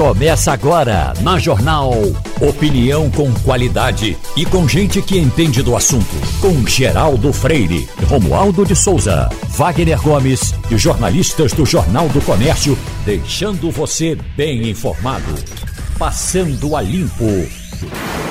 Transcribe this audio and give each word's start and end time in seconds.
Começa 0.00 0.52
agora 0.52 1.12
na 1.20 1.38
Jornal. 1.38 1.92
Opinião 2.40 3.10
com 3.10 3.30
qualidade 3.42 4.16
e 4.34 4.46
com 4.46 4.66
gente 4.66 5.02
que 5.02 5.18
entende 5.18 5.62
do 5.62 5.76
assunto. 5.76 6.06
Com 6.40 6.66
Geraldo 6.66 7.30
Freire, 7.34 7.86
Romualdo 8.08 8.64
de 8.64 8.74
Souza, 8.74 9.28
Wagner 9.50 10.00
Gomes 10.00 10.54
e 10.70 10.78
jornalistas 10.78 11.52
do 11.52 11.66
Jornal 11.66 12.08
do 12.08 12.22
Comércio, 12.22 12.78
deixando 13.04 13.70
você 13.70 14.16
bem 14.34 14.70
informado. 14.70 15.34
Passando 15.98 16.74
a 16.74 16.80
Limpo. 16.80 17.46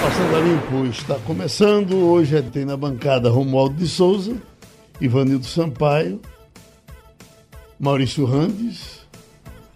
Passando 0.01 0.35
a 0.37 0.39
Limpo 0.39 0.87
está 0.87 1.19
começando. 1.19 1.97
Hoje 1.97 2.41
tem 2.41 2.65
na 2.65 2.75
bancada 2.75 3.29
Romualdo 3.29 3.75
de 3.75 3.87
Souza, 3.87 4.35
Ivanildo 4.99 5.45
Sampaio, 5.45 6.19
Maurício 7.79 8.25
Randes. 8.25 8.98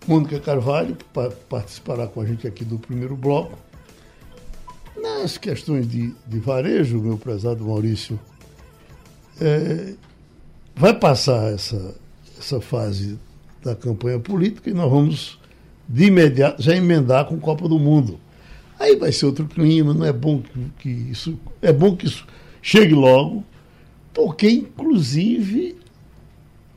Mônica 0.08 0.40
Carvalho, 0.40 0.96
que 0.96 1.06
participará 1.50 2.08
com 2.08 2.22
a 2.22 2.26
gente 2.26 2.48
aqui 2.48 2.64
do 2.64 2.78
primeiro 2.78 3.16
bloco. 3.16 3.58
Nas 5.02 5.38
questões 5.38 5.88
de, 5.88 6.14
de 6.28 6.40
varejo, 6.40 7.00
meu 7.00 7.18
prezado 7.18 7.66
Maurício, 7.66 8.20
é, 9.42 9.94
vai 10.76 10.94
passar 10.94 11.54
essa, 11.54 11.96
essa 12.38 12.62
fase 12.62 13.18
da 13.64 13.76
campanha 13.76 14.20
política 14.20 14.70
e 14.70 14.74
nós 14.74 14.90
vamos 14.90 15.40
de 15.88 16.06
imediato 16.06 16.62
já 16.62 16.76
emendar 16.76 17.26
com 17.26 17.40
Copa 17.40 17.68
do 17.68 17.80
Mundo. 17.80 18.20
Aí 18.80 18.96
vai 18.96 19.12
ser 19.12 19.26
outro 19.26 19.46
clima, 19.46 19.94
não 19.94 20.06
é 20.06 20.12
bom 20.12 20.42
que, 20.42 20.72
que 20.80 20.90
isso. 20.90 21.40
É 21.62 21.72
bom 21.72 21.96
que 21.96 22.06
isso 22.06 22.26
chegue 22.62 22.94
logo, 22.94 23.44
porque 24.14 24.50
inclusive 24.50 25.78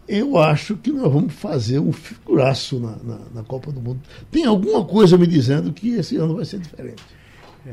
eu 0.09 0.38
acho 0.38 0.77
que 0.77 0.92
nós 0.92 1.12
vamos 1.12 1.34
fazer 1.34 1.78
um 1.78 1.92
figuraço 1.92 2.78
na, 2.78 2.96
na, 3.02 3.19
na, 3.34 3.42
Copa 3.42 3.73
do 3.73 3.80
Mundo. 3.80 4.01
Tem 4.30 4.45
alguma 4.45 4.84
coisa 4.84 5.16
me 5.16 5.27
dizendo 5.27 5.73
que 5.73 5.91
esse 5.91 6.16
ano 6.16 6.37
vai 6.37 6.45
ser 6.45 6.59
diferente. 6.59 7.02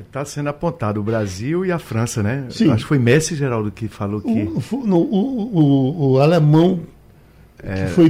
Está 0.07 0.21
é, 0.21 0.25
sendo 0.25 0.49
apontado 0.49 0.99
o 0.99 1.03
Brasil 1.03 1.65
e 1.65 1.71
a 1.71 1.77
França, 1.77 2.23
né? 2.23 2.47
Sim. 2.49 2.71
Acho 2.71 2.83
que 2.83 2.87
foi 2.89 2.99
Messi, 2.99 3.35
Geraldo, 3.35 3.71
que 3.71 3.87
falou 3.87 4.21
que. 4.21 4.29
O, 4.29 4.77
no, 4.85 4.97
o, 4.97 5.57
o, 5.57 6.11
o 6.13 6.19
alemão 6.19 6.81
é... 7.63 7.85
Que 7.85 7.91
foi 7.91 8.09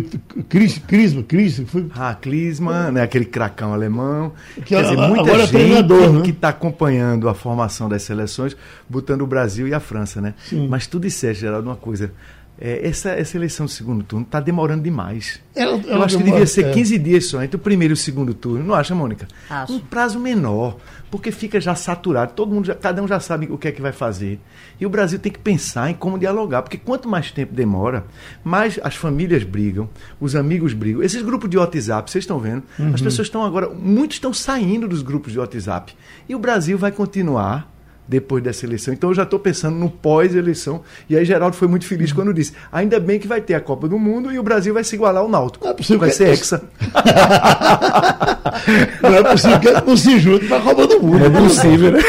Cris, 0.50 0.80
Crisma, 0.80 1.22
Cris, 1.22 1.62
foi... 1.68 1.86
Ah, 1.96 2.16
Clisma, 2.16 2.92
né, 2.92 3.04
aquele 3.04 3.26
cracão 3.26 3.72
alemão. 3.72 4.32
Que 4.56 4.62
Quer 4.62 4.82
dizer, 4.84 4.98
muita 4.98 5.22
agora 5.22 5.44
é 5.44 5.46
gente 5.46 5.94
é 5.94 6.10
né? 6.10 6.22
que 6.24 6.32
está 6.32 6.50
acompanhando 6.50 7.30
a 7.30 7.36
formação 7.36 7.88
das 7.88 8.02
seleções, 8.02 8.58
botando 8.90 9.22
o 9.22 9.28
Brasil 9.28 9.68
e 9.68 9.74
a 9.74 9.80
França, 9.80 10.20
né? 10.20 10.34
Sim. 10.44 10.68
Mas 10.68 10.88
tu 10.88 11.00
disseste, 11.00 11.42
Geraldo, 11.42 11.70
uma 11.70 11.76
coisa. 11.76 12.12
É, 12.60 12.88
essa, 12.88 13.10
essa 13.10 13.36
eleição 13.36 13.66
do 13.66 13.72
segundo 13.72 14.04
turno 14.04 14.26
está 14.26 14.40
demorando 14.40 14.84
demais. 14.84 15.42
Ela, 15.56 15.74
ela 15.74 15.82
Eu 15.88 16.04
acho 16.04 16.18
que 16.18 16.24
devia 16.24 16.46
ser 16.46 16.66
é. 16.66 16.72
15 16.72 17.00
dias 17.00 17.26
só 17.26 17.42
entre 17.42 17.56
o 17.56 17.60
primeiro 17.60 17.94
e 17.94 17.96
o 17.96 17.98
segundo 17.98 18.34
turno. 18.34 18.64
Não 18.64 18.76
acha, 18.76 18.94
Mônica? 18.94 19.28
Acho. 19.50 19.74
Um 19.74 19.80
prazo 19.80 20.20
menor, 20.20 20.78
porque 21.10 21.32
fica 21.32 21.60
já 21.60 21.74
saturado. 21.74 22.34
Todo 22.34 22.54
mundo, 22.54 22.68
já, 22.68 22.76
cada 22.76 23.02
um 23.02 23.08
já 23.08 23.20
sabe 23.20 23.48
o 23.50 23.58
que 23.58 23.68
é 23.68 23.72
que 23.72 23.82
vai 23.82 23.92
fazer. 23.92 24.40
E 24.80 24.86
o 24.86 24.90
Brasil 24.90 25.18
tem 25.18 25.32
que 25.32 25.40
pensar 25.40 25.90
em 25.90 25.96
como 25.96 26.18
dialogar, 26.18 26.62
porque 26.62 26.78
quanto 26.78 27.10
mais 27.10 27.32
tempo 27.32 27.54
demora, 27.56 28.06
mais 28.44 28.80
as 28.84 28.96
famílias 28.96 29.44
brigam, 29.44 29.90
os 30.22 30.36
amigos 30.36 30.74
brigam. 30.74 31.02
Esses 31.02 31.24
grupos 31.24 31.50
de 31.50 31.58
WhatsApp, 31.58 32.10
vocês 32.10 32.24
estão 32.24 32.40
vendo? 32.40 32.64
Uhum. 32.78 32.94
As 32.94 33.02
pessoas 33.02 33.28
estão 33.28 33.44
agora, 33.44 33.68
muitos 33.70 34.18
estão 34.18 34.32
saindo 34.32 34.88
dos 34.88 35.02
grupos 35.02 35.32
de 35.32 35.40
WhatsApp. 35.40 35.96
E 36.30 36.36
o 36.36 36.40
Brasil 36.40 36.78
vai 36.78 36.92
continuar 36.92 37.73
depois 38.08 38.44
dessa 38.44 38.66
eleição. 38.66 38.94
Então 38.94 39.10
eu 39.10 39.14
já 39.14 39.24
estou 39.24 39.40
pensando 39.40 39.78
no 39.78 39.90
pós-eleição. 39.90 40.82
E 41.10 41.18
aí 41.18 41.26
Geraldo 41.26 41.56
foi 41.56 41.68
muito 41.68 41.86
feliz 41.86 42.12
quando 42.12 42.34
disse: 42.34 42.54
ainda 42.72 43.00
bem 43.00 43.20
que 43.20 43.28
vai 43.28 43.42
ter 43.42 43.56
a 43.56 43.62
Copa 43.62 43.88
do 43.88 43.98
Mundo 43.98 44.32
e 44.32 44.38
o 44.38 44.44
Brasil 44.44 44.74
vai 44.74 44.84
se 44.84 44.96
igualar 44.96 45.24
ao 45.24 45.30
Náutico. 45.30 45.66
Não 45.66 45.72
é 45.72 45.76
possível 45.76 46.00
vai 46.00 46.10
que... 46.10 46.16
ser 46.16 46.30
hexa. 46.30 46.62
não 49.02 49.16
é 49.16 49.24
possível 49.24 49.60
que 49.60 49.72
não 49.72 49.98
se 49.98 50.20
junte 50.20 50.48
para 50.48 50.58
a 50.58 50.62
Copa 50.62 50.88
do 50.88 51.02
Mundo. 51.02 51.26
É 51.26 51.30
possível, 51.30 51.92
né? 51.92 52.00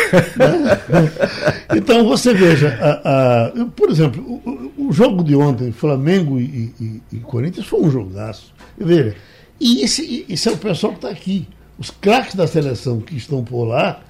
então 1.77 2.05
você 2.05 2.35
veja, 2.35 2.77
a, 2.81 3.47
a, 3.47 3.67
por 3.77 3.91
exemplo, 3.91 4.23
o, 4.23 4.89
o, 4.89 4.93
jogo 4.93 5.23
de 5.23 5.37
ontem, 5.37 5.73
Flamengo 5.73 6.41
e, 6.41 6.75
e, 6.81 7.03
e, 7.13 7.17
Corinthians, 7.21 7.67
foi 7.67 7.81
um 7.81 7.91
jogaço. 7.91 8.53
Veja, 8.77 9.15
e 9.61 9.83
esse, 9.83 10.27
esse 10.29 10.49
é 10.49 10.53
o 10.53 10.57
pessoal 10.57 10.93
que 10.93 10.99
está 10.99 11.11
aqui. 11.11 11.47
Os 11.79 11.91
craques 11.91 12.35
da 12.35 12.47
seleção 12.47 13.01
que 13.01 13.17
estão 13.17 13.43
por 13.43 13.65
lá. 13.65 14.01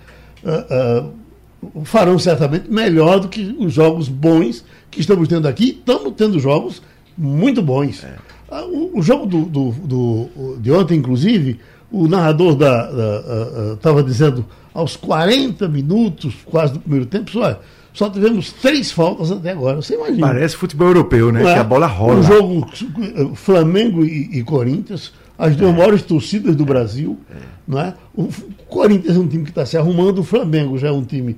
Uh, 0.43 1.09
uh, 1.09 1.24
farão 1.85 2.19
certamente 2.19 2.71
melhor 2.71 3.21
do 3.21 3.29
que 3.29 3.55
os 3.59 3.73
jogos 3.73 4.09
bons 4.09 4.65
que 4.91 5.01
estamos 5.01 5.29
tendo 5.29 5.49
aqui. 5.49 5.79
Estamos 5.79 6.13
tendo 6.17 6.39
jogos 6.39 6.83
muito 7.17 7.63
bons. 7.63 8.03
É. 8.05 8.15
Ah, 8.51 8.65
o, 8.65 8.99
o, 8.99 9.03
jogo 9.03 9.27
do, 9.27 9.45
do, 9.47 9.71
do, 9.73 10.57
de 10.61 10.71
ontem, 10.71 10.99
inclusive, 10.99 11.59
o 11.91 12.07
narrador 12.07 12.59
estava 13.75 14.03
dizendo 14.03 14.45
aos 14.73 14.97
40 14.97 15.69
minutos, 15.69 16.35
quase 16.45 16.73
do 16.73 16.81
primeiro 16.81 17.07
tempo, 17.07 17.31
só, 17.31 17.61
só 17.93 18.11
tivemos 18.11 18.53
três 18.53 18.91
faltas 18.91 19.31
até 19.31 19.53
agora. 19.53 19.77
Você 19.77 19.95
imagina. 19.95 20.27
Parece 20.27 20.57
futebol 20.57 20.89
europeu, 20.89 21.33
né? 21.33 21.43
É? 21.43 21.55
Que 21.55 21.61
a 21.61 21.65
bola 21.65 21.87
rola. 21.87 22.21
O 22.21 22.23
jogo 22.23 22.67
Flamengo 23.35 24.05
e, 24.05 24.39
e 24.39 24.43
Corinthians, 24.43 25.13
as 25.39 25.57
duas 25.57 25.73
é. 25.73 25.77
maiores 25.77 26.03
torcidas 26.03 26.57
do 26.57 26.65
Brasil. 26.65 27.19
É. 27.31 27.39
Não 27.67 27.81
é? 27.81 27.95
O 28.15 28.29
Corinthians 28.69 29.17
é 29.17 29.19
um 29.19 29.29
time 29.29 29.45
que 29.45 29.51
está 29.51 29.65
se 29.65 29.77
arrumando, 29.77 30.19
o 30.19 30.25
Flamengo 30.25 30.77
já 30.77 30.89
é 30.89 30.93
um 30.93 31.05
time 31.05 31.37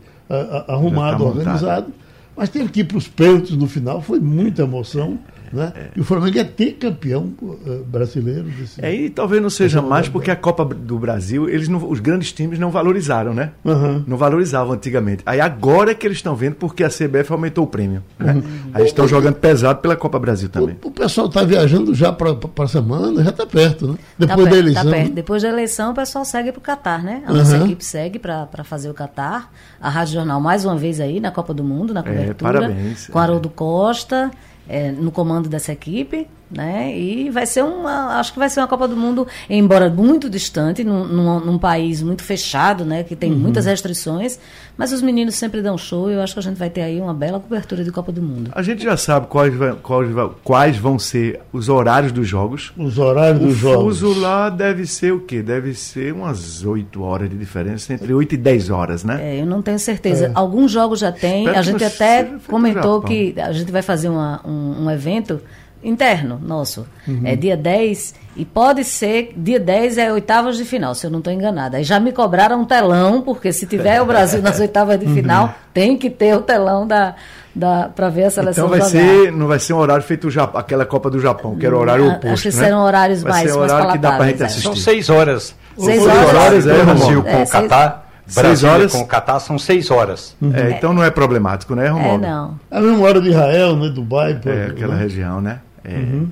arrumado, 0.69 1.25
tá 1.25 1.31
organizado. 1.31 1.93
Mas 2.37 2.49
teve 2.49 2.69
que 2.69 2.81
ir 2.81 2.85
para 2.85 2.99
os 2.99 3.09
pênaltis 3.09 3.57
no 3.57 3.67
final, 3.67 4.03
foi 4.03 4.21
muita 4.21 4.63
emoção. 4.63 5.19
Né? 5.57 5.73
É. 5.75 5.87
E 5.97 6.01
o 6.01 6.05
Flamengo 6.05 6.39
é 6.39 6.45
ter 6.45 6.73
campeão 6.73 7.33
uh, 7.41 7.85
brasileiro. 7.87 8.45
Desse, 8.45 8.85
é, 8.85 8.95
e 8.95 9.11
talvez 9.11 9.43
não 9.43 9.51
seja 9.51 9.81
mais 9.81 10.09
porque 10.09 10.31
a 10.31 10.37
Copa 10.37 10.65
do 10.65 10.99
Brasil, 10.99 11.49
eles 11.49 11.69
não, 11.69 11.89
os 11.89 11.99
grandes 11.99 12.33
times 12.33 12.59
não 12.59 12.71
valorizaram, 12.71 13.33
né? 13.33 13.53
Uhum. 13.65 14.05
Não 14.07 14.17
valorizavam 14.17 14.75
antigamente. 14.75 15.23
Aí 15.25 15.41
agora 15.41 15.93
é 15.93 15.95
que 15.95 16.07
eles 16.07 16.19
estão 16.19 16.37
vendo 16.37 16.57
porque 16.57 16.85
a 16.85 16.89
CBF 16.89 17.33
aumentou 17.33 17.65
o 17.65 17.67
prêmio. 17.67 18.03
Né? 18.19 18.35
Uhum. 18.35 18.43
Aí 18.75 18.85
estão 18.85 19.09
jogando 19.09 19.37
pesado 19.37 19.81
pela 19.81 19.97
Copa 19.97 20.19
Brasil 20.19 20.49
também. 20.49 20.77
O, 20.83 20.89
o 20.89 20.91
pessoal 20.91 21.27
está 21.27 21.43
viajando 21.43 21.95
já 21.95 22.13
para 22.13 22.37
a 22.59 22.69
semana, 22.69 23.25
já 23.25 23.31
está 23.31 23.47
perto, 23.47 23.89
né? 23.89 23.95
Tá 24.19 24.27
Depois 24.27 24.45
tá 24.45 24.51
da 24.51 24.59
eleição. 24.59 24.85
Tá 24.85 24.91
perto. 24.91 25.13
Depois 25.13 25.43
da 25.43 25.49
eleição, 25.49 25.93
o 25.93 25.95
pessoal 25.95 26.25
segue 26.25 26.53
para 26.53 26.59
o 26.59 26.63
Catar, 26.63 27.03
né? 27.03 27.23
A 27.27 27.33
nossa 27.33 27.57
uhum. 27.57 27.65
equipe 27.65 27.85
segue 27.85 28.19
para 28.19 28.65
fazer 28.65 28.91
o 28.91 28.95
Catar. 28.95 29.51
A 29.81 29.89
Rádio 29.89 30.15
Jornal, 30.15 30.41
mais 30.41 30.65
uma 30.65 30.77
vez 30.77 31.01
aí, 31.01 31.21
na 31.21 31.31
Copa 31.31 31.55
do 31.55 31.65
Mundo, 31.65 31.95
na 31.95 32.01
é, 32.01 32.03
cobertura. 32.03 32.51
É, 32.51 32.61
parabéns. 32.61 33.07
Com 33.09 33.19
Haroldo 33.19 33.49
Costa 33.49 34.31
é, 34.69 34.91
no 34.91 35.11
comando 35.11 35.49
dessa 35.49 35.73
equipe 35.73 36.27
né? 36.51 36.97
E 36.97 37.29
vai 37.31 37.47
ser 37.47 37.65
uma, 37.65 38.19
acho 38.19 38.33
que 38.33 38.39
vai 38.39 38.49
ser 38.49 38.61
uma 38.61 38.69
Copa 38.69 38.87
do 38.87 38.97
Mundo, 38.97 39.27
embora 39.51 39.91
muito 39.91 40.31
distante, 40.31 40.85
num, 40.85 41.05
num, 41.05 41.41
num 41.41 41.59
país 41.59 42.03
muito 42.03 42.23
fechado, 42.23 42.85
né? 42.85 43.03
Que 43.03 43.17
tem 43.17 43.33
uhum. 43.33 43.39
muitas 43.39 43.67
restrições, 43.67 44.39
mas 44.77 44.93
os 44.93 45.03
meninos 45.03 45.35
sempre 45.35 45.61
dão 45.61 45.77
show. 45.77 46.11
E 46.11 46.15
eu 46.15 46.23
acho 46.23 46.35
que 46.35 46.39
a 46.39 46.43
gente 46.43 46.57
vai 46.57 46.71
ter 46.71 46.83
aí 46.83 47.01
uma 47.01 47.15
bela 47.15 47.41
cobertura 47.41 47.83
de 47.83 47.91
Copa 47.91 48.13
do 48.13 48.23
Mundo. 48.23 48.51
A 48.55 48.63
gente 48.63 48.83
já 48.83 48.97
sabe 48.97 49.27
quais, 49.27 49.53
quais, 49.83 50.11
quais 50.45 50.77
vão 50.77 50.99
ser 50.99 51.41
os 51.53 51.69
horários 51.69 52.13
dos 52.13 52.29
jogos. 52.29 52.73
Os 52.77 52.99
horários 52.99 53.43
o 53.43 53.47
dos 53.47 53.57
jogos. 53.57 54.03
O 54.03 54.07
fuso 54.07 54.21
lá 54.21 54.49
deve 54.49 54.87
ser 54.87 55.13
o 55.13 55.21
quê? 55.21 55.43
Deve 55.43 55.75
ser 55.75 56.13
umas 56.13 56.65
8 56.65 57.03
horas 57.03 57.29
de 57.29 57.37
diferença, 57.37 57.93
entre 57.93 58.13
8 58.15 58.35
e 58.35 58.39
10 58.39 58.71
horas, 58.71 59.03
né? 59.03 59.19
É, 59.21 59.41
eu 59.41 59.47
não 59.47 59.63
tenho 59.63 59.79
certeza. 59.79 60.27
É. 60.27 60.31
Alguns 60.35 60.71
jogos 60.71 61.01
já 61.01 61.11
tem. 61.11 61.41
Espero 61.41 61.59
a 61.59 61.63
gente 61.63 61.85
até 61.85 62.31
comentou 62.47 63.01
que 63.03 63.35
a 63.37 63.53
gente 63.53 63.73
vai 63.73 63.83
fazer 63.83 64.09
uma, 64.09 64.41
um, 64.47 64.85
um 64.85 64.91
evento 64.91 65.41
interno 65.83 66.41
nosso. 66.43 66.87
Uhum. 67.07 67.23
É 67.25 67.37
dia 67.37 67.57
10 67.57 68.15
e 68.37 68.45
pode 68.45 68.85
ser, 68.85 69.33
dia 69.37 69.59
10 69.59 69.99
é 69.99 70.13
oitavas 70.13 70.57
de 70.57 70.65
final, 70.65 70.95
se 70.95 71.07
eu 71.07 71.11
não 71.11 71.19
estou 71.19 71.33
enganada. 71.33 71.79
Aí 71.79 71.85
já 71.85 71.99
me 71.99 72.13
cobraram 72.13 72.61
um 72.61 72.65
telão, 72.65 73.23
porque 73.23 73.53
se 73.53 73.67
tiver 73.67 74.01
o 74.03 74.07
Brasil 74.07 74.43
nas 74.43 74.59
oitavas 74.61 74.99
de 74.99 75.07
final, 75.07 75.47
uhum. 75.47 75.53
tem 75.73 75.97
que 75.97 76.11
ter 76.11 76.37
o 76.37 76.43
telão 76.43 76.87
da, 76.87 77.15
da 77.55 77.89
para 77.89 78.09
ver 78.11 78.25
a 78.25 78.31
seleção 78.31 78.67
Então 78.67 78.79
vai 78.79 78.89
ser, 78.89 79.33
não 79.33 79.47
vai 79.47 79.59
ser 79.59 79.73
um 79.73 79.79
horário 79.79 80.03
feito 80.03 80.31
Japão, 80.31 80.61
aquela 80.61 80.85
Copa 80.85 81.09
do 81.09 81.19
Japão, 81.19 81.57
que 81.57 81.65
era 81.65 81.75
o 81.75 81.81
horário 81.81 82.05
ah, 82.05 82.15
oposto, 82.15 82.29
Acho 82.29 82.43
que 82.43 82.57
né? 82.57 82.65
serão 82.65 82.85
horários 82.85 83.23
vai 83.23 83.33
mais, 83.33 83.51
ser 83.51 83.59
horário 83.59 83.85
mais 83.85 83.93
que 83.93 83.99
dá 83.99 84.13
pra 84.13 84.27
gente 84.27 84.43
é. 84.43 84.47
assistir. 84.47 84.63
São 84.63 84.77
seis 84.77 85.09
horas. 85.09 85.55
Seis, 85.79 86.03
seis 86.03 86.07
horas, 86.07 86.35
horas 86.35 86.67
é, 86.67 86.85
Brasil 86.85 87.23
com 87.23 87.29
é, 87.29 87.43
o 87.43 87.49
Catar. 87.49 88.07
Brasil 88.35 88.57
Seis 88.57 88.65
horas. 88.65 88.93
com 88.93 88.99
o 88.99 89.07
Catar 89.07 89.39
são 89.39 89.59
seis 89.59 89.91
horas. 89.91 90.37
Uhum. 90.43 90.53
É, 90.55 90.73
então 90.73 90.93
não 90.93 91.03
é 91.03 91.11
problemático, 91.11 91.75
né, 91.75 91.89
Romualdo? 91.89 92.25
É, 92.25 92.29
não. 92.29 92.61
É 92.71 92.79
a 92.79 92.81
mesma 92.81 93.07
hora 93.07 93.21
de 93.21 93.29
Israel, 93.29 93.77
né? 93.77 93.89
Dubai. 93.89 94.41
É, 94.45 94.67
aquela 94.67 94.95
né? 94.95 95.03
região, 95.03 95.41
né? 95.41 95.61
É. 95.87 95.97
Uhum. 95.97 96.29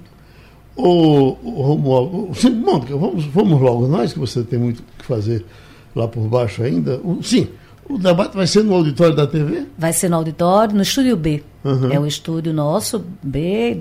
Romualdo, 0.76 2.30
vamos, 2.90 3.24
vamos 3.26 3.60
logo, 3.60 3.86
nós 3.86 4.12
que 4.12 4.18
você 4.18 4.42
tem 4.42 4.58
muito 4.58 4.82
que 4.98 5.04
fazer 5.04 5.44
lá 5.94 6.08
por 6.08 6.26
baixo 6.26 6.64
ainda. 6.64 7.00
O, 7.04 7.22
sim, 7.22 7.48
o 7.88 7.96
debate 7.96 8.36
vai 8.36 8.46
ser 8.46 8.64
no 8.64 8.74
auditório 8.74 9.14
da 9.14 9.26
TV? 9.26 9.66
Vai 9.78 9.92
ser 9.92 10.08
no 10.08 10.16
auditório, 10.16 10.74
no 10.74 10.82
estúdio 10.82 11.16
B. 11.16 11.44
Uhum. 11.62 11.92
É 11.92 12.00
o 12.00 12.06
estúdio 12.06 12.52
nosso, 12.52 13.04
B, 13.22 13.78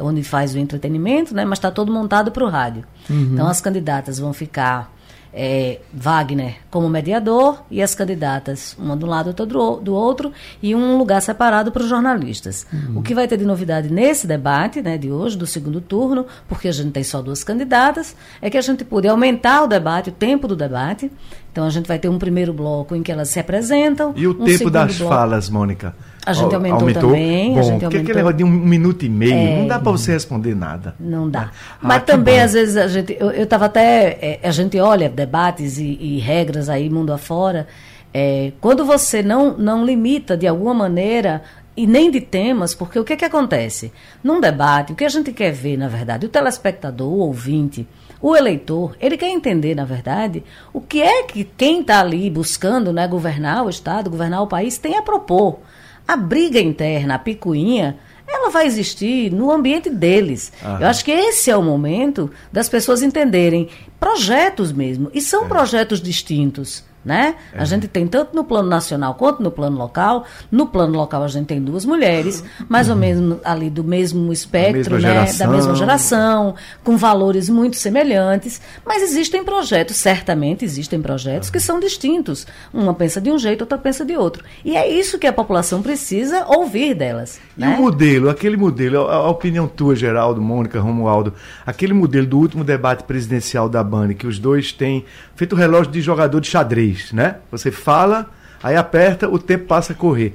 onde 0.00 0.22
faz 0.22 0.54
o 0.54 0.58
entretenimento, 0.58 1.34
né? 1.34 1.44
mas 1.44 1.58
está 1.58 1.70
todo 1.70 1.92
montado 1.92 2.32
para 2.32 2.44
o 2.44 2.48
rádio. 2.48 2.84
Uhum. 3.08 3.30
Então 3.34 3.46
as 3.46 3.60
candidatas 3.60 4.18
vão 4.18 4.32
ficar 4.32 4.92
é, 5.32 5.80
Wagner 5.92 6.56
como 6.70 6.88
mediador 6.88 7.62
e 7.70 7.82
as 7.82 7.94
candidatas, 7.94 8.76
uma 8.78 8.96
do 8.96 9.06
lado, 9.06 9.28
outra 9.28 9.46
do, 9.46 9.76
do 9.76 9.94
outro, 9.94 10.32
e 10.62 10.74
um 10.74 10.96
lugar 10.98 11.20
separado 11.22 11.72
para 11.72 11.82
os 11.82 11.88
jornalistas. 11.88 12.66
Uhum. 12.72 12.98
O 12.98 13.02
que 13.02 13.14
vai 13.14 13.26
ter 13.28 13.36
de 13.36 13.44
novidade 13.44 13.92
nesse 13.92 14.26
debate 14.26 14.82
né, 14.82 14.98
de 14.98 15.10
hoje, 15.10 15.36
do 15.36 15.46
segundo 15.46 15.80
turno, 15.80 16.26
porque 16.48 16.68
a 16.68 16.72
gente 16.72 16.90
tem 16.92 17.04
só 17.04 17.22
duas 17.22 17.44
candidatas, 17.44 18.14
é 18.40 18.50
que 18.50 18.58
a 18.58 18.62
gente 18.62 18.84
pôde 18.84 19.08
aumentar 19.08 19.62
o 19.62 19.66
debate, 19.66 20.10
o 20.10 20.12
tempo 20.12 20.46
do 20.48 20.56
debate. 20.56 21.10
Então 21.52 21.64
a 21.64 21.70
gente 21.70 21.86
vai 21.86 21.98
ter 21.98 22.08
um 22.08 22.18
primeiro 22.18 22.52
bloco 22.52 22.94
em 22.94 23.02
que 23.02 23.10
elas 23.10 23.28
se 23.28 23.40
apresentam. 23.40 24.12
E 24.16 24.26
o 24.26 24.30
um 24.30 24.44
tempo 24.44 24.70
das 24.70 24.96
bloco... 24.98 25.12
falas, 25.14 25.48
Mônica? 25.50 25.94
A 26.24 26.32
gente 26.32 26.54
aumentou, 26.54 26.80
aumentou? 26.80 27.02
também. 27.10 27.54
Bom, 27.54 27.58
a 27.58 27.62
gente 27.62 27.72
porque 27.72 27.84
aumentou. 27.86 28.00
aquele 28.00 28.14
negócio 28.14 28.36
de 28.36 28.44
um 28.44 28.50
minuto 28.50 29.04
e 29.04 29.08
meio, 29.08 29.32
É. 29.32 29.58
não 29.58 29.66
dá 29.66 29.80
para 29.80 29.90
você 29.90 30.12
responder 30.12 30.54
nada. 30.54 30.94
Não 31.00 31.28
dá. 31.28 31.50
Ah, 31.50 31.78
Mas 31.80 32.00
que 32.00 32.06
também, 32.06 32.38
bom. 32.38 32.44
às 32.44 32.52
vezes, 32.52 32.76
a 32.76 32.86
gente. 32.88 33.16
Eu 33.18 33.42
estava 33.42 33.64
até. 33.64 34.18
é, 34.20 34.40
a 34.42 34.50
gente 34.50 34.78
olha 34.78 35.08
debates 35.08 35.78
e, 35.78 35.98
e 36.00 36.18
regras 36.20 36.68
aí, 36.68 36.88
mundo 36.90 37.12
afora. 37.12 37.66
É, 38.12 38.52
quando 38.60 38.84
você 38.84 39.22
não, 39.22 39.56
não 39.56 39.84
limita 39.84 40.36
de 40.36 40.46
alguma 40.46 40.74
maneira. 40.74 41.42
E 41.76 41.86
nem 41.86 42.10
de 42.10 42.20
temas, 42.20 42.74
porque 42.74 42.98
o 42.98 43.04
que, 43.04 43.16
que 43.16 43.24
acontece? 43.24 43.90
Num 44.22 44.38
debate, 44.40 44.92
o 44.92 44.96
que 44.96 45.04
a 45.04 45.08
gente 45.08 45.32
quer 45.32 45.50
ver, 45.52 45.78
na 45.78 45.88
verdade, 45.88 46.26
o 46.26 46.28
telespectador, 46.28 47.08
o 47.08 47.20
ouvinte, 47.20 47.86
o 48.22 48.36
eleitor, 48.36 48.96
ele 49.00 49.16
quer 49.16 49.30
entender, 49.30 49.74
na 49.74 49.84
verdade, 49.84 50.44
o 50.72 50.80
que 50.80 51.00
é 51.00 51.22
que 51.22 51.44
quem 51.44 51.80
está 51.80 52.00
ali 52.00 52.28
buscando 52.28 52.92
né, 52.92 53.08
governar 53.08 53.64
o 53.64 53.70
Estado, 53.70 54.10
governar 54.10 54.42
o 54.42 54.46
país, 54.46 54.76
tem 54.76 54.96
a 54.96 55.02
propor. 55.02 55.58
A 56.06 56.16
briga 56.16 56.60
interna, 56.60 57.14
a 57.14 57.18
picuinha, 57.18 57.98
ela 58.28 58.50
vai 58.50 58.66
existir 58.66 59.32
no 59.32 59.50
ambiente 59.50 59.88
deles. 59.88 60.52
Eu 60.80 60.86
acho 60.86 61.04
que 61.04 61.10
esse 61.10 61.50
é 61.50 61.56
o 61.56 61.62
momento 61.62 62.30
das 62.52 62.68
pessoas 62.68 63.02
entenderem 63.02 63.68
projetos 63.98 64.72
mesmo. 64.72 65.10
E 65.14 65.20
são 65.20 65.48
projetos 65.48 66.00
distintos. 66.00 66.84
Né? 67.02 67.36
A 67.54 67.64
gente 67.64 67.88
tem 67.88 68.06
tanto 68.06 68.36
no 68.36 68.44
plano 68.44 68.68
nacional 68.68 69.14
quanto 69.14 69.42
no 69.42 69.50
plano 69.50 69.78
local. 69.78 70.26
No 70.50 70.66
plano 70.66 70.96
local 70.96 71.22
a 71.22 71.28
gente 71.28 71.46
tem 71.46 71.60
duas 71.60 71.84
mulheres, 71.86 72.44
mais 72.68 72.90
ou 72.90 72.96
menos 72.96 73.38
ali 73.42 73.70
do 73.70 73.82
mesmo 73.82 74.30
espectro, 74.30 74.98
né? 74.98 75.24
da 75.38 75.46
mesma 75.46 75.74
geração, 75.74 76.54
com 76.84 76.98
valores 76.98 77.48
muito 77.48 77.76
semelhantes. 77.76 78.60
Mas 78.84 79.02
existem 79.02 79.42
projetos, 79.42 79.96
certamente 79.96 80.64
existem 80.64 81.00
projetos 81.00 81.48
que 81.48 81.58
são 81.58 81.80
distintos. 81.80 82.46
Uma 82.72 82.92
pensa 82.92 83.20
de 83.20 83.30
um 83.30 83.38
jeito, 83.38 83.62
outra 83.62 83.78
pensa 83.78 84.04
de 84.04 84.16
outro. 84.16 84.44
E 84.62 84.76
é 84.76 84.86
isso 84.90 85.18
que 85.18 85.26
a 85.26 85.32
população 85.32 85.80
precisa 85.80 86.44
ouvir 86.48 86.94
delas. 86.94 87.40
E 87.56 87.60
né? 87.60 87.76
o 87.78 87.82
modelo, 87.82 88.28
aquele 88.28 88.56
modelo, 88.56 89.08
a, 89.08 89.14
a 89.14 89.30
opinião 89.30 89.66
tua, 89.66 89.96
Geraldo, 89.96 90.40
Mônica, 90.40 90.80
Romualdo, 90.80 91.32
aquele 91.64 91.94
modelo 91.94 92.26
do 92.26 92.38
último 92.38 92.62
debate 92.62 93.04
presidencial 93.04 93.68
da 93.68 93.82
Band, 93.82 94.14
que 94.14 94.26
os 94.26 94.38
dois 94.38 94.72
têm 94.72 95.04
feito 95.34 95.54
o 95.54 95.56
relógio 95.56 95.90
de 95.90 96.00
jogador 96.00 96.40
de 96.40 96.48
xadrez, 96.48 96.89
né? 97.12 97.36
Você 97.50 97.70
fala, 97.70 98.30
aí 98.62 98.76
aperta, 98.76 99.28
o 99.28 99.38
tempo 99.38 99.66
passa 99.66 99.92
a 99.92 99.96
correr. 99.96 100.34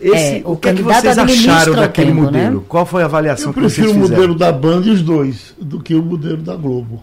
Esse, 0.00 0.36
É, 0.36 0.42
o, 0.44 0.52
o 0.52 0.56
que 0.56 0.68
é 0.68 0.74
que 0.74 0.82
vocês 0.82 1.18
acharam 1.18 1.74
daquele 1.74 2.10
tempo, 2.12 2.22
modelo? 2.22 2.58
né? 2.60 2.64
Qual 2.68 2.86
foi 2.86 3.02
a 3.02 3.06
avaliação 3.06 3.48
Eu 3.50 3.54
que 3.54 3.60
vocês 3.60 3.74
prefiro 3.74 3.90
o 3.98 4.02
fizeram? 4.02 4.20
modelo 4.20 4.38
da 4.38 4.52
Band 4.52 4.82
e 4.84 4.90
os 4.90 5.02
dois 5.02 5.54
do 5.60 5.80
que 5.80 5.94
o 5.94 6.02
modelo 6.02 6.36
da 6.38 6.54
Globo. 6.54 7.02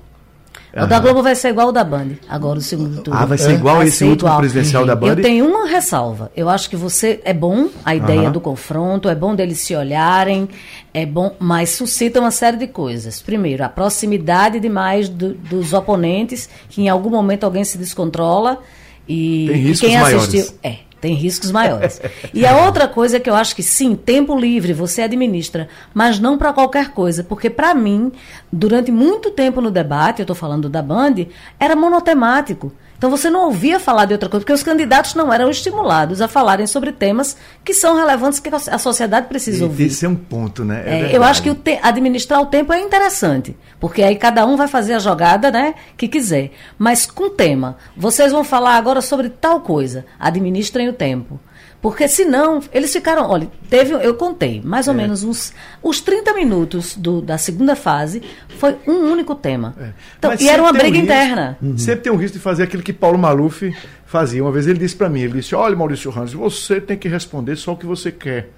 O 0.83 0.87
da 0.87 0.99
Globo 0.99 1.23
vai 1.23 1.35
ser 1.35 1.49
igual 1.49 1.69
o 1.69 1.71
da 1.71 1.83
Band, 1.85 2.09
agora 2.27 2.59
o 2.59 2.61
segundo 2.61 3.01
turno. 3.01 3.17
Ah, 3.19 3.25
vai 3.25 3.37
ser 3.37 3.53
igual 3.53 3.77
Vai 3.77 3.87
esse 3.87 3.97
ser 3.99 4.05
último 4.05 4.27
igual. 4.27 4.39
presidencial 4.39 4.85
da 4.85 4.93
Band? 4.95 5.07
Eu 5.07 5.21
tenho 5.21 5.45
uma 5.47 5.67
ressalva. 5.67 6.29
Eu 6.35 6.49
acho 6.49 6.69
que 6.69 6.75
você 6.75 7.21
é 7.23 7.33
bom 7.33 7.69
a 7.85 7.95
ideia 7.95 8.23
Aham. 8.23 8.31
do 8.33 8.41
confronto, 8.41 9.07
é 9.07 9.15
bom 9.15 9.33
deles 9.33 9.59
se 9.59 9.73
olharem, 9.73 10.49
é 10.93 11.05
bom, 11.05 11.33
mas 11.39 11.69
suscita 11.69 12.19
uma 12.19 12.31
série 12.31 12.57
de 12.57 12.67
coisas. 12.67 13.21
Primeiro, 13.21 13.63
a 13.63 13.69
proximidade 13.69 14.59
demais 14.59 15.07
do- 15.07 15.33
dos 15.33 15.71
oponentes, 15.71 16.49
que 16.69 16.81
em 16.81 16.89
algum 16.89 17.09
momento 17.09 17.45
alguém 17.45 17.63
se 17.63 17.77
descontrola 17.77 18.59
e, 19.07 19.45
Tem 19.47 19.55
e 19.57 19.59
riscos 19.67 19.89
quem 19.89 19.97
maiores. 19.99 20.27
assistiu 20.27 20.55
é 20.61 20.75
tem 21.05 21.13
riscos 21.13 21.51
maiores. 21.51 22.01
E 22.33 22.47
a 22.47 22.65
outra 22.65 22.87
coisa 22.87 23.19
que 23.19 23.29
eu 23.29 23.35
acho 23.35 23.55
que 23.55 23.61
sim, 23.61 23.95
tempo 23.95 24.35
livre 24.35 24.73
você 24.73 25.03
administra, 25.03 25.69
mas 25.93 26.19
não 26.19 26.35
para 26.35 26.51
qualquer 26.51 26.89
coisa, 26.89 27.23
porque 27.23 27.47
para 27.47 27.75
mim, 27.75 28.11
durante 28.51 28.91
muito 28.91 29.29
tempo 29.29 29.61
no 29.61 29.69
debate, 29.69 30.19
eu 30.19 30.23
estou 30.23 30.35
falando 30.35 30.67
da 30.67 30.81
Band, 30.81 31.27
era 31.59 31.75
monotemático. 31.75 32.73
Então 32.97 33.09
você 33.09 33.29
não 33.29 33.45
ouvia 33.45 33.79
falar 33.79 34.05
de 34.05 34.13
outra 34.13 34.29
coisa, 34.29 34.43
porque 34.43 34.53
os 34.53 34.63
candidatos 34.63 35.13
não 35.15 35.31
eram 35.31 35.49
estimulados 35.49 36.21
a 36.21 36.27
falarem 36.27 36.65
sobre 36.65 36.91
temas 36.91 37.35
que 37.63 37.73
são 37.73 37.95
relevantes 37.95 38.39
que 38.39 38.49
a 38.49 38.77
sociedade 38.77 39.27
precisa 39.27 39.65
ouvir. 39.65 39.87
Esse 39.87 40.05
é 40.05 40.09
um 40.09 40.15
ponto, 40.15 40.63
né? 40.63 40.83
É 40.85 41.01
É, 41.11 41.17
eu 41.17 41.23
acho 41.23 41.43
que 41.43 41.49
o 41.49 41.55
te- 41.55 41.79
administrar 41.83 42.41
o 42.41 42.45
tempo 42.45 42.71
é 42.71 42.79
interessante, 42.79 43.55
porque 43.79 44.01
aí 44.01 44.15
cada 44.15 44.45
um 44.45 44.55
vai 44.55 44.67
fazer 44.67 44.93
a 44.93 44.99
jogada 44.99 45.51
né, 45.51 45.75
que 45.97 46.07
quiser. 46.07 46.51
Mas 46.77 47.05
com 47.05 47.29
tema, 47.29 47.77
vocês 47.97 48.31
vão 48.31 48.43
falar 48.43 48.75
agora 48.75 49.01
sobre 49.01 49.29
tal 49.29 49.59
coisa, 49.61 50.05
administrem 50.19 50.87
o 50.89 50.93
tempo. 50.93 51.39
Porque 51.81 52.07
senão, 52.07 52.61
eles 52.73 52.91
ficaram. 52.91 53.29
Olha, 53.29 53.47
teve, 53.69 53.93
eu 53.93 54.15
contei, 54.15 54.61
mais 54.63 54.87
ou 54.87 54.93
É. 54.93 54.97
menos 54.97 55.23
uns. 55.23 55.53
Os 55.83 56.01
30 56.01 56.33
minutos 56.33 56.95
do- 56.95 57.21
da 57.21 57.37
segunda 57.37 57.75
fase 57.75 58.21
foi 58.57 58.75
um 58.87 59.11
único 59.11 59.35
tema. 59.35 59.75
Então, 60.17 60.31
É. 60.31 60.33
Mas 60.35 60.41
e 60.41 60.49
era 60.49 60.61
uma 60.63 60.69
um 60.71 60.73
briga 60.73 60.87
risco- 60.89 61.03
interna. 61.03 61.57
Sempre 61.77 62.01
tem 62.01 62.11
um 62.11 62.15
risco 62.15 62.37
de 62.37 62.43
fazer 62.43 62.63
aquilo 62.63 62.81
que 62.81 62.91
Paulo 62.93 63.17
Maluf 63.19 63.71
fazia. 64.15 64.41
Uma 64.41 64.51
vez 64.51 64.65
ele 64.67 64.79
disse 64.79 64.95
para 64.95 65.09
mim, 65.09 65.21
ele 65.21 65.33
disse, 65.33 65.53
olha 65.53 65.75
Maurício 65.75 66.13
Hans, 66.17 66.31
você 66.33 66.79
tem 66.79 66.97
que 66.97 67.07
responder 67.09 67.55
só 67.57 67.73
o 67.73 67.77
que 67.77 67.85
você 67.85 68.11
quer. 68.11 68.49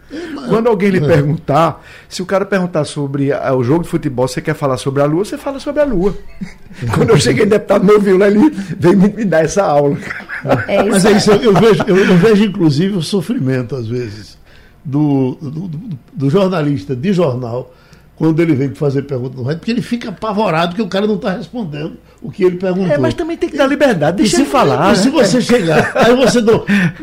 Quando 0.48 0.68
alguém 0.68 0.90
lhe 0.90 1.02
perguntar, 1.02 1.84
se 2.08 2.22
o 2.22 2.26
cara 2.26 2.46
perguntar 2.46 2.86
sobre 2.86 3.32
o 3.34 3.64
jogo 3.64 3.84
de 3.84 3.90
futebol, 3.90 4.28
você 4.28 4.40
quer 4.42 4.54
falar 4.54 4.78
sobre 4.78 5.02
a 5.02 5.06
Lua, 5.06 5.26
você 5.26 5.38
fala 5.38 5.60
sobre 5.60 5.82
a 5.82 5.86
Lua. 5.86 6.16
Quando 6.94 7.10
eu 7.10 7.18
cheguei 7.18 7.46
deputado 7.46 7.84
me 7.84 7.92
ouviu 7.94 8.18
lá, 8.18 8.28
ele 8.28 8.50
veio 8.78 8.98
me, 8.98 9.10
me 9.10 9.26
dar 9.26 9.44
essa 9.44 9.64
aula. 9.64 9.98
É 10.68 10.82
isso. 10.82 10.90
Mas 10.92 11.06
é 11.06 11.12
isso, 11.14 11.32
eu, 11.32 11.42
eu 11.42 11.54
vejo, 11.54 11.84
eu, 11.88 11.98
eu 11.98 12.18
vejo 12.18 12.44
inclusive 12.46 12.96
o 12.96 13.02
sofrimento, 13.02 13.76
às 13.76 13.88
vezes, 13.88 14.38
do, 14.86 15.36
do, 15.42 15.50
do- 15.68 15.98
do 16.14 16.30
jornalista 16.30 16.96
de 16.96 17.12
jornal, 17.14 17.74
quando 18.16 18.40
ele 18.42 18.54
vem 18.56 18.70
fazer 18.74 19.02
pergunta 19.04 19.36
no 19.38 19.44
rádio, 19.44 19.60
porque 19.60 19.72
ele 19.72 19.82
fica 19.82 20.10
apavorado 20.10 20.76
que 20.76 20.82
o 20.82 20.88
cara 20.88 21.06
não 21.08 21.16
está 21.16 21.32
respondendo 21.32 21.98
o 22.22 22.32
que 22.32 22.44
ele 22.44 22.58
perguntou. 22.58 22.92
É, 22.92 22.98
mas 22.98 23.14
também 23.14 23.38
tem 23.38 23.50
que 23.50 23.58
dar 23.58 23.68
liberdade, 23.68 24.18
E 24.18 24.24
deixa 24.24 24.38
se, 24.38 24.42
ele 24.44 24.50
falar. 24.50 24.94
e 24.94 24.96
se 24.98 25.06
né? 25.10 25.12
você 25.12 25.42
chegar, 25.42 25.92
aí 25.96 26.16
você 26.16 26.42
dá, 26.42 26.54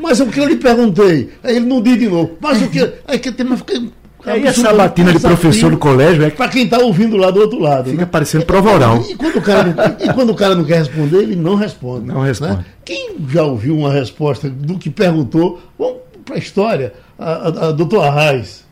mas 0.01 0.21
o 0.21 0.27
que 0.27 0.41
eu 0.41 0.47
lhe 0.47 0.57
perguntei, 0.57 1.31
aí 1.43 1.57
ele 1.57 1.67
não 1.67 1.81
diz 1.81 1.99
de 1.99 2.09
novo, 2.09 2.33
mas 2.41 2.61
o 2.63 2.69
que. 2.69 2.93
Aí 3.07 3.19
que 3.19 3.31
tem, 3.33 3.47
mas 3.47 3.61
fica, 3.61 3.81
Aí 4.27 4.47
essa 4.47 4.73
batina 4.73 5.13
de 5.13 5.21
professor 5.21 5.71
no 5.71 5.77
colégio 5.77 6.25
é 6.25 6.31
Para 6.31 6.49
quem 6.49 6.65
está 6.65 6.79
ouvindo 6.79 7.15
lá 7.17 7.31
do 7.31 7.41
outro 7.41 7.59
lado. 7.59 7.91
fica 7.91 8.03
né? 8.03 8.09
parecendo 8.11 8.47
provoral. 8.47 9.03
E 9.07 9.15
quando, 9.15 9.37
o 9.37 9.43
cara 9.43 9.65
não, 9.65 9.97
e 10.09 10.13
quando 10.15 10.31
o 10.31 10.35
cara 10.35 10.55
não 10.55 10.65
quer 10.65 10.79
responder, 10.79 11.19
ele 11.19 11.37
não 11.37 11.55
responde. 11.57 12.07
Não 12.07 12.21
responde. 12.23 12.53
né? 12.57 12.65
Quem 12.85 13.17
já 13.29 13.43
ouviu 13.43 13.77
uma 13.77 13.93
resposta 13.93 14.49
do 14.49 14.79
que 14.79 14.89
perguntou, 14.89 15.61
vamos 15.79 15.99
para 16.25 16.37
a 16.37 16.39
história, 16.39 16.95
a, 17.19 17.33
a, 17.33 17.69
a 17.69 17.73
doutor 17.73 18.03
Arraes. 18.03 18.64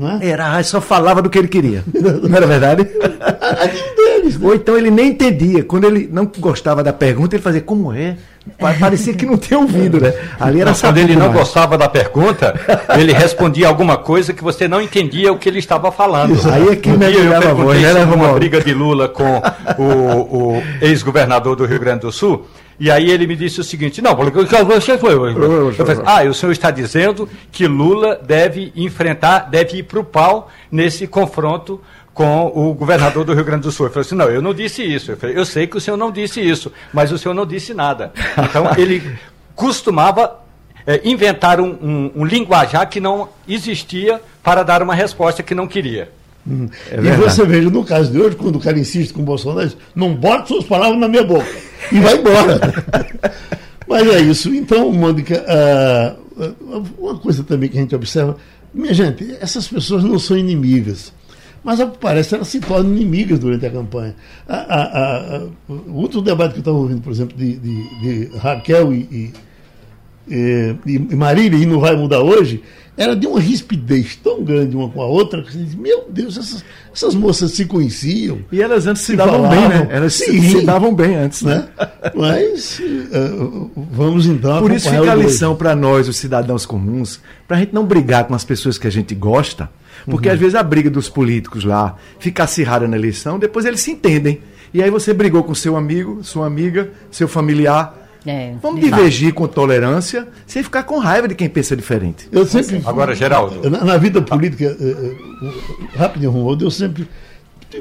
Né? 0.00 0.18
Era, 0.22 0.56
ah, 0.56 0.62
só 0.62 0.80
falava 0.80 1.20
do 1.20 1.28
que 1.28 1.38
ele 1.38 1.46
queria. 1.48 1.84
Não 1.92 2.34
era 2.34 2.46
verdade? 2.46 2.84
Né? 2.84 4.40
Ou 4.42 4.54
então 4.54 4.76
ele 4.76 4.90
nem 4.90 5.08
entendia. 5.08 5.62
Quando 5.64 5.84
ele 5.84 6.08
não 6.10 6.24
gostava 6.38 6.82
da 6.82 6.92
pergunta, 6.92 7.34
ele 7.36 7.42
fazia 7.42 7.60
como 7.60 7.92
é? 7.92 8.16
Pa- 8.58 8.72
Parecia 8.80 9.12
que 9.12 9.26
não 9.26 9.36
tinha 9.36 9.58
ouvido, 9.58 10.00
né? 10.00 10.14
Ali 10.38 10.60
era 10.62 10.70
Não, 10.70 10.78
quando 10.78 10.96
ele 10.98 11.14
não 11.14 11.26
mais. 11.26 11.38
gostava 11.40 11.76
da 11.76 11.88
pergunta, 11.88 12.54
ele 12.98 13.12
respondia 13.12 13.68
alguma 13.68 13.98
coisa 13.98 14.32
que 14.32 14.42
você 14.42 14.66
não 14.66 14.80
entendia 14.80 15.30
o 15.32 15.38
que 15.38 15.48
ele 15.48 15.58
estava 15.58 15.92
falando. 15.92 16.34
Aí 16.50 16.68
é 16.68 16.76
que 16.76 16.88
um 16.90 16.96
dia 16.98 17.10
eu 17.10 17.36
a 17.36 17.40
voz, 17.40 17.78
perguntei 17.78 17.82
né, 17.82 18.04
uma 18.04 18.32
briga 18.32 18.60
de 18.62 18.72
Lula 18.72 19.08
com 19.08 19.42
o, 19.78 19.82
o 20.56 20.62
ex-governador 20.80 21.54
do 21.56 21.66
Rio 21.66 21.78
Grande 21.80 22.00
do 22.00 22.12
Sul, 22.12 22.46
e 22.80 22.90
aí 22.90 23.10
ele 23.10 23.26
me 23.26 23.36
disse 23.36 23.60
o 23.60 23.64
seguinte, 23.64 24.00
não, 24.02 24.16
porque 24.16 24.38
você 24.64 24.96
foi... 24.98 25.12
Eu 25.14 25.74
falei, 25.74 26.02
ah, 26.06 26.22
o 26.30 26.34
senhor 26.34 26.50
está 26.52 26.70
dizendo 26.70 27.28
que 27.52 27.66
Lula 27.66 28.18
deve 28.20 28.72
enfrentar, 28.74 29.50
deve 29.50 29.76
ir 29.78 29.82
para 29.82 30.00
o 30.00 30.04
pau 30.04 30.50
nesse 30.72 31.06
confronto 31.06 31.80
com 32.14 32.46
o 32.54 32.72
governador 32.74 33.24
do 33.24 33.34
Rio 33.34 33.44
Grande 33.44 33.62
do 33.62 33.70
Sul. 33.72 33.86
Eu 33.86 33.92
falei 33.92 34.06
assim, 34.06 34.14
não, 34.16 34.26
eu 34.30 34.42
não 34.42 34.52
disse 34.54 34.82
isso. 34.82 35.12
Eu, 35.12 35.16
falei, 35.16 35.36
eu 35.38 35.44
sei 35.44 35.66
que 35.66 35.76
o 35.76 35.80
senhor 35.80 35.96
não 35.96 36.10
disse 36.10 36.40
isso, 36.40 36.72
mas 36.92 37.12
o 37.12 37.18
senhor 37.18 37.34
não 37.34 37.46
disse 37.46 37.72
nada. 37.74 38.12
Então 38.36 38.72
ele 38.76 39.02
costumava 39.54 40.38
eh, 40.86 41.00
inventar 41.04 41.60
um, 41.60 41.68
um- 41.82 42.10
um 42.16 42.24
linguajar 42.24 42.88
que 42.88 42.98
não 43.00 43.28
existia 43.46 44.20
para 44.42 44.62
dar 44.62 44.82
uma 44.82 44.94
resposta 44.94 45.42
que 45.42 45.54
não 45.54 45.66
queria. 45.66 46.10
É 46.90 46.96
e 46.96 47.00
verdade. 47.00 47.22
você 47.34 47.44
veja, 47.46 47.70
no 47.70 47.84
caso 47.84 48.10
de 48.10 48.18
hoje, 48.20 48.36
quando 48.36 48.56
o 48.56 48.60
cara 48.60 48.78
insiste 48.78 49.12
com 49.12 49.22
o 49.22 49.24
Bolsonaro, 49.24 49.70
não 49.94 50.14
bote 50.14 50.48
suas 50.48 50.64
palavras 50.64 50.98
na 50.98 51.06
minha 51.08 51.22
boca. 51.24 51.46
E 51.92 52.00
vai 52.00 52.16
embora. 52.18 52.60
Mas 53.86 54.06
é 54.08 54.20
isso. 54.20 54.54
Então, 54.54 54.90
Mônica, 54.92 55.44
ah, 55.46 56.14
ah, 56.38 56.82
uma 56.98 57.18
coisa 57.18 57.42
também 57.44 57.68
que 57.68 57.76
a 57.78 57.80
gente 57.80 57.94
observa, 57.94 58.36
minha 58.72 58.94
gente, 58.94 59.36
essas 59.40 59.66
pessoas 59.68 60.04
não 60.04 60.18
são 60.18 60.36
inimigas. 60.36 61.12
Mas, 61.62 61.78
ao 61.78 61.90
que 61.90 61.98
parece, 61.98 62.34
elas 62.34 62.48
se 62.48 62.58
tornam 62.60 62.92
inimigas 62.96 63.38
durante 63.38 63.66
a 63.66 63.70
campanha. 63.70 64.14
A- 64.48 64.54
a- 64.56 64.82
a- 64.82 65.36
a- 65.36 65.42
o 65.68 65.96
outro 65.96 66.22
debate 66.22 66.52
que 66.52 66.58
eu 66.58 66.60
estava 66.60 66.76
ouvindo, 66.78 67.02
por 67.02 67.12
exemplo, 67.12 67.36
de, 67.36 67.56
de- 67.58 68.00
de 68.28 68.36
Raquel 68.38 68.94
e, 68.94 68.96
e- 69.00 69.32
e, 70.30 70.76
e 71.10 71.16
Marília, 71.16 71.58
e 71.58 71.66
não 71.66 71.80
vai 71.80 71.96
mudar 71.96 72.20
hoje, 72.20 72.62
era 72.96 73.16
de 73.16 73.26
uma 73.26 73.40
rispidez 73.40 74.14
tão 74.16 74.44
grande 74.44 74.76
uma 74.76 74.88
com 74.90 75.00
a 75.00 75.06
outra 75.06 75.42
que 75.42 75.52
você 75.52 75.58
diz, 75.58 75.74
meu 75.74 76.04
Deus, 76.10 76.36
essas, 76.36 76.64
essas 76.94 77.14
moças 77.14 77.52
se 77.52 77.64
conheciam. 77.64 78.40
E 78.52 78.60
elas 78.60 78.86
antes 78.86 79.02
se, 79.02 79.12
se 79.12 79.16
davam 79.16 79.42
falavam, 79.42 79.58
bem, 79.58 79.68
né? 79.68 79.88
Elas 79.90 80.14
sim, 80.14 80.40
se, 80.40 80.50
se, 80.50 80.66
davam 80.66 80.94
bem 80.94 81.14
antes, 81.16 81.40
né? 81.40 81.66
né? 81.78 81.88
Mas 82.14 82.78
uh, 82.78 83.70
vamos 83.90 84.26
então. 84.26 84.60
Por 84.60 84.70
isso 84.70 84.90
fica 84.90 85.12
a 85.12 85.14
lição 85.14 85.56
para 85.56 85.74
nós, 85.74 86.08
os 86.08 86.16
cidadãos 86.18 86.66
comuns, 86.66 87.20
para 87.48 87.56
a 87.56 87.60
gente 87.60 87.72
não 87.72 87.86
brigar 87.86 88.24
com 88.24 88.34
as 88.34 88.44
pessoas 88.44 88.76
que 88.76 88.86
a 88.86 88.90
gente 88.90 89.14
gosta, 89.14 89.70
porque 90.04 90.28
uhum. 90.28 90.34
às 90.34 90.40
vezes 90.40 90.54
a 90.54 90.62
briga 90.62 90.90
dos 90.90 91.08
políticos 91.08 91.64
lá 91.64 91.96
fica 92.18 92.44
acirrada 92.44 92.86
na 92.86 92.96
eleição, 92.96 93.38
depois 93.38 93.64
eles 93.64 93.80
se 93.80 93.92
entendem. 93.92 94.42
E 94.74 94.82
aí 94.82 94.90
você 94.90 95.14
brigou 95.14 95.42
com 95.42 95.54
seu 95.54 95.74
amigo, 95.74 96.22
sua 96.22 96.46
amiga, 96.46 96.90
seu 97.10 97.26
familiar 97.26 97.99
é, 98.26 98.54
Vamos 98.60 98.80
divergir 98.80 99.32
com 99.32 99.46
tolerância, 99.46 100.28
sem 100.46 100.62
ficar 100.62 100.82
com 100.82 100.98
raiva 100.98 101.28
de 101.28 101.34
quem 101.34 101.48
pensa 101.48 101.74
diferente. 101.76 102.28
Eu 102.30 102.44
sempre, 102.44 102.82
Agora, 102.84 103.14
Geraldo. 103.14 103.68
Na, 103.70 103.84
na 103.84 103.96
vida 103.96 104.20
política, 104.20 104.76
uh, 104.78 105.46
uh, 105.46 105.52
rapidinho, 105.96 106.30
Romualdo, 106.30 106.64
eu 106.64 106.70
sempre 106.70 107.08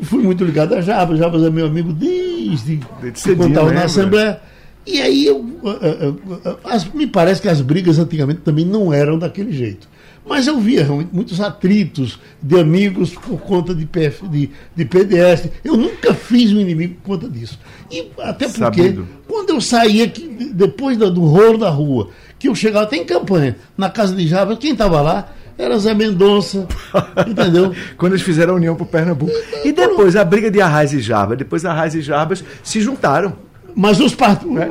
fui 0.03 0.24
muito 0.24 0.43
ligado 0.46 0.75
a 0.75 0.81
Jabas. 0.81 1.19
Jabas 1.19 1.43
é 1.43 1.50
meu 1.50 1.65
amigo 1.65 1.91
desde, 1.91 2.79
desde 3.01 3.36
quando 3.36 3.50
estava 3.50 3.72
na 3.72 3.84
Assembleia. 3.84 4.39
E 4.86 5.01
aí 5.01 5.25
eu, 5.25 5.39
uh, 5.39 6.58
as, 6.63 6.86
me 6.86 7.05
parece 7.05 7.41
que 7.41 7.50
as 7.50 7.62
brigas 7.62 8.00
antigamente 8.00 8.41
também 8.41 8.65
não 8.65 8.93
eram 8.93 9.19
daquele 9.19 9.51
jeito. 9.51 9.88
Mas 10.25 10.46
eu 10.46 10.60
via 10.60 10.86
muitos 11.12 11.41
atritos 11.41 12.19
de 12.41 12.60
amigos 12.60 13.15
por 13.15 13.39
conta 13.39 13.74
de, 13.74 13.86
PF, 13.86 14.27
de, 14.27 14.51
de 14.75 14.86
PDS. 14.86 15.50
Eu 15.63 15.75
nunca 15.75 16.13
fiz 16.13 16.53
um 16.53 16.60
inimigo 16.60 16.96
por 17.01 17.15
conta 17.15 17.29
disso. 17.29 17.60
E 17.91 18.12
até 18.19 18.48
porque, 18.48 18.60
Sabido. 18.60 19.08
Quando 19.30 19.52
eu 19.52 19.62
saía, 19.62 20.12
depois 20.54 20.98
do, 20.98 21.24
rolo 21.24 21.60
da 21.60 21.70
rua, 21.70 22.10
que 22.40 22.50
eu 22.50 22.56
chegava 22.56 22.86
até 22.86 22.98
em 22.98 23.06
campanha, 23.06 23.56
na 23.78 23.88
casa 23.88 24.16
de 24.16 24.28
Java, 24.28 24.58
quem 24.58 24.72
estava 24.72 25.00
lá? 25.02 25.30
Era 25.56 25.78
Zé 25.78 25.94
Mendonça, 25.94 26.68
entendeu? 27.28 27.72
Quando 27.96 28.14
eles 28.14 28.24
fizeram 28.24 28.54
a 28.54 28.56
união 28.56 28.76
para 28.76 28.86
o 28.86 28.88
Pernambuco. 28.88 29.32
E 29.64 29.72
depois 29.72 30.16
a 30.16 30.24
briga 30.24 30.50
de 30.50 30.60
Arraiz 30.60 30.94
e 30.94 31.00
Jarbas. 31.00 31.38
Depois 31.38 31.64
Arraiz 31.64 31.94
e 31.94 32.02
Jarbas 32.02 32.44
se 32.64 32.82
juntaram. 32.82 33.34
Mas 33.76 34.00
os 34.00 34.16
partidos. 34.16 34.56
Né? 34.56 34.68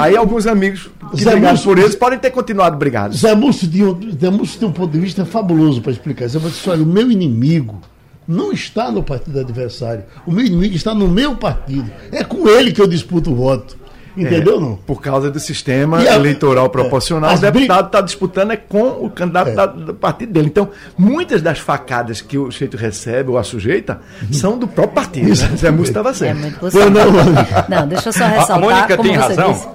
Aí 0.00 0.16
alguns 0.16 0.46
amigos 0.46 0.88
que 1.14 1.22
Zé 1.22 1.32
brigaram 1.32 1.58
por 1.58 1.78
eles 1.78 1.94
podem 1.94 2.18
ter 2.18 2.30
continuado 2.30 2.78
brigados. 2.78 3.18
Zé 3.18 3.34
Múcio 3.34 3.68
tinha, 3.68 3.94
Zé 4.18 4.30
Múcio 4.30 4.58
tem 4.58 4.68
um 4.68 4.72
ponto 4.72 4.90
de 4.90 5.00
vista 5.00 5.26
fabuloso 5.26 5.82
para 5.82 5.92
explicar. 5.92 6.28
Zé 6.28 6.38
Múcio 6.38 6.72
olha, 6.72 6.82
o 6.82 6.86
meu 6.86 7.10
inimigo 7.10 7.78
não 8.26 8.52
está 8.52 8.90
no 8.90 9.02
partido 9.02 9.40
adversário. 9.40 10.04
O 10.26 10.30
meu 10.30 10.44
inimigo 10.44 10.74
está 10.74 10.94
no 10.94 11.08
meu 11.08 11.34
partido. 11.36 11.90
É 12.12 12.22
com 12.22 12.48
ele 12.48 12.72
que 12.72 12.80
eu 12.80 12.86
disputo 12.86 13.32
o 13.32 13.34
voto. 13.34 13.77
Entendeu 14.18 14.56
é, 14.56 14.60
não? 14.60 14.76
Por 14.76 15.00
causa 15.00 15.30
do 15.30 15.38
sistema 15.38 15.98
a, 15.98 16.14
eleitoral 16.16 16.66
é, 16.66 16.68
proporcional, 16.68 17.30
é, 17.30 17.34
o 17.34 17.38
deputado 17.38 17.86
está 17.86 18.00
disputando 18.00 18.50
é 18.50 18.56
com 18.56 19.04
o 19.04 19.10
candidato 19.10 19.50
é. 19.50 19.54
da, 19.54 19.66
do 19.66 19.94
partido 19.94 20.32
dele. 20.32 20.48
Então, 20.48 20.70
muitas 20.96 21.40
das 21.40 21.58
facadas 21.58 22.20
que 22.20 22.36
o 22.36 22.50
sujeito 22.50 22.76
recebe 22.76 23.30
ou 23.30 23.38
a 23.38 23.44
sujeita 23.44 24.00
são 24.32 24.58
do 24.58 24.66
próprio 24.66 24.94
partido. 24.94 25.28
Isso. 25.28 25.48
Né? 25.48 25.56
Zé 25.56 25.70
Múcio 25.70 25.90
estava 25.90 26.12
certo. 26.12 26.38
É 26.38 26.90
não, 26.90 27.80
não, 27.80 27.88
deixa 27.88 28.08
eu 28.08 28.12
só 28.12 28.26
ressaltar. 28.26 28.56
A 28.56 28.60
Mônica 28.60 28.98
tem 28.98 29.12
razão. 29.16 29.52
Disse. 29.52 29.68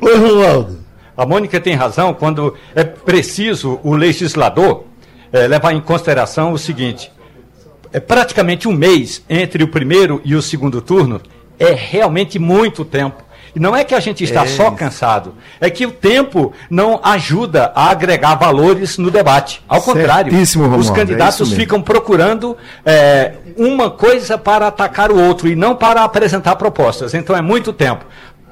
Oi, 0.00 0.16
Ronaldo. 0.18 0.78
A 1.16 1.24
Mônica 1.24 1.60
tem 1.60 1.74
razão 1.74 2.12
quando 2.12 2.54
é 2.74 2.84
preciso 2.84 3.80
o 3.82 3.94
legislador 3.94 4.84
é, 5.32 5.46
levar 5.46 5.72
em 5.72 5.80
consideração 5.80 6.52
o 6.52 6.58
seguinte: 6.58 7.10
é 7.92 8.00
praticamente 8.00 8.68
um 8.68 8.72
mês 8.72 9.24
entre 9.28 9.64
o 9.64 9.68
primeiro 9.68 10.20
e 10.24 10.34
o 10.34 10.42
segundo 10.42 10.82
turno 10.82 11.20
é 11.58 11.72
realmente 11.72 12.38
muito 12.38 12.84
tempo. 12.84 13.24
E 13.56 13.58
não 13.58 13.74
é 13.74 13.82
que 13.84 13.94
a 13.94 14.00
gente 14.00 14.22
está 14.22 14.44
é 14.44 14.48
só 14.48 14.70
cansado, 14.70 15.34
é 15.58 15.70
que 15.70 15.86
o 15.86 15.90
tempo 15.90 16.52
não 16.68 17.00
ajuda 17.02 17.72
a 17.74 17.88
agregar 17.88 18.34
valores 18.34 18.98
no 18.98 19.10
debate. 19.10 19.62
Ao 19.66 19.80
contrário, 19.80 20.30
os 20.78 20.90
é 20.90 20.92
candidatos 20.92 21.50
é 21.50 21.56
ficam 21.56 21.80
procurando 21.80 22.54
é, 22.84 23.32
uma 23.56 23.90
coisa 23.90 24.36
para 24.36 24.66
atacar 24.66 25.10
o 25.10 25.18
outro 25.18 25.48
e 25.48 25.56
não 25.56 25.74
para 25.74 26.04
apresentar 26.04 26.56
propostas. 26.56 27.14
Então 27.14 27.34
é 27.34 27.40
muito 27.40 27.72
tempo. 27.72 28.04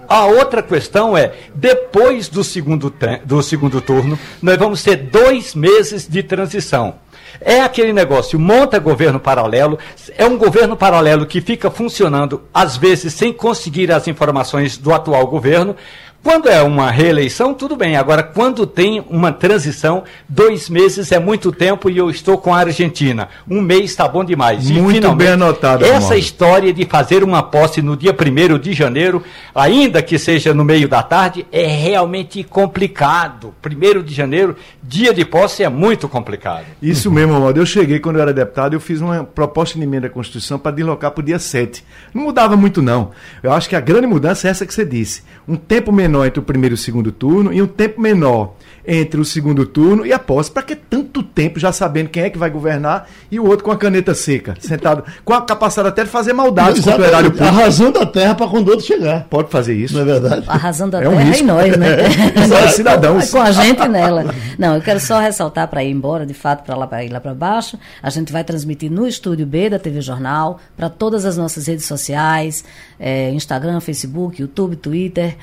A 0.09 0.25
outra 0.25 0.63
questão 0.63 1.15
é, 1.15 1.35
depois 1.55 2.31
do 2.31 2.43
segundo, 2.43 2.91
do 3.27 3.43
segundo 3.43 3.83
turno, 3.83 4.19
nós 4.41 4.57
vamos 4.57 4.83
ter 4.83 4.97
dois 4.97 5.55
meses 5.55 6.09
de 6.09 6.23
transição. 6.23 6.95
É 7.41 7.61
aquele 7.61 7.93
negócio, 7.93 8.39
monta 8.39 8.79
governo 8.79 9.19
paralelo, 9.21 9.79
é 10.17 10.25
um 10.25 10.39
governo 10.39 10.77
paralelo 10.77 11.27
que 11.27 11.41
fica 11.41 11.71
funcionando, 11.71 12.43
às 12.53 12.77
vezes, 12.77 13.15
sem 13.15 13.33
conseguir 13.33 13.91
as 13.93 14.07
informações 14.09 14.77
do 14.77 14.93
atual 14.93 15.27
governo, 15.27 15.77
quando 16.25 16.49
é 16.49 16.63
uma 16.63 16.91
reeleição, 16.91 17.53
tudo 17.53 17.77
bem. 17.77 17.97
Agora, 17.97 18.23
quando 18.23 18.67
tem 18.67 19.05
uma 19.11 19.31
transição, 19.31 20.05
dois 20.27 20.71
meses 20.71 21.13
é 21.13 21.19
muito 21.19 21.53
tempo 21.53 21.91
e 21.91 21.99
eu 21.99 22.09
estou 22.09 22.39
com 22.39 22.55
a 22.55 22.61
Argentina. 22.61 23.29
Um 23.49 23.61
mês 23.61 23.91
está 23.91 24.09
bom 24.09 24.25
demais. 24.25 24.71
Muito 24.71 25.15
bem 25.15 25.29
anotado. 25.29 25.85
Essa 25.85 25.93
Romualdo. 25.93 26.19
história 26.19 26.73
de 26.73 26.87
fazer 26.87 27.23
uma 27.23 27.43
posse 27.43 27.83
no 27.83 27.95
dia 27.95 28.17
1 28.19 28.59
de 28.59 28.73
janeiro, 28.73 29.23
ainda 29.55 30.03
que 30.03 30.19
seja 30.19 30.55
no 30.55 30.65
meio 30.65 30.89
da 30.89 31.03
tarde, 31.03 31.47
é 31.53 31.67
realmente 31.67 32.43
complicado. 32.43 33.55
1 33.63 34.03
de 34.03 34.15
janeiro, 34.15 34.57
dia 34.83 35.13
de 35.13 35.27
posse, 35.27 35.63
é 35.63 35.69
muito 35.69 36.09
complicado. 36.09 36.65
Isso 36.81 37.11
mesmo, 37.11 37.35
Romualdo. 37.35 37.61
Eu 37.61 37.67
cheguei, 37.67 38.01
quando 38.01 38.17
eu 38.17 38.23
era 38.23 38.33
deputado, 38.33 38.73
eu 38.73 38.81
fiz 38.81 39.03
uma 39.03 39.25
proposta 39.25 39.79
de 39.79 39.85
emenda 39.85 40.07
à 40.07 40.11
Constituição 40.11 40.59
para 40.59 40.73
deslocar 40.73 41.11
para 41.11 41.21
o 41.21 41.25
dia 41.25 41.39
7. 41.39 41.85
Não 42.15 42.23
mudava 42.23 42.57
muito, 42.57 42.81
não. 42.81 43.11
Eu 43.43 43.53
acho 43.53 43.69
que 43.69 43.77
a 43.77 43.81
grande 43.81 44.07
mudança 44.07 44.49
é 44.49 44.51
essa 44.51 44.65
que 44.65 44.73
você 44.73 44.87
disse. 44.87 45.23
Um 45.47 45.57
tempo 45.57 45.93
menor 45.93 46.14
menor 46.15 46.27
entre 46.27 46.39
o 46.39 46.43
primeiro 46.43 46.75
e 46.75 46.77
o 46.77 46.79
segundo 46.79 47.11
turno 47.11 47.53
e 47.53 47.61
um 47.61 47.67
tempo 47.67 48.01
menor 48.01 48.55
entre 48.87 49.19
o 49.21 49.25
segundo 49.25 49.65
turno 49.67 50.05
e 50.07 50.13
a 50.13 50.19
posse. 50.19 50.51
Para 50.51 50.63
que 50.63 50.77
tanto 50.77 51.23
tempo 51.23 51.59
já 51.59 51.73
sabendo 51.73 52.11
quem 52.11 52.23
é 52.23 52.31
que 52.31 52.39
vai 52.39 52.51
governar 52.51 53.09
e 53.31 53.41
o 53.41 53.47
outro 53.47 53.65
com 53.65 53.71
a 53.71 53.77
caneta 53.77 54.15
seca, 54.15 54.55
sentado, 54.61 55.05
com 55.25 55.33
a 55.33 55.43
capacidade 55.43 55.89
até 55.89 56.05
de 56.05 56.11
fazer 56.11 56.33
maldade 56.33 56.83
contra 56.83 57.01
o 57.01 57.05
erário 57.05 57.31
público. 57.31 57.49
Arrasando 57.49 57.99
a 57.99 58.07
terra 58.07 58.35
para 58.35 58.47
quando 58.47 58.69
o 58.69 58.71
outro 58.71 58.87
chegar. 58.87 59.25
Pode 59.25 59.51
fazer 59.51 59.75
isso. 59.75 59.95
Não 59.95 60.03
é 60.03 60.05
verdade? 60.05 60.45
Arrasando 60.47 60.97
a 60.97 61.03
é 61.03 61.09
um 61.09 61.13
terra 61.13 61.25
risco. 61.25 61.43
e 61.43 61.47
nós, 61.47 61.77
né? 61.77 61.95
É. 62.35 62.47
Nós, 62.47 62.73
cidadãos. 62.75 63.31
Com 63.31 63.41
a 63.41 63.51
gente 63.53 63.89
nela. 63.89 64.35
Não, 64.59 64.75
eu 64.75 64.83
quero 64.83 65.01
só 65.01 65.19
ressaltar 65.19 65.69
para 65.69 65.83
ir 65.83 65.91
embora, 65.91 66.27
de 66.27 66.35
fato, 66.35 66.65
para 66.65 66.75
lá 66.75 66.87
para 66.87 67.05
ir 67.05 67.11
lá 67.11 67.21
para 67.21 67.35
baixo. 67.35 67.79
A 68.03 68.11
gente 68.11 68.33
vai 68.33 68.45
transmitir 68.45 68.91
no 68.91 69.07
estúdio 69.07 69.47
B 69.47 69.71
da 69.71 69.79
TV 69.79 70.01
Jornal, 70.01 70.59
para 70.77 70.89
todas 70.89 71.25
as 71.25 71.37
nossas 71.37 71.67
redes 71.67 71.87
sociais, 71.87 72.65
é, 72.99 73.31
Instagram, 73.31 73.81
Facebook, 73.81 74.41
YouTube, 74.41 74.77
Twitter. 74.77 75.37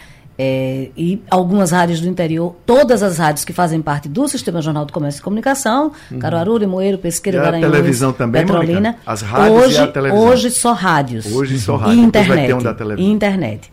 É, 0.44 0.90
e 0.98 1.22
algumas 1.30 1.70
rádios 1.70 2.02
do 2.02 2.08
interior, 2.08 2.56
todas 2.66 3.04
as 3.04 3.20
rádios 3.20 3.46
que 3.46 3.54
fazem 3.54 3.80
parte 3.80 4.10
do 4.10 4.28
Sistema 4.28 4.60
Jornal 4.60 4.86
do 4.86 4.92
Comércio 4.92 5.20
e 5.20 5.22
Comunicação, 5.22 5.92
uhum. 6.10 6.18
Caruaru, 6.18 6.58
Limoeiro, 6.58 6.98
Pesqueira, 6.98 7.38
e 7.38 7.42
Garanhuns, 7.42 7.72
televisão 7.72 8.12
também, 8.12 8.42
Petrolina. 8.42 8.74
Mônica? 8.74 9.00
As 9.06 9.22
rádios 9.22 9.64
hoje, 9.64 9.76
e 9.76 9.80
a 9.80 9.88
televisão. 9.88 10.28
Hoje 10.28 10.50
só 10.50 10.74
rádios. 10.74 11.32
Hoje 11.32 11.60
só 11.60 11.76
rádios. 11.76 12.00
E 12.00 12.02
internet. 12.02 12.54
Um 12.56 12.98
e 12.98 13.12
internet. 13.12 13.72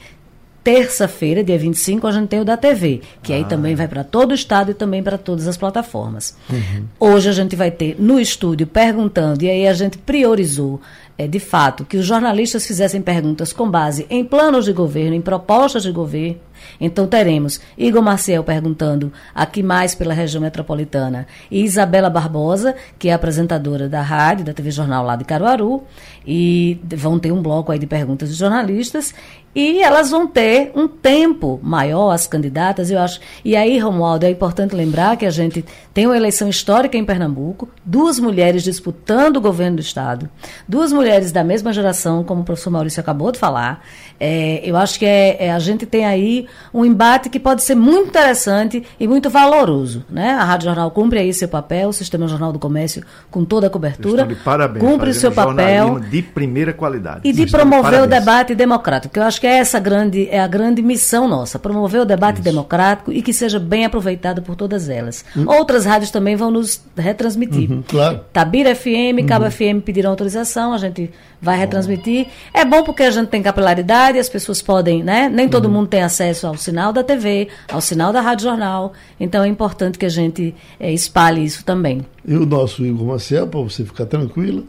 Terça-feira, 0.62 1.42
dia 1.42 1.56
25, 1.56 2.06
a 2.06 2.12
gente 2.12 2.28
tem 2.28 2.40
o 2.40 2.44
da 2.44 2.58
TV, 2.58 3.00
que 3.22 3.32
ah. 3.32 3.36
aí 3.36 3.44
também 3.46 3.74
vai 3.74 3.88
para 3.88 4.04
todo 4.04 4.32
o 4.32 4.34
estado 4.34 4.72
e 4.72 4.74
também 4.74 5.02
para 5.02 5.16
todas 5.16 5.48
as 5.48 5.56
plataformas. 5.56 6.36
Uhum. 6.50 6.84
Hoje 7.00 7.30
a 7.30 7.32
gente 7.32 7.56
vai 7.56 7.70
ter 7.70 7.96
no 7.98 8.20
estúdio 8.20 8.66
perguntando, 8.66 9.42
e 9.42 9.48
aí 9.48 9.66
a 9.66 9.72
gente 9.72 9.96
priorizou 9.96 10.82
é, 11.18 11.26
de 11.26 11.40
fato, 11.40 11.84
que 11.84 11.96
os 11.96 12.06
jornalistas 12.06 12.64
fizessem 12.64 13.02
perguntas 13.02 13.52
com 13.52 13.68
base 13.68 14.06
em 14.08 14.24
planos 14.24 14.66
de 14.66 14.72
governo, 14.72 15.16
em 15.16 15.20
propostas 15.20 15.82
de 15.82 15.90
governo, 15.90 16.36
então 16.80 17.06
teremos 17.06 17.60
Igor 17.76 18.02
Marcel 18.02 18.42
perguntando 18.44 19.12
aqui 19.34 19.62
mais 19.62 19.94
pela 19.94 20.14
região 20.14 20.40
metropolitana 20.40 21.26
e 21.50 21.62
Isabela 21.62 22.10
Barbosa, 22.10 22.74
que 22.98 23.08
é 23.08 23.12
apresentadora 23.12 23.88
da 23.88 24.02
rádio, 24.02 24.44
da 24.44 24.52
TV 24.52 24.70
Jornal 24.70 25.04
lá 25.04 25.16
de 25.16 25.24
Caruaru, 25.24 25.82
e 26.26 26.80
vão 26.96 27.18
ter 27.18 27.32
um 27.32 27.40
bloco 27.40 27.72
aí 27.72 27.78
de 27.78 27.86
perguntas 27.86 28.28
de 28.28 28.34
jornalistas 28.34 29.14
e 29.54 29.82
elas 29.82 30.10
vão 30.10 30.26
ter 30.26 30.70
um 30.74 30.86
tempo 30.86 31.58
maior, 31.62 32.12
as 32.12 32.26
candidatas, 32.26 32.90
eu 32.90 32.98
acho. 33.00 33.18
E 33.44 33.56
aí, 33.56 33.78
Romualdo, 33.78 34.26
é 34.26 34.30
importante 34.30 34.74
lembrar 34.74 35.16
que 35.16 35.26
a 35.26 35.30
gente 35.30 35.64
tem 35.92 36.06
uma 36.06 36.16
eleição 36.16 36.48
histórica 36.48 36.96
em 36.96 37.04
Pernambuco, 37.04 37.68
duas 37.84 38.18
mulheres 38.18 38.62
disputando 38.62 39.38
o 39.38 39.40
governo 39.40 39.76
do 39.76 39.82
Estado, 39.82 40.28
duas 40.68 40.92
mulheres 40.92 41.32
da 41.32 41.42
mesma 41.42 41.72
geração, 41.72 42.22
como 42.22 42.42
o 42.42 42.44
professor 42.44 42.70
Maurício 42.70 43.00
acabou 43.00 43.32
de 43.32 43.38
falar. 43.38 43.84
É, 44.20 44.60
eu 44.62 44.76
acho 44.76 44.98
que 44.98 45.06
é, 45.06 45.46
é, 45.46 45.52
a 45.52 45.58
gente 45.58 45.86
tem 45.86 46.04
aí 46.04 46.46
um 46.72 46.84
embate 46.84 47.28
que 47.28 47.38
pode 47.38 47.62
ser 47.62 47.74
muito 47.74 48.08
interessante 48.08 48.82
e 48.98 49.08
muito 49.08 49.30
valoroso. 49.30 50.04
Né? 50.08 50.30
A 50.30 50.44
Rádio 50.44 50.66
Jornal 50.66 50.90
cumpre 50.90 51.18
aí 51.18 51.32
seu 51.32 51.48
papel, 51.48 51.88
o 51.88 51.92
Sistema 51.92 52.26
Jornal 52.28 52.52
do 52.52 52.58
Comércio 52.58 53.02
com 53.30 53.44
toda 53.44 53.66
a 53.66 53.70
cobertura. 53.70 54.24
De 54.24 54.34
parabéns, 54.34 54.84
cumpre 54.84 55.10
o 55.10 55.14
seu 55.14 55.32
papel. 55.32 56.00
De 56.00 56.22
primeira 56.22 56.72
qualidade. 56.72 57.20
E 57.24 57.32
de 57.32 57.46
promover 57.46 58.00
de 58.00 58.06
o 58.06 58.06
debate 58.06 58.54
democrático, 58.54 59.14
que 59.14 59.20
eu 59.20 59.24
acho 59.24 59.40
que 59.40 59.46
é 59.46 59.58
essa 59.58 59.78
grande, 59.78 60.28
é 60.30 60.40
a 60.40 60.46
grande 60.46 60.82
missão 60.82 61.28
nossa, 61.28 61.58
promover 61.58 62.00
o 62.00 62.04
debate 62.04 62.36
Isso. 62.36 62.44
democrático 62.44 63.12
e 63.12 63.22
que 63.22 63.32
seja 63.32 63.58
bem 63.58 63.84
aproveitado 63.84 64.42
por 64.42 64.56
todas 64.56 64.88
elas. 64.88 65.24
Hum. 65.36 65.44
Outras 65.46 65.84
rádios 65.84 66.10
também 66.10 66.36
vão 66.36 66.50
nos 66.50 66.82
retransmitir. 66.96 67.70
Uhum, 67.70 67.82
claro. 67.86 68.20
Tabira 68.32 68.74
FM, 68.74 69.26
Cabo 69.26 69.44
uhum. 69.44 69.50
FM 69.50 69.84
pediram 69.84 70.10
autorização, 70.10 70.72
a 70.72 70.78
gente 70.78 71.10
vai 71.40 71.56
retransmitir. 71.56 72.26
É 72.52 72.64
bom 72.64 72.82
porque 72.82 73.02
a 73.02 73.10
gente 73.10 73.28
tem 73.28 73.42
capilaridade, 73.42 74.18
as 74.18 74.28
pessoas 74.28 74.60
podem, 74.60 75.02
né? 75.02 75.28
Nem 75.28 75.48
todo 75.48 75.66
uhum. 75.66 75.72
mundo 75.72 75.88
tem 75.88 76.02
acesso 76.02 76.37
ao 76.46 76.56
sinal 76.56 76.92
da 76.92 77.02
TV, 77.02 77.48
ao 77.68 77.80
sinal 77.80 78.12
da 78.12 78.20
Rádio 78.20 78.44
Jornal. 78.44 78.92
Então 79.18 79.42
é 79.44 79.48
importante 79.48 79.98
que 79.98 80.06
a 80.06 80.10
gente 80.10 80.54
é, 80.78 80.92
espalhe 80.92 81.44
isso 81.44 81.64
também. 81.64 82.04
E 82.26 82.34
o 82.34 82.46
nosso 82.46 82.84
Igor 82.84 83.06
Marcel, 83.06 83.46
para 83.46 83.60
você 83.60 83.84
ficar 83.84 84.06
tranquilo, 84.06 84.66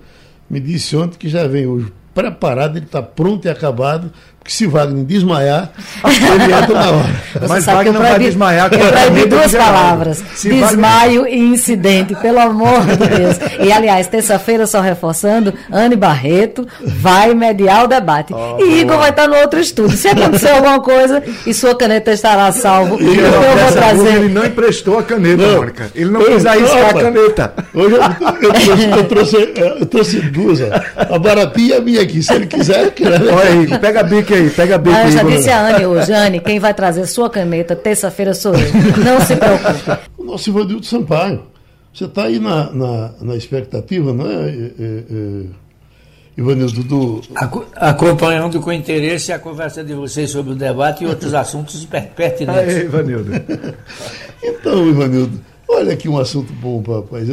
me 0.49 0.59
disse 0.59 0.95
ontem 0.95 1.17
que 1.17 1.29
já 1.29 1.47
vem 1.47 1.67
hoje 1.67 1.91
preparado, 2.13 2.77
ele 2.77 2.85
está 2.85 3.01
pronto 3.01 3.45
e 3.45 3.49
acabado 3.49 4.11
que 4.43 4.53
se 4.53 4.65
Wagner 4.65 5.05
desmaiar, 5.05 5.69
ele 6.03 6.53
entra 6.53 6.73
na 6.73 6.89
hora. 6.89 7.21
Mas 7.47 7.65
Wagner 7.65 7.93
não 7.93 8.01
vai 8.01 8.17
desmaiar. 8.17 8.73
Eu 8.73 8.79
proibi 8.79 9.25
duas 9.27 9.51
palavras. 9.51 10.23
Se 10.33 10.49
Desmaio 10.49 11.21
Wagner... 11.21 11.39
e 11.39 11.53
incidente, 11.53 12.15
pelo 12.15 12.39
amor 12.39 12.83
de 12.85 12.97
Deus. 12.97 13.37
E, 13.59 13.71
aliás, 13.71 14.07
terça-feira, 14.07 14.65
só 14.65 14.81
reforçando, 14.81 15.53
Anne 15.71 15.95
Barreto 15.95 16.67
vai 16.81 17.35
mediar 17.35 17.83
o 17.83 17.87
debate. 17.87 18.33
Oh, 18.33 18.57
e 18.59 18.81
Igor 18.81 18.97
vai 18.97 19.11
estar 19.11 19.27
no 19.27 19.35
outro 19.35 19.59
estúdio. 19.59 19.95
Se 19.95 20.07
acontecer 20.07 20.49
alguma 20.49 20.79
coisa 20.79 21.21
e 21.45 21.53
sua 21.53 21.75
caneta 21.75 22.11
estará 22.11 22.51
salvo, 22.51 22.99
eu, 22.99 23.13
eu 23.13 23.31
vou 23.31 23.71
trazer... 23.71 24.15
Ele 24.15 24.29
não 24.29 24.45
emprestou 24.45 24.97
a 24.97 25.03
caneta, 25.03 25.43
não. 25.45 25.57
Mônica. 25.57 25.91
Ele 25.93 26.09
não 26.09 26.23
quis 26.23 26.45
arriscar 26.45 26.89
a 26.89 26.93
caneta. 26.93 27.53
Hoje 27.71 27.95
eu, 27.95 28.41
eu, 28.41 28.53
trouxe, 28.53 28.81
eu, 28.81 29.03
trouxe, 29.07 29.53
eu 29.79 29.85
trouxe 29.85 30.21
duas. 30.21 30.59
A 30.95 31.19
baratinha 31.19 31.75
é 31.75 31.81
minha 31.81 32.01
aqui. 32.01 32.23
Se 32.23 32.33
ele 32.33 32.47
quiser... 32.47 32.93
Olha 32.99 33.49
aí, 33.49 33.79
pega 33.79 33.99
a 33.99 34.03
bica 34.03 34.33
aí 34.33 34.38
aí, 34.39 34.49
pega 34.49 34.77
bem 34.77 34.93
ah, 34.93 35.05
Eu 35.05 35.11
já 35.11 35.23
disse 35.23 35.49
a 35.49 35.67
Anne 35.67 35.85
hoje, 35.85 36.11
Anne, 36.11 36.39
quem 36.39 36.59
vai 36.59 36.73
trazer 36.73 37.05
sua 37.05 37.29
caneta 37.29 37.75
terça-feira 37.75 38.33
sou 38.33 38.53
eu. 38.53 38.71
Não 39.03 39.21
se 39.21 39.35
preocupe. 39.35 40.09
O 40.17 40.23
nosso 40.23 40.49
Ivanildo 40.49 40.85
Sampaio, 40.85 41.43
você 41.91 42.05
está 42.05 42.25
aí 42.25 42.39
na, 42.39 42.71
na, 42.71 43.11
na, 43.19 43.35
expectativa, 43.35 44.13
não 44.13 44.29
é, 44.29 44.49
é, 44.49 44.69
é 44.79 45.45
Ivanildo? 46.37 46.83
Do... 46.83 47.21
Acompanhando 47.75 48.61
com 48.61 48.71
interesse 48.71 49.33
a 49.33 49.39
conversa 49.39 49.83
de 49.83 49.93
vocês 49.93 50.29
sobre 50.29 50.53
o 50.53 50.55
debate 50.55 51.03
e 51.03 51.07
outros 51.07 51.33
assuntos 51.33 51.83
pertinentes. 51.85 52.75
Aí, 52.75 52.83
Ivanildo. 52.83 53.31
então, 54.43 54.87
Ivanildo, 54.87 55.41
olha 55.67 55.93
aqui 55.93 56.07
um 56.07 56.17
assunto 56.17 56.53
bom, 56.53 56.81
papai. 56.83 57.23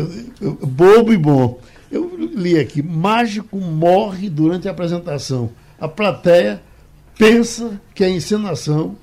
Bobo 0.63 1.13
e 1.13 1.19
bom. 1.19 1.61
Eu 1.93 2.11
li 2.35 2.59
aqui, 2.59 2.83
mágico 2.83 3.59
morre 3.59 4.29
durante 4.29 4.67
a 4.69 4.71
apresentação. 4.71 5.51
A 5.79 5.87
plateia 5.87 6.61
pensa 7.19 7.81
que 7.95 8.05
é 8.05 8.11
encenação. 8.11 8.97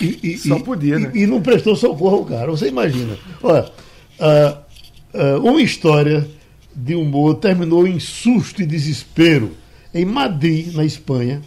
E, 0.00 0.18
e, 0.22 0.38
Só 0.38 0.58
podia, 0.58 0.96
e, 0.96 0.98
né? 0.98 1.12
E, 1.14 1.26
não 1.26 1.40
prestou 1.40 1.76
socorro, 1.76 2.24
cara. 2.24 2.50
Você 2.50 2.68
imagina. 2.68 3.16
Olha, 3.42 3.70
uh, 4.18 5.38
uh, 5.38 5.48
uma 5.48 5.60
história 5.60 6.26
de 6.74 6.94
humor 6.94 7.34
terminou 7.36 7.86
em 7.86 8.00
susto 8.00 8.62
e 8.62 8.66
desespero. 8.66 9.52
Em 9.92 10.04
Madrid, 10.04 10.72
na 10.74 10.84
Espanha, 10.84 11.42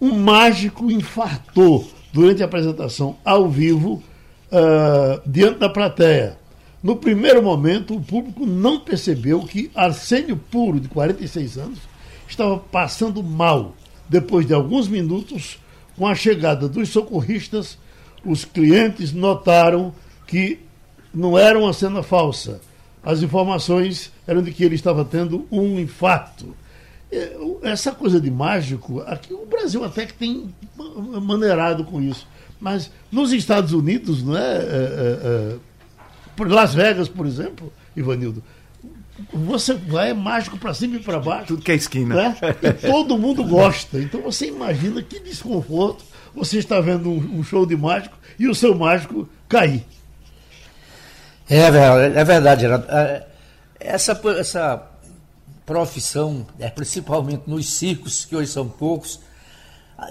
um 0.00 0.12
mágico 0.18 0.90
infartou 0.90 1.88
durante 2.12 2.42
a 2.42 2.46
apresentação 2.46 3.16
ao 3.24 3.48
vivo 3.48 4.02
uh, 4.50 5.20
diante 5.26 5.58
da 5.58 5.68
plateia. 5.68 6.38
No 6.82 6.96
primeiro 6.96 7.42
momento, 7.42 7.94
o 7.94 8.00
público 8.00 8.44
não 8.44 8.80
percebeu 8.80 9.40
que 9.40 9.70
Arsênio 9.74 10.36
Puro, 10.36 10.80
de 10.80 10.88
46 10.88 11.58
anos, 11.58 11.78
estava 12.26 12.58
passando 12.58 13.22
mal 13.22 13.74
depois 14.08 14.46
de 14.46 14.54
alguns 14.54 14.88
minutos, 14.88 15.58
com 15.96 16.06
a 16.06 16.14
chegada 16.14 16.68
dos 16.68 16.88
socorristas, 16.88 17.78
os 18.24 18.44
clientes 18.44 19.12
notaram 19.12 19.94
que 20.26 20.60
não 21.12 21.38
era 21.38 21.58
uma 21.58 21.72
cena 21.72 22.02
falsa. 22.02 22.60
As 23.02 23.22
informações 23.22 24.10
eram 24.26 24.42
de 24.42 24.50
que 24.50 24.64
ele 24.64 24.74
estava 24.74 25.04
tendo 25.04 25.46
um 25.50 25.78
infarto. 25.78 26.56
É, 27.12 27.36
essa 27.62 27.92
coisa 27.92 28.20
de 28.20 28.30
mágico, 28.30 29.00
aqui 29.02 29.32
o 29.32 29.46
Brasil 29.46 29.84
até 29.84 30.06
que 30.06 30.14
tem 30.14 30.52
maneirado 31.22 31.84
com 31.84 32.00
isso. 32.00 32.26
Mas 32.58 32.90
nos 33.12 33.32
Estados 33.32 33.72
Unidos, 33.72 34.22
não 34.22 34.36
é, 34.36 34.40
é, 34.40 34.58
é, 34.58 34.58
é 34.62 35.56
por 36.34 36.50
Las 36.50 36.74
Vegas, 36.74 37.08
por 37.08 37.26
exemplo, 37.26 37.72
Ivanildo, 37.94 38.42
você 39.32 39.74
vai 39.74 40.10
é 40.10 40.14
mágico 40.14 40.58
para 40.58 40.74
cima 40.74 40.96
e 40.96 40.98
para 40.98 41.20
baixo. 41.20 41.48
Tudo 41.48 41.62
que 41.62 41.72
é 41.72 41.74
esquina. 41.74 42.14
Né? 42.14 42.36
E 42.62 42.72
todo 42.88 43.16
mundo 43.18 43.44
gosta. 43.44 43.98
Então 43.98 44.20
você 44.20 44.46
imagina 44.46 45.02
que 45.02 45.20
desconforto 45.20 46.04
você 46.34 46.58
está 46.58 46.80
vendo 46.80 47.10
um, 47.10 47.38
um 47.38 47.44
show 47.44 47.64
de 47.64 47.76
mágico 47.76 48.16
e 48.38 48.48
o 48.48 48.54
seu 48.54 48.74
mágico 48.74 49.28
cair. 49.48 49.84
É, 51.48 51.58
é 51.58 52.24
verdade, 52.24 52.62
Geraldo. 52.62 52.86
É, 52.88 53.26
essa, 53.78 54.20
essa 54.38 54.82
profissão, 55.64 56.46
é, 56.58 56.68
principalmente 56.68 57.42
nos 57.46 57.72
circos, 57.74 58.24
que 58.24 58.34
hoje 58.34 58.50
são 58.50 58.68
poucos, 58.68 59.20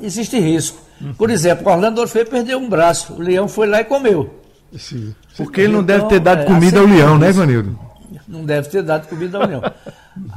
existe 0.01 0.39
risco. 0.39 0.79
Uhum. 1.01 1.13
Por 1.13 1.29
exemplo, 1.29 1.69
Orlando 1.69 1.99
Orfeu 1.99 2.25
perdeu 2.25 2.59
um 2.59 2.69
braço, 2.69 3.13
o 3.13 3.19
leão 3.19 3.47
foi 3.47 3.67
lá 3.67 3.81
e 3.81 3.85
comeu. 3.85 4.41
Sim. 4.77 5.13
Porque 5.35 5.61
ele 5.61 5.73
não 5.73 5.83
deve 5.83 6.07
ter 6.07 6.19
dado 6.19 6.43
então, 6.43 6.53
comida 6.53 6.79
ao 6.79 6.85
leão, 6.85 7.17
né, 7.17 7.31
Vanildo? 7.31 7.77
Não 8.27 8.45
deve 8.45 8.69
ter 8.69 8.83
dado 8.83 9.07
comida 9.07 9.37
à 9.37 9.43
União. 9.45 9.61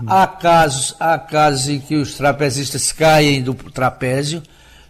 há, 0.06 0.26
casos, 0.26 0.94
há 0.98 1.18
casos 1.18 1.68
em 1.68 1.80
que 1.80 1.96
os 1.96 2.14
trapezistas 2.14 2.92
caem 2.92 3.42
do 3.42 3.54
trapézio, 3.54 4.42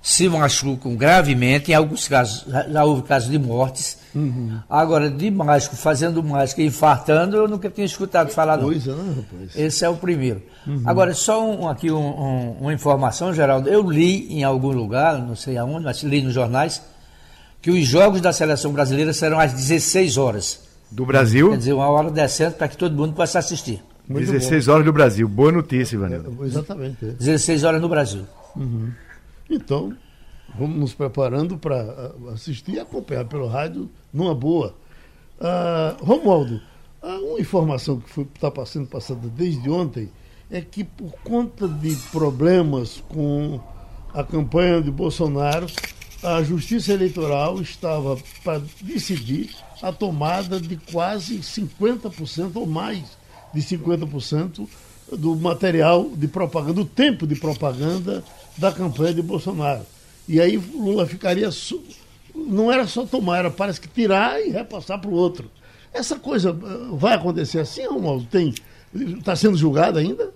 se 0.07 0.29
machucam 0.29 0.94
gravemente, 0.94 1.72
em 1.72 1.75
alguns 1.75 2.07
casos 2.07 2.44
já 2.46 2.85
houve 2.85 3.03
casos 3.03 3.29
de 3.29 3.40
mortes. 3.40 3.99
Uhum. 4.14 4.61
Agora, 4.70 5.11
de 5.11 5.33
mágico, 5.33 5.75
fazendo 5.75 6.22
mágica 6.22 6.62
e 6.62 6.66
infartando, 6.66 7.37
eu 7.37 7.49
nunca 7.49 7.68
tinha 7.68 7.85
escutado 7.85 8.31
falar. 8.31 8.57
Coisa, 8.57 8.94
não. 8.94 9.03
Né, 9.03 9.14
rapaz? 9.16 9.57
Esse 9.57 9.85
é 9.85 9.88
o 9.88 9.96
primeiro. 9.96 10.42
Uhum. 10.64 10.83
Agora, 10.87 11.12
só 11.12 11.44
um, 11.44 11.68
aqui 11.68 11.90
um, 11.90 11.99
um, 11.99 12.51
uma 12.61 12.72
informação, 12.72 13.35
Geraldo. 13.35 13.68
Eu 13.68 13.90
li 13.90 14.33
em 14.33 14.44
algum 14.44 14.70
lugar, 14.70 15.18
não 15.18 15.35
sei 15.35 15.59
aonde, 15.59 15.85
mas 15.85 16.01
li 16.05 16.22
nos 16.22 16.33
jornais, 16.33 16.81
que 17.61 17.72
os 17.72 17.85
jogos 17.85 18.20
da 18.20 18.33
seleção 18.33 18.72
brasileira 18.72 19.12
serão 19.12 19.40
às 19.40 19.53
16 19.53 20.16
horas 20.18 20.66
do 20.90 21.05
Brasil. 21.05 21.51
Quer 21.51 21.59
dizer, 21.59 21.72
uma 21.72 21.88
hora 21.88 22.11
decente 22.11 22.57
para 22.57 22.68
que 22.68 22.77
todo 22.77 22.96
mundo 22.96 23.14
possa 23.14 23.38
assistir. 23.38 23.83
Muito 24.09 24.31
16 24.31 24.66
bom. 24.66 24.72
horas 24.72 24.85
do 24.85 24.92
Brasil. 24.92 25.29
Boa 25.29 25.53
notícia, 25.53 25.96
Ivanildo. 25.96 26.44
É, 26.44 26.46
exatamente. 26.46 27.05
É. 27.05 27.09
16 27.12 27.64
horas 27.64 27.81
no 27.81 27.88
Brasil. 27.88 28.25
Uhum. 28.55 28.92
Então, 29.51 29.96
vamos 30.57 30.77
nos 30.79 30.94
preparando 30.94 31.59
para 31.59 32.12
assistir 32.33 32.75
e 32.75 32.81
acompanhar 32.81 33.25
pelo 33.25 33.49
rádio 33.49 33.90
numa 34.12 34.35
boa. 34.35 34.75
Uh, 35.38 36.05
Romualdo, 36.05 36.61
uh, 37.03 37.31
uma 37.31 37.40
informação 37.40 38.01
que 38.01 38.20
está 38.20 38.51
passando 38.51 38.87
passada 38.87 39.29
desde 39.29 39.68
ontem 39.68 40.09
é 40.51 40.61
que 40.61 40.85
por 40.85 41.12
conta 41.25 41.66
de 41.66 41.94
problemas 42.11 43.03
com 43.09 43.61
a 44.14 44.22
campanha 44.22 44.81
de 44.81 44.90
Bolsonaro, 44.90 45.66
a 46.22 46.42
Justiça 46.42 46.92
Eleitoral 46.92 47.61
estava 47.61 48.16
para 48.42 48.62
decidir 48.81 49.51
a 49.83 49.93
tomada 49.93 50.61
de 50.61 50.77
quase 50.77 51.39
50% 51.39 52.53
ou 52.55 52.67
mais 52.67 53.17
de 53.53 53.61
50% 53.61 54.69
do 55.12 55.37
material 55.37 56.11
de 56.15 56.27
propaganda, 56.27 56.75
do 56.75 56.85
tempo 56.85 57.27
de 57.27 57.37
propaganda 57.37 58.25
da 58.57 58.73
campanha 58.73 59.15
de 59.15 59.23
Bolsonaro. 59.23 59.83
E 60.29 60.41
aí 60.41 60.57
Lula 60.57 61.07
ficaria. 61.07 61.49
Não 62.35 62.71
era 62.71 62.87
só 62.87 63.07
tomar, 63.07 63.39
era 63.39 63.51
parece 63.51 63.81
que 63.81 63.89
tirar 63.89 64.41
e 64.41 64.51
repassar 64.51 65.01
para 65.01 65.11
o 65.11 65.15
outro. 65.15 65.51
Essa 65.93 66.19
coisa 66.19 66.51
eh, 66.51 66.89
vai 66.93 67.15
acontecer 67.15 67.61
assim, 67.61 67.87
Romualdo? 67.87 68.27
Tem. 68.27 68.53
Está 68.95 69.37
sendo 69.37 69.57
julgado 69.57 69.99
ainda? 69.99 70.33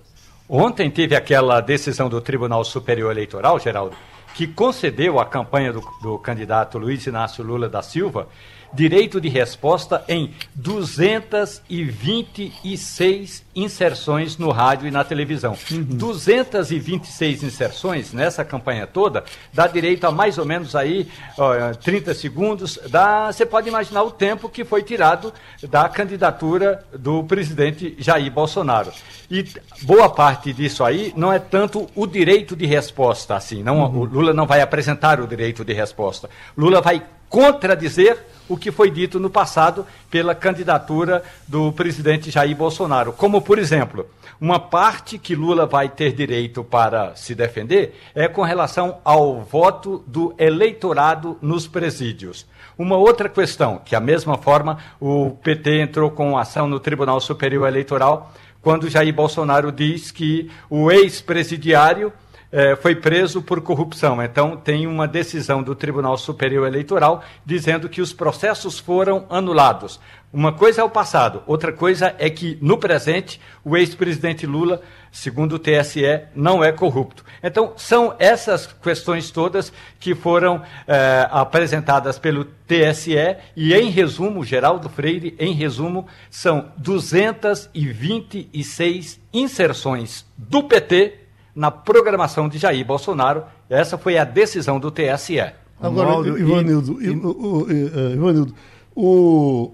Ontem 0.49 0.91
teve 0.91 1.15
aquela 1.15 1.61
decisão 1.61 2.09
do 2.09 2.21
Tribunal 2.21 2.65
Superior 2.65 3.13
Eleitoral, 3.13 3.59
Geraldo, 3.61 3.95
que 4.35 4.47
concedeu 4.47 5.21
à 5.21 5.27
campanha 5.27 5.73
do, 5.73 5.83
do 6.03 6.19
candidato 6.19 6.79
Luiz 6.79 7.07
Inácio 7.07 7.45
Lula 7.45 7.69
da 7.69 7.83
Silva 7.83 8.29
direito 8.73 9.21
de 9.21 9.29
resposta 9.29 10.05
em 10.09 10.33
226 10.55 13.45
inserções 13.55 14.39
no 14.39 14.51
rádio 14.51 14.87
e 14.87 14.91
na 14.91 15.05
televisão. 15.05 15.57
Uhum. 15.71 15.83
226 15.83 17.43
inserções 17.43 18.13
nessa 18.13 18.45
campanha 18.45 18.87
toda 18.87 19.25
dá 19.53 19.67
direito 19.67 20.07
a 20.07 20.13
mais 20.13 20.39
ou 20.39 20.45
menos 20.45 20.77
aí 20.77 21.09
ó, 21.37 21.75
30 21.75 22.15
segundos. 22.15 22.79
Dá, 22.89 23.33
você 23.33 23.45
pode 23.45 23.69
imaginar 23.69 24.03
o 24.03 24.11
tempo 24.11 24.49
que 24.49 24.65
foi 24.65 24.83
tirado 24.83 25.33
da 25.69 25.87
candidatura 25.89 26.85
do 26.97 27.25
presidente 27.25 27.97
Jair 27.99 28.31
Bolsonaro. 28.31 28.93
E 29.31 29.45
boa 29.83 30.09
parte 30.09 30.53
disso 30.53 30.83
aí 30.83 31.13
não 31.17 31.33
é 31.33 31.39
tanto 31.39 31.89
o 31.95 32.07
direito 32.07 32.57
de 32.57 32.67
resposta, 32.67 33.37
assim. 33.37 33.63
Não, 33.63 33.79
uhum. 33.79 34.01
O 34.01 34.05
Lula 34.05 34.33
não 34.33 34.47
vai 34.47 34.61
apresentar 34.61 35.21
o 35.21 35.27
direito 35.27 35.65
de 35.65 35.73
resposta. 35.73 36.29
Lula 36.57 36.81
vai 36.81 37.03
contradizer 37.31 38.19
o 38.49 38.57
que 38.57 38.73
foi 38.73 38.91
dito 38.91 39.21
no 39.21 39.31
passado 39.31 39.87
pela 40.11 40.35
candidatura 40.35 41.23
do 41.47 41.73
presidente 41.73 42.33
Jair 42.33 42.57
Bolsonaro. 42.57 43.13
Como, 43.13 43.41
por 43.41 43.61
exemplo, 43.61 44.05
uma 44.41 44.59
parte 44.59 45.17
que 45.17 45.37
Lula 45.37 45.67
vai 45.67 45.89
ter 45.89 46.13
direito 46.13 46.65
para 46.65 47.15
se 47.15 47.33
defender 47.33 47.95
é 48.13 48.27
com 48.27 48.43
relação 48.43 48.99
ao 49.05 49.41
voto 49.43 50.03
do 50.07 50.35
eleitorado 50.37 51.39
nos 51.41 51.69
presídios. 51.69 52.45
Uma 52.77 52.97
outra 52.97 53.29
questão, 53.29 53.79
que, 53.79 53.93
da 53.93 54.01
mesma 54.01 54.37
forma, 54.37 54.79
o 54.99 55.31
PT 55.43 55.83
entrou 55.83 56.11
com 56.11 56.37
ação 56.37 56.67
no 56.67 56.81
Tribunal 56.81 57.21
Superior 57.21 57.69
Eleitoral 57.69 58.33
quando 58.61 58.91
Jair 58.91 59.15
Bolsonaro 59.15 59.71
diz 59.71 60.11
que 60.11 60.51
o 60.69 60.91
ex-presidiário 60.91 62.13
eh, 62.53 62.77
foi 62.77 62.97
preso 62.97 63.41
por 63.41 63.61
corrupção. 63.61 64.23
Então, 64.23 64.57
tem 64.57 64.87
uma 64.87 65.07
decisão 65.07 65.63
do 65.63 65.75
Tribunal 65.75 66.19
Superior 66.19 66.67
Eleitoral 66.67 67.23
dizendo 67.45 67.89
que 67.89 68.01
os 68.01 68.13
processos 68.13 68.79
foram 68.79 69.25
anulados. 69.31 70.01
Uma 70.33 70.53
coisa 70.53 70.81
é 70.81 70.85
o 70.85 70.91
passado, 70.91 71.43
outra 71.45 71.73
coisa 71.73 72.15
é 72.17 72.31
que, 72.31 72.57
no 72.63 72.79
presente, 72.79 73.41
o 73.65 73.77
ex-presidente 73.77 74.47
Lula, 74.47 74.81
segundo 75.11 75.57
o 75.57 75.59
TSE, 75.59 76.21
não 76.37 76.63
é 76.63 76.71
corrupto. 76.71 77.25
Então, 77.43 77.73
são 77.77 78.15
essas 78.17 78.65
questões 78.65 79.33
todas 79.33 79.73
que 79.99 80.15
foram 80.15 80.63
eh, 80.87 81.27
apresentadas 81.33 82.17
pelo 82.17 82.45
TSE 82.45 83.17
e, 83.57 83.75
em 83.75 83.91
resumo, 83.91 84.45
Geraldo 84.45 84.89
Freire, 84.89 85.35
em 85.37 85.53
resumo, 85.53 86.07
são 86.31 86.71
226 86.77 89.19
inserções 89.33 90.25
do 90.39 90.63
PT 90.63 91.15
na 91.55 91.71
programação 91.71 92.49
de 92.49 92.59
Jair 92.59 92.85
Bolsonaro. 92.85 93.45
Essa 93.69 93.99
foi 93.99 94.19
a 94.19 94.25
decisão 94.25 94.79
do 94.79 94.91
TSE. 94.91 95.41
Agora, 95.81 96.29
Ivanildo, 96.29 97.03
e, 97.03 97.11
o, 97.11 97.67
eh, 97.71 98.15
Ivanildo, 98.15 98.55
o, 98.95 99.73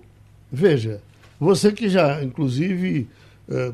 veja, 0.50 1.00
você 1.38 1.72
que 1.72 1.88
já, 1.88 2.22
inclusive, 2.22 3.08
eh, 3.50 3.72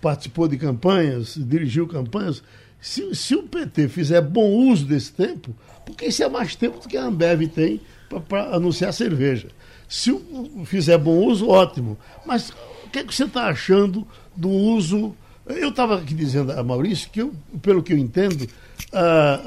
participou 0.00 0.48
de 0.48 0.56
campanhas, 0.56 1.34
dirigiu 1.36 1.86
campanhas, 1.86 2.42
se, 2.80 3.14
se, 3.14 3.34
o 3.34 3.42
PT 3.42 3.88
fizer 3.88 4.20
bom 4.20 4.50
uso 4.50 4.86
desse 4.86 5.12
tempo, 5.12 5.54
porque 5.84 6.06
isso 6.06 6.22
é 6.22 6.28
mais 6.28 6.56
tempo 6.56 6.80
do 6.80 6.88
que 6.88 6.96
a 6.96 7.04
Ambev 7.04 7.46
tem 7.48 7.80
para 8.28 8.56
anunciar 8.56 8.92
cerveja. 8.92 9.48
Se 9.88 10.10
o, 10.10 10.62
fizer 10.64 10.98
bom 10.98 11.18
uso, 11.26 11.48
ótimo. 11.48 11.98
Mas 12.26 12.50
o 12.84 12.90
que, 12.90 12.98
é 13.00 13.04
que 13.04 13.14
você 13.14 13.24
está 13.24 13.46
achando 13.46 14.06
do 14.34 14.48
uso 14.48 15.14
eu 15.56 15.68
estava 15.70 15.96
aqui 15.96 16.14
dizendo 16.14 16.52
a 16.52 16.62
Maurício 16.62 17.10
que, 17.10 17.20
eu, 17.20 17.32
pelo 17.60 17.82
que 17.82 17.92
eu 17.92 17.98
entendo, 17.98 18.46
a, 18.92 19.40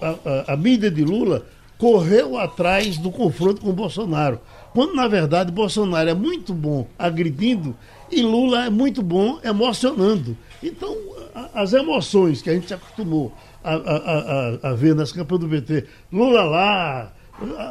a, 0.00 0.50
a, 0.50 0.52
a, 0.52 0.56
mídia 0.56 0.90
de 0.90 1.04
Lula 1.04 1.46
correu 1.76 2.38
atrás 2.38 2.98
do 2.98 3.10
confronto 3.10 3.60
com 3.60 3.72
Bolsonaro. 3.72 4.40
Quando, 4.72 4.94
na 4.94 5.08
verdade, 5.08 5.52
Bolsonaro 5.52 6.08
é 6.08 6.14
muito 6.14 6.52
bom 6.52 6.86
agredindo 6.98 7.76
e 8.10 8.22
Lula 8.22 8.66
é 8.66 8.70
muito 8.70 9.02
bom 9.02 9.38
emocionando. 9.42 10.36
Então, 10.62 10.96
as 11.54 11.72
emoções 11.72 12.42
que 12.42 12.50
a 12.50 12.54
gente 12.54 12.66
se 12.66 12.74
acostumou 12.74 13.32
a, 13.62 14.72
ver 14.74 14.94
nas 14.94 15.12
campanhas 15.12 15.44
do 15.44 15.48
PT, 15.48 15.86
Lula 16.12 16.42
lá, 16.42 17.12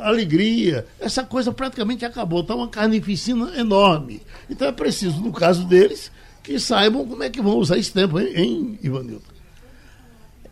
alegria, 0.04 0.86
essa 1.00 1.24
coisa 1.24 1.52
praticamente 1.52 2.06
acabou. 2.06 2.42
Está 2.42 2.56
uma 2.56 2.68
carnificina 2.68 3.58
enorme. 3.58 4.22
Então 4.50 4.68
é 4.68 4.72
preciso, 4.72 5.20
no 5.22 5.32
caso 5.32 5.66
deles, 5.66 6.12
que 6.48 6.58
saibam 6.62 7.06
como 7.06 7.22
é 7.22 7.30
que 7.30 7.42
vão 7.42 7.58
usar 7.58 7.78
esse 7.78 7.92
tempo, 7.92 8.18
hein, 8.18 8.32
hein 8.34 8.80
Ivanildo? 8.82 9.22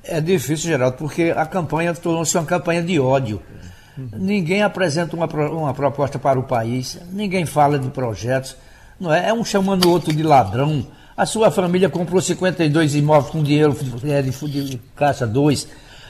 É 0.03 0.19
difícil, 0.19 0.69
Geraldo, 0.69 0.97
porque 0.97 1.34
a 1.36 1.45
campanha 1.45 1.93
tornou-se 1.93 2.38
uma 2.38 2.45
campanha 2.45 2.84
de 2.84 2.99
ódio. 2.99 3.41
Ninguém 3.97 4.62
apresenta 4.62 5.15
uma, 5.15 5.25
uma 5.25 5.73
proposta 5.73 6.19
para 6.19 6.38
o 6.38 6.43
país, 6.43 6.99
ninguém 7.13 7.45
fala 7.45 7.79
de 7.79 7.89
projetos, 7.89 8.58
não 8.99 9.12
é? 9.12 9.29
É 9.29 9.34
um 9.34 9.45
chamando 9.45 9.86
o 9.86 9.89
outro 9.89 10.13
de 10.13 10.21
ladrão. 10.21 10.86
A 11.15 11.25
sua 11.25 11.49
família 11.49 11.89
comprou 11.89 12.21
52 12.21 12.93
imóveis 12.93 13.31
com 13.31 13.41
dinheiro 13.41 13.73
de, 13.73 14.65
de, 14.65 14.81
Caixa 14.97 15.25
2. 15.25 15.67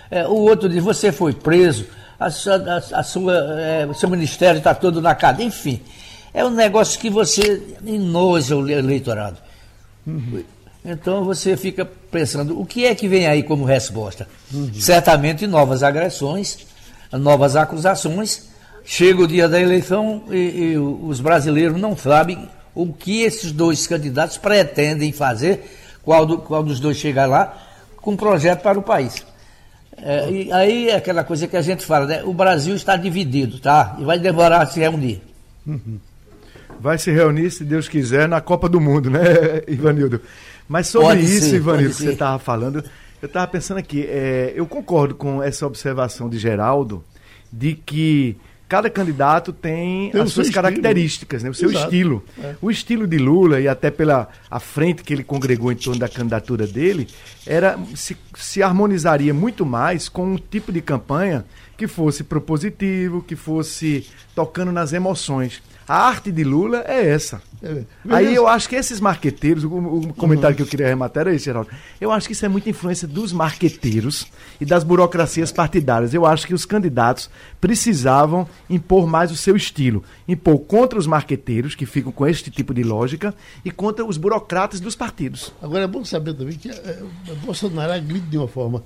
É, 0.10 0.28
o 0.28 0.34
outro 0.34 0.68
diz, 0.68 0.84
você 0.84 1.12
foi 1.12 1.32
preso, 1.32 1.86
a 2.20 2.32
sua, 2.32 2.56
a, 2.56 3.00
a 3.00 3.04
sua, 3.04 3.34
é, 3.62 3.86
o 3.86 3.94
seu 3.94 4.10
ministério 4.10 4.58
está 4.58 4.74
todo 4.74 5.00
na 5.00 5.14
cadeia. 5.14 5.46
Enfim, 5.46 5.80
é 6.34 6.44
um 6.44 6.50
negócio 6.50 7.00
que 7.00 7.10
você 7.10 7.62
enoja 7.86 8.56
o 8.56 8.68
eleitorado. 8.68 9.45
Uhum. 10.06 10.44
Então 10.84 11.24
você 11.24 11.58
fica 11.58 11.84
pensando, 11.84 12.60
o 12.60 12.66
que 12.66 12.86
é 12.86 12.94
que 12.94 13.08
vem 13.08 13.26
aí 13.26 13.42
como 13.42 13.66
resposta? 13.66 14.28
Uhum. 14.54 14.72
Certamente 14.76 15.48
novas 15.48 15.82
agressões, 15.82 16.60
novas 17.12 17.56
acusações. 17.56 18.50
Chega 18.84 19.24
o 19.24 19.28
dia 19.28 19.50
da 19.50 19.60
eleição 19.60 20.24
e, 20.30 20.74
e 20.74 20.78
os 20.78 21.20
brasileiros 21.20 21.82
não 21.82 21.98
sabem 21.98 22.48
o 22.76 22.94
que 22.94 23.24
esses 23.24 23.52
dois 23.52 23.88
candidatos 23.88 24.38
pretendem 24.38 25.12
fazer, 25.12 25.66
qual, 26.04 26.24
do, 26.24 26.38
qual 26.38 26.62
dos 26.62 26.80
dois 26.80 26.98
chegar 26.98 27.26
lá, 27.26 27.58
com 27.98 28.12
um 28.12 28.18
projeto 28.18 28.62
para 28.62 28.78
o 28.78 28.84
país. 28.84 29.26
É, 29.98 30.30
e 30.30 30.52
aí 30.52 30.90
é 30.90 30.96
aquela 30.98 31.24
coisa 31.24 31.48
que 31.48 31.58
a 31.58 31.62
gente 31.64 31.84
fala, 31.84 32.06
né? 32.06 32.24
O 32.24 32.34
Brasil 32.34 32.76
está 32.76 32.96
dividido, 32.96 33.60
tá? 33.60 33.96
E 33.98 34.04
vai 34.04 34.20
demorar 34.20 34.62
a 34.62 34.66
se 34.68 34.80
reunir. 34.80 35.22
Uhum 35.66 35.98
vai 36.80 36.98
se 36.98 37.12
reunir, 37.12 37.52
se 37.52 37.64
Deus 37.64 37.88
quiser, 37.88 38.28
na 38.28 38.42
Copa 38.42 38.70
do 38.70 38.80
Mundo, 38.80 39.10
né, 39.10 39.22
Ivanildo? 39.68 40.22
Mas 40.68 40.88
sobre 40.88 41.08
pode 41.08 41.24
isso, 41.24 41.50
ser, 41.50 41.56
Ivanildo, 41.58 41.96
que 41.96 42.04
você 42.04 42.12
estava 42.12 42.40
falando, 42.40 42.84
eu 43.22 43.28
estava 43.28 43.48
pensando 43.48 43.78
aqui, 43.78 44.06
é, 44.08 44.54
eu 44.56 44.66
concordo 44.66 45.16
com 45.16 45.42
essa 45.42 45.66
observação 45.66 46.30
de 46.30 46.38
Geraldo, 46.38 47.04
de 47.52 47.74
que 47.74 48.38
cada 48.68 48.90
candidato 48.90 49.54
tem, 49.54 50.10
tem 50.10 50.22
as 50.22 50.32
suas 50.32 50.50
características, 50.50 51.44
né? 51.44 51.50
o 51.50 51.54
seu 51.54 51.70
Exato. 51.70 51.86
estilo. 51.86 52.24
É. 52.42 52.56
O 52.62 52.72
estilo 52.72 53.06
de 53.06 53.18
Lula, 53.18 53.60
e 53.60 53.68
até 53.68 53.92
pela 53.92 54.28
a 54.50 54.60
frente 54.60 55.04
que 55.04 55.14
ele 55.14 55.24
congregou 55.24 55.72
em 55.72 55.76
torno 55.76 56.00
da 56.00 56.10
candidatura 56.10 56.66
dele, 56.66 57.08
era 57.46 57.78
se, 57.96 58.18
se 58.36 58.64
harmonizaria 58.64 59.34
muito 59.34 59.66
mais 59.66 60.10
com 60.10 60.34
um 60.34 60.38
tipo 60.38 60.72
de 60.72 60.82
campanha 60.82 61.46
que 61.78 61.88
fosse 61.88 62.24
propositivo, 62.24 63.22
que 63.22 63.36
fosse 63.36 64.08
tocando 64.34 64.72
nas 64.72 64.94
emoções. 64.94 65.62
A 65.88 66.08
arte 66.08 66.32
de 66.32 66.44
Lula 66.44 66.84
é 66.88 67.08
essa. 67.10 67.42
É. 67.62 67.84
Aí 68.10 68.34
eu 68.34 68.48
acho 68.48 68.68
que 68.68 68.76
esses 68.76 69.00
marqueteiros, 69.00 69.64
o, 69.64 69.68
o 69.68 70.14
comentário 70.14 70.54
uhum. 70.54 70.58
que 70.58 70.62
eu 70.64 70.68
queria 70.68 70.88
arrematar 70.88 71.22
era 71.22 71.36
esse, 71.36 71.46
Geraldo. 71.46 71.70
Eu 72.02 72.12
acho 72.12 72.28
que 72.28 72.34
isso 72.34 72.46
é 72.46 72.50
muita 72.50 72.70
influência 72.70 73.08
dos 73.08 73.32
marqueteiros 73.32 74.28
e 74.60 74.66
das 74.66 74.84
burocracias 74.84 75.52
partidárias. 75.52 76.14
Eu 76.14 76.26
acho 76.26 76.48
que 76.48 76.54
os 76.54 76.66
candidatos 76.66 77.30
precisavam 77.62 78.48
impor 78.70 79.08
mais 79.08 79.32
o 79.32 79.36
seu 79.36 79.56
estilo. 79.56 80.04
Impor 80.28 80.60
contra 80.60 80.98
os 80.98 81.06
marqueteiros, 81.06 81.76
que 81.76 81.86
ficam 81.86 82.12
com 82.12 82.26
este 82.26 82.50
tipo 82.50 82.74
de 82.74 82.84
lógica, 82.84 83.34
e 83.64 83.70
contra 83.70 84.04
os 84.04 84.18
burocratas 84.18 84.80
dos 84.80 84.96
partidos. 84.96 85.54
Agora 85.62 85.84
é 85.84 85.88
bom 85.88 86.04
saber 86.04 86.34
também 86.34 86.58
que 86.58 86.70
é, 86.70 87.04
Bolsonaro 87.44 87.94
agride 87.94 88.28
de 88.28 88.38
uma 88.38 88.48
forma 88.48 88.84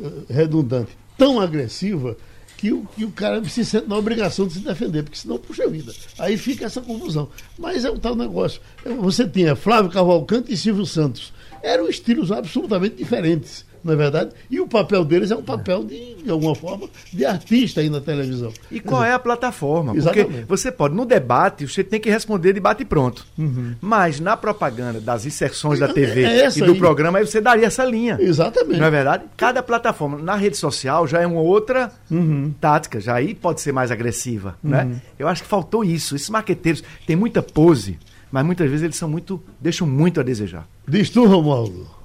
uh, 0.00 0.26
redundante, 0.30 0.96
tão 1.16 1.40
agressiva 1.40 2.16
que 2.58 2.72
o, 2.72 2.84
que 2.96 3.04
o 3.04 3.10
cara 3.12 3.42
se 3.44 3.64
sente 3.64 3.88
na 3.88 3.96
obrigação 3.96 4.46
de 4.46 4.54
se 4.54 4.58
defender, 4.58 5.04
porque 5.04 5.16
senão, 5.16 5.38
puxa 5.38 5.68
vida. 5.68 5.94
Aí 6.18 6.36
fica 6.36 6.66
essa 6.66 6.80
confusão. 6.80 7.28
Mas 7.56 7.84
é 7.84 7.90
um 7.90 7.96
tal 7.96 8.16
negócio. 8.16 8.60
Você 9.00 9.26
tinha 9.26 9.54
Flávio 9.54 9.92
Cavalcante 9.92 10.52
e 10.52 10.56
Silvio 10.56 10.84
Santos. 10.84 11.32
Eram 11.62 11.88
estilos 11.88 12.32
absolutamente 12.32 12.96
diferentes 12.96 13.64
não 13.82 13.92
é 13.92 13.96
verdade? 13.96 14.30
E 14.50 14.60
o 14.60 14.66
papel 14.66 15.04
deles 15.04 15.30
é 15.30 15.36
um 15.36 15.42
papel 15.42 15.84
de, 15.84 16.14
de 16.22 16.30
alguma 16.30 16.54
forma, 16.54 16.88
de 17.12 17.24
artista 17.24 17.80
aí 17.80 17.88
na 17.88 18.00
televisão. 18.00 18.52
E 18.70 18.80
qual 18.80 19.04
é 19.04 19.12
a 19.12 19.18
plataforma? 19.18 19.96
Exatamente. 19.96 20.28
Porque 20.28 20.44
você 20.46 20.70
pode, 20.70 20.94
no 20.94 21.04
debate, 21.04 21.66
você 21.66 21.84
tem 21.84 22.00
que 22.00 22.10
responder 22.10 22.52
de 22.52 22.60
bate 22.60 22.84
pronto. 22.84 23.26
Uhum. 23.36 23.74
Mas 23.80 24.20
na 24.20 24.36
propaganda 24.36 25.00
das 25.00 25.26
inserções 25.26 25.78
da 25.78 25.88
TV 25.88 26.22
é, 26.24 26.44
é 26.44 26.48
e 26.48 26.60
do 26.60 26.72
aí. 26.72 26.78
programa, 26.78 27.18
aí 27.18 27.26
você 27.26 27.40
daria 27.40 27.66
essa 27.66 27.84
linha. 27.84 28.16
Exatamente. 28.20 28.78
Não 28.78 28.86
é 28.86 28.90
verdade? 28.90 29.24
Cada 29.36 29.62
plataforma, 29.62 30.18
na 30.18 30.34
rede 30.34 30.56
social, 30.56 31.06
já 31.06 31.20
é 31.20 31.26
uma 31.26 31.40
outra 31.40 31.90
uhum. 32.10 32.52
tática, 32.60 33.00
já 33.00 33.14
aí 33.14 33.34
pode 33.34 33.60
ser 33.60 33.72
mais 33.72 33.90
agressiva. 33.90 34.56
Uhum. 34.62 34.70
Né? 34.70 35.00
Eu 35.18 35.28
acho 35.28 35.42
que 35.42 35.48
faltou 35.48 35.84
isso. 35.84 36.16
Esses 36.16 36.30
maqueteiros 36.30 36.82
têm 37.06 37.16
muita 37.16 37.42
pose, 37.42 37.98
mas 38.30 38.44
muitas 38.44 38.68
vezes 38.68 38.84
eles 38.84 38.96
são 38.96 39.08
muito. 39.08 39.42
deixam 39.60 39.86
muito 39.86 40.20
a 40.20 40.22
desejar. 40.22 40.66
Diz 40.86 41.10
tu, 41.10 41.24
Romualdo. 41.26 41.97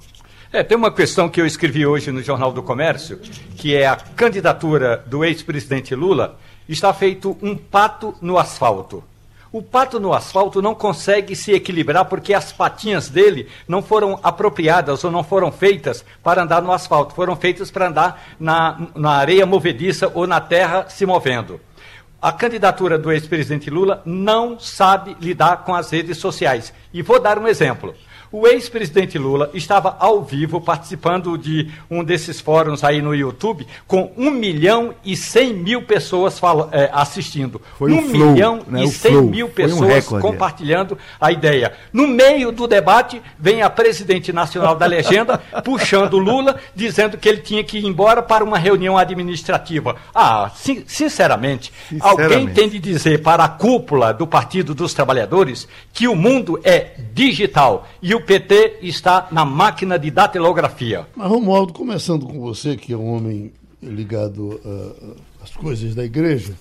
É, 0.54 0.62
tem 0.62 0.78
uma 0.78 0.92
questão 0.92 1.28
que 1.28 1.40
eu 1.40 1.46
escrevi 1.46 1.84
hoje 1.84 2.12
no 2.12 2.22
Jornal 2.22 2.52
do 2.52 2.62
Comércio, 2.62 3.18
que 3.56 3.74
é 3.74 3.88
a 3.88 3.96
candidatura 3.96 5.02
do 5.04 5.24
ex-presidente 5.24 5.96
Lula, 5.96 6.38
está 6.68 6.94
feito 6.94 7.36
um 7.42 7.56
pato 7.56 8.14
no 8.22 8.38
asfalto. 8.38 9.02
O 9.50 9.60
pato 9.60 9.98
no 9.98 10.12
asfalto 10.12 10.62
não 10.62 10.72
consegue 10.72 11.34
se 11.34 11.50
equilibrar 11.50 12.04
porque 12.04 12.32
as 12.32 12.52
patinhas 12.52 13.08
dele 13.08 13.48
não 13.66 13.82
foram 13.82 14.20
apropriadas 14.22 15.02
ou 15.02 15.10
não 15.10 15.24
foram 15.24 15.50
feitas 15.50 16.04
para 16.22 16.44
andar 16.44 16.62
no 16.62 16.70
asfalto, 16.70 17.16
foram 17.16 17.34
feitas 17.34 17.68
para 17.72 17.88
andar 17.88 18.24
na, 18.38 18.80
na 18.94 19.10
areia 19.10 19.44
movediça 19.44 20.08
ou 20.14 20.24
na 20.24 20.40
terra 20.40 20.86
se 20.88 21.04
movendo. 21.04 21.60
A 22.22 22.30
candidatura 22.30 22.96
do 22.96 23.10
ex-presidente 23.10 23.68
Lula 23.70 24.00
não 24.06 24.56
sabe 24.60 25.16
lidar 25.20 25.64
com 25.64 25.74
as 25.74 25.90
redes 25.90 26.16
sociais. 26.16 26.72
E 26.92 27.02
vou 27.02 27.20
dar 27.20 27.40
um 27.40 27.48
exemplo. 27.48 27.92
O 28.36 28.48
ex-presidente 28.48 29.16
Lula 29.16 29.48
estava 29.54 29.96
ao 29.96 30.20
vivo 30.20 30.60
participando 30.60 31.38
de 31.38 31.70
um 31.88 32.02
desses 32.02 32.40
fóruns 32.40 32.82
aí 32.82 33.00
no 33.00 33.14
YouTube 33.14 33.64
com 33.86 34.10
1 34.16 34.28
milhão 34.28 34.92
e 35.04 35.16
100 35.16 35.54
mil 35.54 35.82
pessoas 35.82 36.40
é, 36.72 36.90
assistindo. 36.92 37.62
Foi 37.78 37.92
1 37.92 38.08
flow, 38.08 38.32
milhão 38.32 38.60
né? 38.66 38.82
e 38.82 38.88
100 38.88 39.22
mil 39.22 39.48
pessoas 39.48 40.10
um 40.10 40.18
compartilhando 40.18 40.98
a 41.20 41.30
ideia. 41.30 41.74
No 41.92 42.08
meio 42.08 42.50
do 42.50 42.66
debate, 42.66 43.22
vem 43.38 43.62
a 43.62 43.70
presidente 43.70 44.32
nacional 44.32 44.74
da 44.74 44.86
legenda 44.86 45.38
puxando 45.64 46.18
Lula, 46.18 46.56
dizendo 46.74 47.16
que 47.16 47.28
ele 47.28 47.40
tinha 47.40 47.62
que 47.62 47.78
ir 47.78 47.86
embora 47.86 48.20
para 48.20 48.42
uma 48.42 48.58
reunião 48.58 48.98
administrativa. 48.98 49.94
Ah, 50.12 50.50
sinceramente, 50.52 51.72
sinceramente, 51.88 52.00
alguém 52.00 52.48
tem 52.48 52.68
de 52.68 52.80
dizer 52.80 53.22
para 53.22 53.44
a 53.44 53.48
cúpula 53.48 54.12
do 54.12 54.26
Partido 54.26 54.74
dos 54.74 54.92
Trabalhadores 54.92 55.68
que 55.92 56.08
o 56.08 56.16
mundo 56.16 56.58
é 56.64 56.96
digital 57.12 57.86
e 58.02 58.12
o 58.12 58.23
PT 58.24 58.78
está 58.82 59.28
na 59.30 59.44
máquina 59.44 59.98
de 59.98 60.10
datilografia. 60.10 61.06
Mas, 61.14 61.28
Romualdo, 61.28 61.72
começando 61.72 62.26
com 62.26 62.40
você, 62.40 62.76
que 62.76 62.92
é 62.92 62.96
um 62.96 63.14
homem 63.14 63.52
ligado 63.82 64.60
uh, 64.64 65.16
às 65.42 65.50
coisas 65.50 65.94
da 65.94 66.04
igreja, 66.04 66.54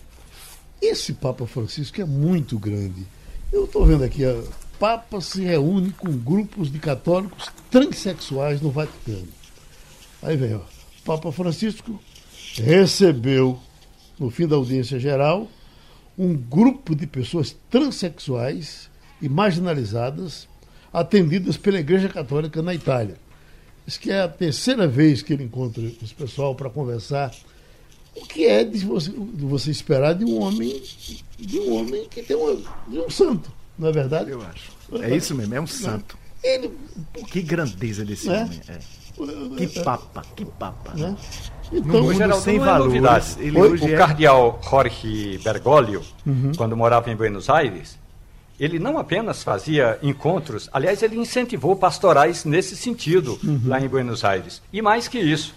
esse 0.82 1.14
Papa 1.14 1.48
Francisco 1.48 2.02
é 2.02 2.06
muito 2.06 2.60
grande. 2.60 3.08
Eu 3.52 3.64
estou 3.66 3.86
vendo 3.86 4.04
aqui, 4.04 4.26
a 4.26 4.36
Papa 4.78 5.22
se 5.22 5.42
reúne 5.42 5.92
com 5.92 6.12
grupos 6.12 6.70
de 6.70 6.80
católicos 6.80 7.50
transexuais 7.72 8.62
no 8.62 8.70
Vaticano. 8.70 9.30
Aí 10.22 10.36
vem, 10.36 10.56
ó, 10.56 10.62
Papa 11.06 11.32
Francisco 11.32 12.00
recebeu, 12.56 13.58
no 14.20 14.30
fim 14.30 14.48
da 14.48 14.58
audiência 14.58 15.00
geral, 15.00 15.48
um 16.18 16.36
grupo 16.36 16.94
de 16.96 17.08
pessoas 17.08 17.56
transexuais 17.70 18.90
e 19.22 19.30
marginalizadas 19.30 20.48
atendidas 20.94 21.58
pela 21.58 21.80
Igreja 21.80 22.08
Católica 22.08 22.62
na 22.62 22.74
Itália. 22.74 23.18
Diz 23.86 23.98
que 23.98 24.12
é 24.12 24.22
a 24.22 24.28
terceira 24.28 24.88
vez 24.88 25.22
que 25.22 25.34
ele 25.34 25.44
encontra 25.44 25.84
esse 25.84 26.14
pessoal 26.14 26.56
para 26.56 26.70
conversar. 26.70 27.34
O 28.16 28.26
que 28.26 28.46
é 28.46 28.64
de 28.64 28.86
você, 28.86 29.12
de 29.12 29.46
você, 29.46 29.72
esperar 29.72 30.14
de 30.14 30.24
um 30.24 30.40
homem, 30.40 30.82
de 31.38 31.60
um 31.60 31.74
homem 31.74 32.08
que 32.08 32.22
tem 32.22 32.38
um, 32.38 32.64
de 32.88 33.00
um 33.00 33.10
santo, 33.10 33.52
não 33.78 33.90
é 33.90 33.92
verdade? 33.92 34.30
Eu 34.30 34.42
acho. 34.42 34.72
É 35.02 35.16
isso 35.16 35.34
mesmo, 35.34 35.56
é 35.56 35.60
um 35.60 35.68
santo. 35.68 36.18
Ele, 36.44 36.72
que 37.32 37.42
grandeza 37.42 38.06
desse 38.06 38.30
é? 38.30 38.44
homem. 38.44 38.62
É. 38.68 38.78
Que 39.58 39.68
papa, 39.84 40.24
que 40.36 40.46
papa. 40.46 40.94
Né? 40.94 41.16
Então, 41.72 42.02
no 42.02 42.14
mundo 42.14 42.42
sem 42.42 42.60
não 42.60 42.66
é 42.66 42.70
valores. 42.70 43.38
Ele 43.38 43.58
o, 43.58 43.72
o 43.72 43.88
é... 43.88 43.96
cardeal 43.96 44.62
Jorge 44.68 45.40
Bergoglio, 45.44 46.04
uhum. 46.26 46.52
quando 46.56 46.78
morava 46.78 47.10
em 47.10 47.16
Buenos 47.16 47.50
Aires, 47.50 47.98
ele 48.60 48.80
não 48.80 48.98
apenas 48.98 49.44
fazia 49.44 49.98
encontros, 50.02 50.70
aliás, 50.72 51.02
ele 51.02 51.18
incentivou 51.18 51.76
pastorais 51.76 52.46
nesse 52.46 52.76
sentido 52.76 53.40
uhum. 53.44 53.62
lá 53.66 53.80
em 53.80 53.88
Buenos 53.88 54.24
Aires. 54.24 54.62
E 54.72 54.82
mais 54.82 55.08
que 55.08 55.20
isso, 55.20 55.56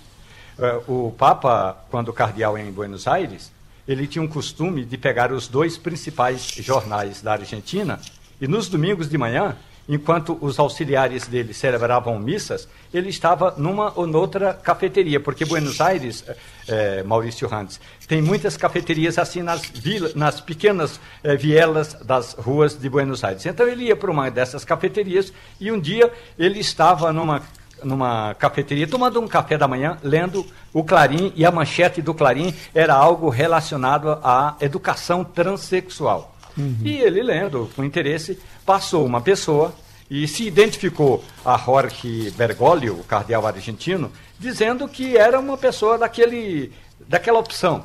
uh, 0.58 1.06
o 1.06 1.12
Papa, 1.12 1.76
quando 1.90 2.12
cardeal 2.12 2.56
em 2.56 2.70
Buenos 2.72 3.06
Aires, 3.06 3.52
ele 3.86 4.06
tinha 4.06 4.22
um 4.22 4.28
costume 4.28 4.84
de 4.84 4.96
pegar 4.96 5.30
os 5.30 5.46
dois 5.46 5.78
principais 5.78 6.42
jornais 6.42 7.22
da 7.22 7.32
Argentina 7.32 8.00
e 8.40 8.48
nos 8.48 8.68
domingos 8.68 9.08
de 9.08 9.16
manhã 9.16 9.56
enquanto 9.88 10.36
os 10.40 10.58
auxiliares 10.58 11.26
dele 11.26 11.54
celebravam 11.54 12.18
missas, 12.18 12.68
ele 12.92 13.08
estava 13.08 13.54
numa 13.56 13.92
ou 13.94 14.06
noutra 14.06 14.52
cafeteria, 14.54 15.20
porque 15.20 15.44
Buenos 15.44 15.80
Aires, 15.80 16.24
é, 16.66 17.02
Maurício 17.02 17.46
Randes, 17.46 17.80
tem 18.06 18.20
muitas 18.20 18.56
cafeterias 18.56 19.18
assim 19.18 19.42
nas, 19.42 19.62
vila, 19.62 20.10
nas 20.14 20.40
pequenas 20.40 21.00
é, 21.22 21.36
vielas 21.36 21.94
das 21.94 22.32
ruas 22.34 22.76
de 22.78 22.88
Buenos 22.88 23.22
Aires. 23.22 23.46
Então 23.46 23.66
ele 23.66 23.84
ia 23.84 23.96
para 23.96 24.10
uma 24.10 24.30
dessas 24.30 24.64
cafeterias 24.64 25.32
e 25.60 25.70
um 25.70 25.78
dia 25.78 26.12
ele 26.38 26.60
estava 26.60 27.12
numa 27.12 27.42
numa 27.84 28.34
cafeteria, 28.34 28.86
tomando 28.86 29.20
um 29.20 29.28
café 29.28 29.58
da 29.58 29.68
manhã, 29.68 29.98
lendo 30.02 30.46
o 30.72 30.82
Clarim, 30.82 31.30
e 31.36 31.44
a 31.44 31.50
manchete 31.50 32.00
do 32.00 32.14
Clarim 32.14 32.54
era 32.74 32.94
algo 32.94 33.28
relacionado 33.28 34.18
à 34.22 34.56
educação 34.60 35.22
transexual. 35.22 36.34
Uhum. 36.56 36.78
E 36.82 36.96
ele, 36.96 37.22
lendo 37.22 37.70
com 37.76 37.84
interesse, 37.84 38.38
passou 38.66 39.06
uma 39.06 39.20
pessoa 39.20 39.72
e 40.10 40.26
se 40.28 40.46
identificou 40.46 41.24
a 41.44 41.56
Jorge 41.56 42.30
Bergoglio, 42.32 42.94
o 43.00 43.04
cardeal 43.04 43.46
argentino, 43.46 44.12
dizendo 44.38 44.88
que 44.88 45.16
era 45.16 45.38
uma 45.38 45.56
pessoa 45.56 45.96
daquele, 45.96 46.72
daquela 47.08 47.38
opção. 47.38 47.84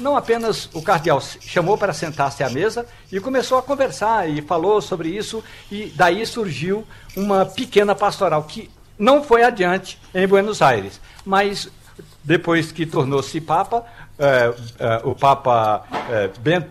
Não 0.00 0.16
apenas 0.16 0.70
o 0.72 0.80
cardeal 0.80 1.20
chamou 1.20 1.76
para 1.76 1.92
sentar-se 1.92 2.44
à 2.44 2.50
mesa 2.50 2.86
e 3.10 3.18
começou 3.18 3.58
a 3.58 3.62
conversar 3.62 4.30
e 4.30 4.40
falou 4.40 4.80
sobre 4.80 5.08
isso, 5.08 5.42
e 5.72 5.92
daí 5.96 6.24
surgiu 6.24 6.86
uma 7.16 7.44
pequena 7.44 7.94
pastoral 7.94 8.44
que 8.44 8.70
não 8.98 9.24
foi 9.24 9.42
adiante 9.42 9.98
em 10.14 10.26
Buenos 10.26 10.62
Aires, 10.62 11.00
mas 11.24 11.68
depois 12.22 12.70
que 12.70 12.86
tornou-se 12.86 13.40
Papa, 13.40 13.84
é, 14.18 14.54
é, 14.78 15.00
o 15.04 15.14
Papa, 15.14 15.84
é, 16.10 16.28
Bent, 16.40 16.66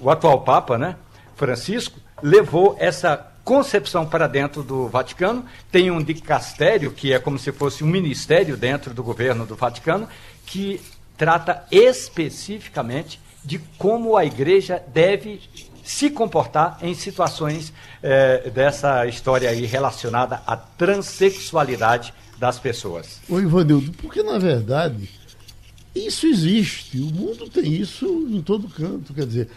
o 0.00 0.10
atual 0.10 0.40
Papa, 0.40 0.76
né, 0.76 0.96
Francisco, 1.36 1.98
levou 2.22 2.76
essa 2.78 3.28
concepção 3.44 4.06
para 4.06 4.26
dentro 4.26 4.62
do 4.62 4.88
Vaticano. 4.88 5.44
Tem 5.70 5.90
um 5.90 6.02
dicastério, 6.02 6.92
que 6.92 7.12
é 7.12 7.18
como 7.18 7.38
se 7.38 7.50
fosse 7.52 7.82
um 7.82 7.88
ministério 7.88 8.56
dentro 8.56 8.94
do 8.94 9.02
governo 9.02 9.44
do 9.44 9.56
Vaticano, 9.56 10.08
que 10.46 10.80
trata 11.16 11.64
especificamente 11.70 13.20
de 13.44 13.58
como 13.76 14.16
a 14.16 14.24
igreja 14.24 14.82
deve 14.92 15.40
se 15.84 16.08
comportar 16.10 16.78
em 16.80 16.94
situações 16.94 17.72
dessa 18.54 19.04
história 19.06 19.50
aí 19.50 19.66
relacionada 19.66 20.40
à 20.46 20.56
transexualidade 20.56 22.14
das 22.38 22.58
pessoas. 22.58 23.20
Ô 23.28 23.40
Ivanildo, 23.40 23.92
porque 23.92 24.22
na 24.22 24.38
verdade 24.38 25.08
isso 25.94 26.26
existe, 26.26 26.98
o 26.98 27.06
mundo 27.06 27.48
tem 27.50 27.72
isso 27.72 28.06
em 28.30 28.40
todo 28.40 28.68
canto. 28.68 29.12
Quer 29.12 29.26
dizer, 29.26 29.48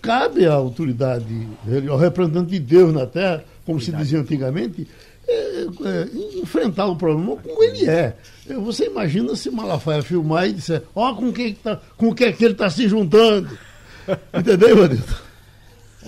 cabe 0.00 0.46
à 0.46 0.54
autoridade, 0.54 1.48
ao 1.88 1.96
representante 1.96 2.50
de 2.50 2.58
Deus 2.60 2.92
na 2.92 3.06
Terra, 3.06 3.44
como 3.64 3.80
se 3.80 3.92
dizia 3.92 4.20
antigamente, 4.20 4.86
é, 5.26 5.66
é, 5.84 6.38
enfrentar 6.40 6.86
o 6.86 6.96
problema 6.96 7.36
como 7.36 7.62
ele 7.62 7.88
é. 7.88 8.14
é 8.48 8.54
você 8.54 8.86
imagina 8.86 9.36
se 9.36 9.50
Malafaia 9.50 10.02
filmar 10.02 10.48
e 10.48 10.52
disser, 10.52 10.82
ó, 10.94 11.10
oh, 11.10 11.14
com, 11.14 11.32
quem 11.32 11.54
tá, 11.54 11.80
com 11.96 12.08
o 12.08 12.14
que 12.14 12.24
é 12.24 12.32
que 12.32 12.44
ele 12.44 12.54
está 12.54 12.68
se 12.68 12.88
juntando. 12.88 13.56
Entendeu, 14.34 14.76
Vanilton? 14.76 15.14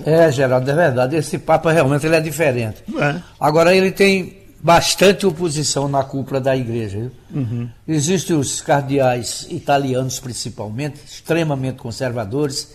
É, 0.04 0.30
Geraldo, 0.32 0.68
é 0.68 0.74
verdade. 0.74 1.16
Esse 1.16 1.38
Papa 1.38 1.70
realmente 1.70 2.04
ele 2.04 2.16
é 2.16 2.20
diferente. 2.20 2.82
É. 2.98 3.20
Agora 3.38 3.74
ele 3.74 3.92
tem 3.92 4.44
bastante 4.60 5.26
oposição 5.26 5.88
na 5.88 6.02
cúpula 6.02 6.40
da 6.40 6.56
igreja. 6.56 7.12
Uhum. 7.32 7.68
Existem 7.86 8.34
os 8.34 8.60
cardeais 8.60 9.46
italianos, 9.50 10.18
principalmente, 10.18 11.00
extremamente 11.06 11.76
conservadores, 11.76 12.74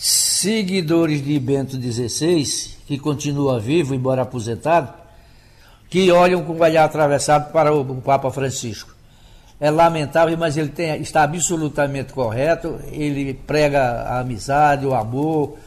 seguidores 0.00 1.22
de 1.22 1.38
Bento 1.38 1.76
XVI, 1.76 2.42
que 2.86 2.98
continua 2.98 3.60
vivo, 3.60 3.94
embora 3.94 4.22
aposentado, 4.22 4.94
que 5.90 6.10
olham 6.10 6.42
com 6.42 6.54
o 6.54 6.62
olhar 6.62 6.84
atravessado 6.84 7.52
para 7.52 7.70
o, 7.74 8.00
Papa 8.00 8.30
Francisco. 8.30 8.94
É 9.60 9.70
lamentável, 9.70 10.38
mas 10.38 10.56
ele 10.56 10.70
tem, 10.70 11.02
está 11.02 11.22
absolutamente 11.22 12.14
correto. 12.14 12.80
Ele 12.90 13.34
prega 13.34 13.82
a 13.82 14.20
amizade, 14.20 14.86
o 14.86 14.94
amor, 14.94 15.58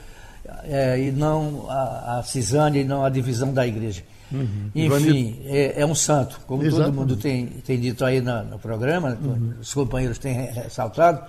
é, 0.64 1.00
e 1.00 1.12
não 1.12 1.68
a, 1.70 2.18
a 2.18 2.24
cisânia 2.24 2.82
e 2.82 2.84
não 2.84 3.06
a 3.06 3.10
divisão 3.10 3.54
da 3.54 3.68
igreja. 3.68 4.02
Uhum. 4.32 4.72
Enfim, 4.74 5.42
é, 5.46 5.82
é, 5.82 5.86
um 5.86 5.94
santo, 5.94 6.42
como 6.48 6.64
Exatamente. 6.64 6.86
todo 6.88 7.00
mundo 7.00 7.16
tem, 7.18 7.46
tem 7.46 7.80
dito 7.80 8.04
aí 8.04 8.20
no, 8.20 8.44
no 8.46 8.58
programa, 8.58 9.16
uhum. 9.22 9.54
os 9.62 9.72
companheiros 9.72 10.18
têm 10.18 10.34
ressaltado. 10.34 11.22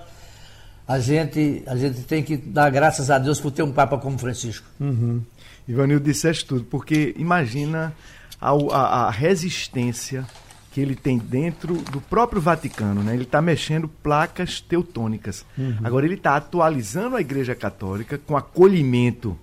A 0.87 0.99
gente, 0.99 1.63
a 1.67 1.77
gente 1.77 2.03
tem 2.03 2.23
que 2.23 2.37
dar 2.37 2.71
graças 2.71 3.11
a 3.11 3.19
Deus 3.19 3.41
por 3.41 3.51
ter 3.51 3.63
um 3.63 3.73
Papa 3.73 3.97
como 3.99 4.19
Francisco. 4.19 4.67
Uhum. 4.79 5.23
Ivanildo 5.67 6.05
disseste 6.05 6.45
tudo, 6.45 6.65
porque 6.65 7.15
imagina 7.17 7.95
a, 8.41 8.51
a, 8.51 9.07
a 9.07 9.11
resistência 9.11 10.27
que 10.71 10.81
ele 10.81 10.95
tem 10.95 11.17
dentro 11.19 11.77
do 11.91 12.01
próprio 12.01 12.43
Vaticano, 12.43 13.03
né? 13.03 13.15
Ele 13.15 13.23
está 13.23 13.41
mexendo 13.41 13.89
placas 13.89 14.61
teutônicas. 14.61 15.47
Uhum. 15.57 15.79
Agora 15.85 16.05
ele 16.05 16.17
está 16.17 16.37
atualizando 16.37 17.17
a 17.17 17.21
Igreja 17.21 17.55
Católica 17.55 18.19
com 18.19 18.37
acolhimento 18.37 19.39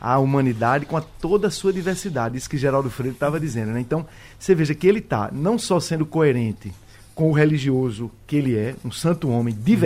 a 0.00 0.18
humanidade 0.18 0.84
com 0.84 0.98
a 0.98 1.00
toda 1.00 1.48
a 1.48 1.50
sua 1.50 1.72
diversidade. 1.72 2.36
Isso 2.36 2.50
que 2.50 2.58
Geraldo 2.58 2.90
Freire 2.90 3.14
estava 3.14 3.40
dizendo. 3.40 3.72
Né? 3.72 3.80
Então, 3.80 4.06
você 4.38 4.54
veja 4.54 4.74
que 4.74 4.86
ele 4.86 4.98
está 4.98 5.30
não 5.32 5.58
só 5.58 5.80
sendo 5.80 6.04
coerente 6.04 6.70
com 7.14 7.30
o 7.30 7.32
religioso 7.32 8.10
que 8.26 8.36
ele 8.36 8.54
é, 8.54 8.74
um 8.84 8.92
santo 8.92 9.30
homem 9.30 9.54
de 9.54 9.72
uhum. 9.72 9.78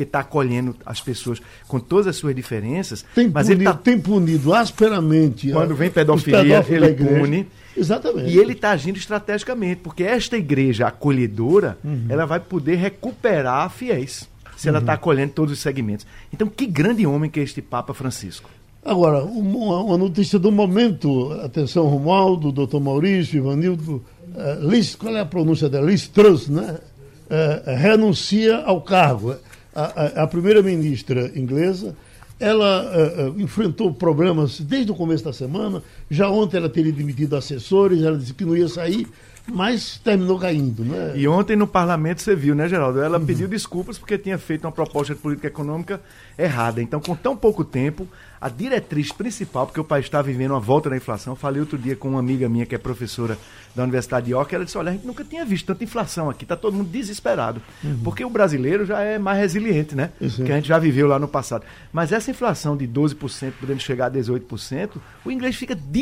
Porque 0.00 0.04
está 0.04 0.20
acolhendo 0.20 0.74
as 0.84 1.00
pessoas 1.00 1.40
com 1.68 1.78
todas 1.78 2.06
as 2.06 2.16
suas 2.16 2.34
diferenças. 2.34 3.04
Tem 3.14 3.28
mas 3.28 3.46
punido, 3.46 3.62
ele 3.62 3.70
tá, 3.70 3.74
tem 3.76 4.00
punido 4.00 4.54
asperamente. 4.54 5.50
Quando 5.52 5.74
vem 5.74 5.90
pedofilia, 5.90 6.64
ele 6.68 6.94
pune. 6.94 7.46
Exatamente. 7.76 8.30
E 8.30 8.38
ele 8.38 8.52
está 8.52 8.70
agindo 8.70 8.96
estrategicamente, 8.96 9.80
porque 9.82 10.02
esta 10.02 10.36
igreja 10.36 10.86
acolhedora, 10.86 11.78
uhum. 11.84 12.06
ela 12.08 12.24
vai 12.26 12.40
poder 12.40 12.76
recuperar 12.76 13.70
fiéis, 13.70 14.28
se 14.56 14.68
ela 14.68 14.78
está 14.78 14.92
uhum. 14.92 14.96
acolhendo 14.96 15.32
todos 15.32 15.52
os 15.52 15.60
segmentos. 15.60 16.06
Então, 16.32 16.48
que 16.48 16.66
grande 16.66 17.06
homem 17.06 17.30
que 17.30 17.40
é 17.40 17.42
este 17.42 17.62
Papa 17.62 17.94
Francisco. 17.94 18.50
Agora, 18.82 19.22
uma, 19.22 19.82
uma, 19.82 19.98
notícia 19.98 20.38
do 20.38 20.50
momento. 20.50 21.30
Atenção, 21.44 21.86
Romualdo, 21.86 22.50
doutor 22.50 22.80
Maurício, 22.80 23.36
Ivanildo. 23.36 24.02
Uh, 24.34 24.68
Liz, 24.70 24.94
qual 24.94 25.14
é 25.14 25.20
a 25.20 25.26
pronúncia 25.26 25.68
dela? 25.68 25.90
Liz 25.90 26.08
Truss, 26.08 26.48
né? 26.48 26.78
Uh, 27.26 27.76
renuncia 27.76 28.56
ao 28.56 28.80
cargo. 28.80 29.36
A, 29.84 30.22
a, 30.22 30.26
primeira-ministra 30.26 31.30
inglesa, 31.34 31.96
ela 32.38 32.84
uh, 32.84 33.40
enfrentou 33.40 33.92
problemas 33.92 34.60
desde 34.60 34.90
o 34.90 34.94
começo 34.94 35.24
da 35.24 35.32
semana. 35.32 35.82
Já 36.10 36.28
ontem 36.28 36.56
ela 36.56 36.68
teria 36.68 36.92
demitido 36.92 37.36
assessores, 37.36 38.02
ela 38.02 38.18
disse 38.18 38.34
que 38.34 38.44
não 38.44 38.56
ia 38.56 38.68
sair. 38.68 39.06
mas 39.52 39.98
terminou 39.98 40.38
caindo, 40.38 40.84
né? 40.84 41.12
E 41.16 41.26
ontem 41.26 41.56
no 41.56 41.66
parlamento 41.66 42.22
você 42.22 42.34
viu, 42.34 42.54
né, 42.54 42.68
Geraldo? 42.68 43.00
Ela 43.00 43.18
uhum. 43.18 43.26
pediu 43.26 43.48
desculpas 43.48 43.98
porque 43.98 44.16
tinha 44.16 44.38
feito 44.38 44.64
uma 44.64 44.72
proposta 44.72 45.14
de 45.14 45.20
política 45.20 45.48
econômica 45.48 46.00
errada. 46.38 46.80
Então, 46.80 47.00
com 47.00 47.14
tão 47.14 47.36
pouco 47.36 47.64
tempo, 47.64 48.06
a 48.40 48.48
diretriz 48.48 49.12
principal, 49.12 49.66
porque 49.66 49.80
o 49.80 49.84
país 49.84 50.06
está 50.06 50.22
vivendo 50.22 50.52
uma 50.52 50.60
volta 50.60 50.88
da 50.88 50.96
inflação, 50.96 51.32
eu 51.32 51.36
falei 51.36 51.60
outro 51.60 51.76
dia 51.76 51.94
com 51.94 52.08
uma 52.08 52.20
amiga 52.20 52.48
minha 52.48 52.64
que 52.64 52.74
é 52.74 52.78
professora 52.78 53.36
da 53.74 53.82
Universidade 53.82 54.26
de 54.26 54.32
York, 54.32 54.52
ela 54.54 54.64
disse, 54.64 54.78
olha, 54.78 54.90
a 54.90 54.92
gente 54.92 55.06
nunca 55.06 55.22
tinha 55.22 55.44
visto 55.44 55.66
tanta 55.66 55.84
inflação 55.84 56.30
aqui, 56.30 56.44
está 56.44 56.56
todo 56.56 56.74
mundo 56.74 56.88
desesperado. 56.88 57.60
Uhum. 57.84 58.00
Porque 58.02 58.24
o 58.24 58.30
brasileiro 58.30 58.84
já 58.86 59.00
é 59.00 59.18
mais 59.18 59.38
resiliente, 59.38 59.94
né? 59.94 60.10
Isso. 60.20 60.42
Que 60.42 60.50
a 60.50 60.56
gente 60.56 60.68
já 60.68 60.78
viveu 60.78 61.06
lá 61.06 61.18
no 61.18 61.28
passado. 61.28 61.64
Mas 61.92 62.12
essa 62.12 62.30
inflação 62.30 62.76
de 62.76 62.88
12%, 62.88 63.52
podendo 63.60 63.80
chegar 63.80 64.06
a 64.06 64.10
18%, 64.10 64.92
o 65.24 65.30
inglês 65.30 65.54
fica 65.56 65.74
desesperado. 65.74 65.99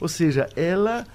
Ou 0.00 0.08
seja, 0.08 0.48
ela 0.56 1.06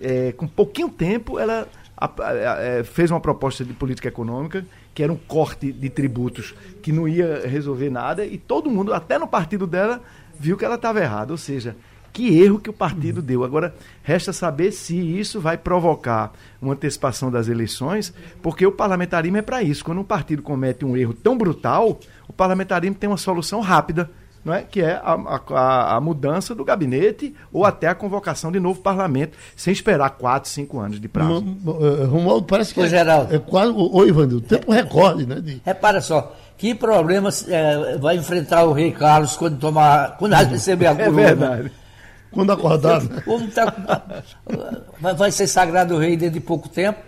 é, 0.00 0.32
com 0.32 0.46
pouquinho 0.46 0.88
tempo, 0.88 1.38
ela 1.38 1.68
a, 1.96 2.06
a, 2.06 2.28
a, 2.28 2.62
é, 2.62 2.84
fez 2.84 3.10
uma 3.10 3.20
proposta 3.20 3.64
de 3.64 3.72
política 3.72 4.08
econômica 4.08 4.66
que 4.92 5.02
era 5.02 5.12
um 5.12 5.16
corte 5.16 5.72
de 5.72 5.90
tributos 5.90 6.54
que 6.82 6.92
não 6.92 7.08
ia 7.08 7.46
resolver 7.46 7.90
nada 7.90 8.24
e 8.24 8.38
todo 8.38 8.70
mundo, 8.70 8.94
até 8.94 9.18
no 9.18 9.26
partido 9.26 9.66
dela, 9.66 10.00
viu 10.38 10.56
que 10.56 10.64
ela 10.64 10.76
estava 10.76 11.00
errada. 11.00 11.32
Ou 11.32 11.36
seja, 11.36 11.76
que 12.12 12.40
erro 12.40 12.60
que 12.60 12.70
o 12.70 12.72
partido 12.72 13.20
deu. 13.20 13.42
Agora, 13.42 13.74
resta 14.04 14.32
saber 14.32 14.70
se 14.70 14.96
isso 14.96 15.40
vai 15.40 15.58
provocar 15.58 16.32
uma 16.62 16.74
antecipação 16.74 17.28
das 17.28 17.48
eleições, 17.48 18.14
porque 18.40 18.64
o 18.64 18.70
parlamentarismo 18.70 19.36
é 19.36 19.42
para 19.42 19.64
isso. 19.64 19.84
Quando 19.84 20.00
um 20.00 20.04
partido 20.04 20.40
comete 20.40 20.84
um 20.84 20.96
erro 20.96 21.12
tão 21.12 21.36
brutal, 21.36 21.98
o 22.28 22.32
parlamentarismo 22.32 22.94
tem 22.94 23.10
uma 23.10 23.16
solução 23.16 23.60
rápida 23.60 24.08
não 24.44 24.52
é? 24.52 24.62
que 24.62 24.82
é 24.82 24.92
a, 24.92 25.40
a, 25.50 25.96
a, 25.96 26.00
mudança 26.00 26.54
do 26.54 26.64
gabinete 26.64 27.34
ou 27.50 27.64
até 27.64 27.88
a 27.88 27.94
convocação 27.94 28.52
de 28.52 28.60
novo 28.60 28.80
parlamento, 28.80 29.38
sem 29.56 29.72
esperar 29.72 30.10
quatro, 30.10 30.50
cinco 30.50 30.78
anos 30.78 31.00
de 31.00 31.08
prazo. 31.08 31.44
Eh, 31.66 32.04
Romualdo, 32.04 32.46
parece 32.46 32.74
que 32.74 32.80
é, 32.80 32.86
Geraldo. 32.86 33.34
é 33.34 33.38
quase. 33.38 33.72
Oi, 33.74 34.08
Ivanildo, 34.08 34.42
tempo 34.42 34.70
recorde, 34.70 35.26
né? 35.26 35.40
De... 35.40 35.62
Repara 35.64 36.00
só, 36.00 36.36
que 36.58 36.74
problemas 36.74 37.48
é, 37.48 37.96
vai 37.96 38.16
enfrentar 38.16 38.64
o 38.64 38.72
rei 38.72 38.92
Carlos 38.92 39.36
quando 39.36 39.58
tomar. 39.58 40.18
quando 40.18 40.34
receber 40.50 40.86
a 40.86 40.90
é 40.90 40.94
coroa? 40.94 41.20
É 41.20 41.34
verdade. 41.34 41.72
Quando 42.30 42.52
acordar. 42.52 43.00
Tá, 43.54 43.72
vai 45.16 45.30
ser 45.30 45.46
sagrado 45.46 45.96
rei 45.96 46.16
dentro 46.16 46.34
de 46.34 46.40
pouco 46.40 46.68
tempo 46.68 46.98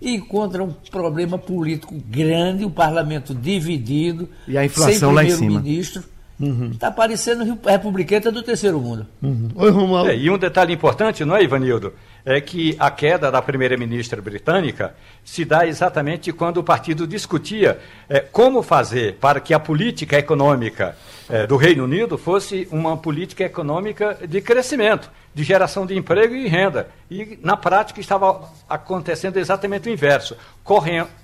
e 0.00 0.14
encontra 0.14 0.62
um 0.62 0.72
problema 0.90 1.36
político 1.38 1.94
grande, 2.08 2.64
o 2.64 2.70
parlamento 2.70 3.34
dividido, 3.34 4.28
e 4.46 4.56
a 4.56 4.64
inflação 4.64 5.10
lá 5.10 5.24
em 5.24 5.30
cima. 5.30 5.60
ministro 5.60 6.04
Está 6.38 6.88
uhum. 6.88 6.94
parecendo 6.94 7.58
republicana 7.64 8.30
do 8.30 8.42
terceiro 8.42 8.78
mundo. 8.78 9.06
Uhum. 9.22 9.48
Oi, 9.54 9.70
Romualdo. 9.70 10.10
É, 10.10 10.16
e 10.16 10.28
um 10.28 10.36
detalhe 10.36 10.74
importante, 10.74 11.24
não 11.24 11.34
é, 11.34 11.42
Ivanildo? 11.42 11.94
É 12.28 12.40
que 12.40 12.74
a 12.76 12.90
queda 12.90 13.30
da 13.30 13.40
primeira-ministra 13.40 14.20
britânica 14.20 14.96
se 15.24 15.44
dá 15.44 15.64
exatamente 15.64 16.32
quando 16.32 16.56
o 16.56 16.64
partido 16.64 17.06
discutia 17.06 17.78
é, 18.08 18.18
como 18.18 18.62
fazer 18.62 19.14
para 19.20 19.38
que 19.38 19.54
a 19.54 19.60
política 19.60 20.18
econômica 20.18 20.96
é, 21.30 21.46
do 21.46 21.56
Reino 21.56 21.84
Unido 21.84 22.18
fosse 22.18 22.66
uma 22.72 22.96
política 22.96 23.44
econômica 23.44 24.18
de 24.26 24.40
crescimento 24.40 25.08
de 25.36 25.44
geração 25.44 25.84
de 25.84 25.94
emprego 25.94 26.34
e 26.34 26.48
renda. 26.48 26.88
E, 27.10 27.38
na 27.42 27.58
prática, 27.58 28.00
estava 28.00 28.50
acontecendo 28.66 29.36
exatamente 29.36 29.86
o 29.86 29.92
inverso, 29.92 30.34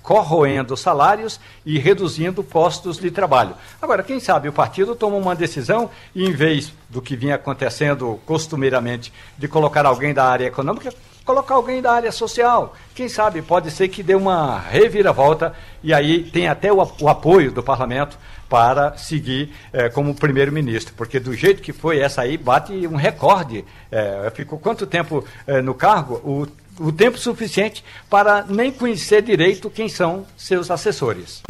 corroendo 0.03 0.77
salários 0.77 1.39
e 1.65 1.79
reduzindo 1.79 2.43
postos 2.43 2.99
de 2.99 3.09
trabalho. 3.09 3.55
Agora, 3.81 4.03
quem 4.03 4.19
sabe 4.19 4.47
o 4.47 4.53
partido 4.53 4.95
toma 4.95 5.17
uma 5.17 5.35
decisão 5.35 5.89
e, 6.13 6.23
em 6.23 6.31
vez 6.31 6.71
do 6.87 7.01
que 7.01 7.15
vinha 7.15 7.33
acontecendo 7.33 8.19
costumeiramente, 8.23 9.11
de 9.35 9.47
colocar 9.47 9.83
alguém 9.83 10.13
da 10.13 10.25
área 10.25 10.45
econômica, 10.45 10.92
colocar 11.25 11.55
alguém 11.55 11.81
da 11.81 11.91
área 11.91 12.11
social. 12.11 12.75
Quem 12.93 13.07
sabe 13.07 13.41
pode 13.41 13.71
ser 13.71 13.87
que 13.87 14.03
dê 14.03 14.15
uma 14.15 14.59
reviravolta 14.59 15.53
e 15.81 15.93
aí 15.93 16.23
tem 16.23 16.47
até 16.47 16.71
o, 16.71 16.77
o 16.99 17.09
apoio 17.09 17.51
do 17.51 17.63
parlamento 17.63 18.17
para 18.49 18.95
seguir 18.97 19.51
eh, 19.71 19.89
como 19.89 20.13
primeiro-ministro, 20.13 20.93
porque 20.95 21.19
do 21.19 21.33
jeito 21.33 21.61
que 21.61 21.73
foi 21.73 21.99
essa 21.99 22.21
aí 22.21 22.37
bate 22.37 22.71
um 22.85 22.95
recorde. 22.95 23.65
Eh, 23.91 24.31
ficou 24.35 24.59
quanto 24.59 24.85
tempo 24.85 25.25
eh, 25.47 25.61
no 25.61 25.73
cargo? 25.73 26.15
O, 26.23 26.47
o 26.79 26.91
tempo 26.91 27.17
suficiente 27.17 27.83
para 28.09 28.45
nem 28.47 28.71
conhecer 28.71 29.23
direito 29.23 29.69
quem 29.69 29.89
são 29.89 30.25
seus 30.37 30.69
assessores. 30.69 31.41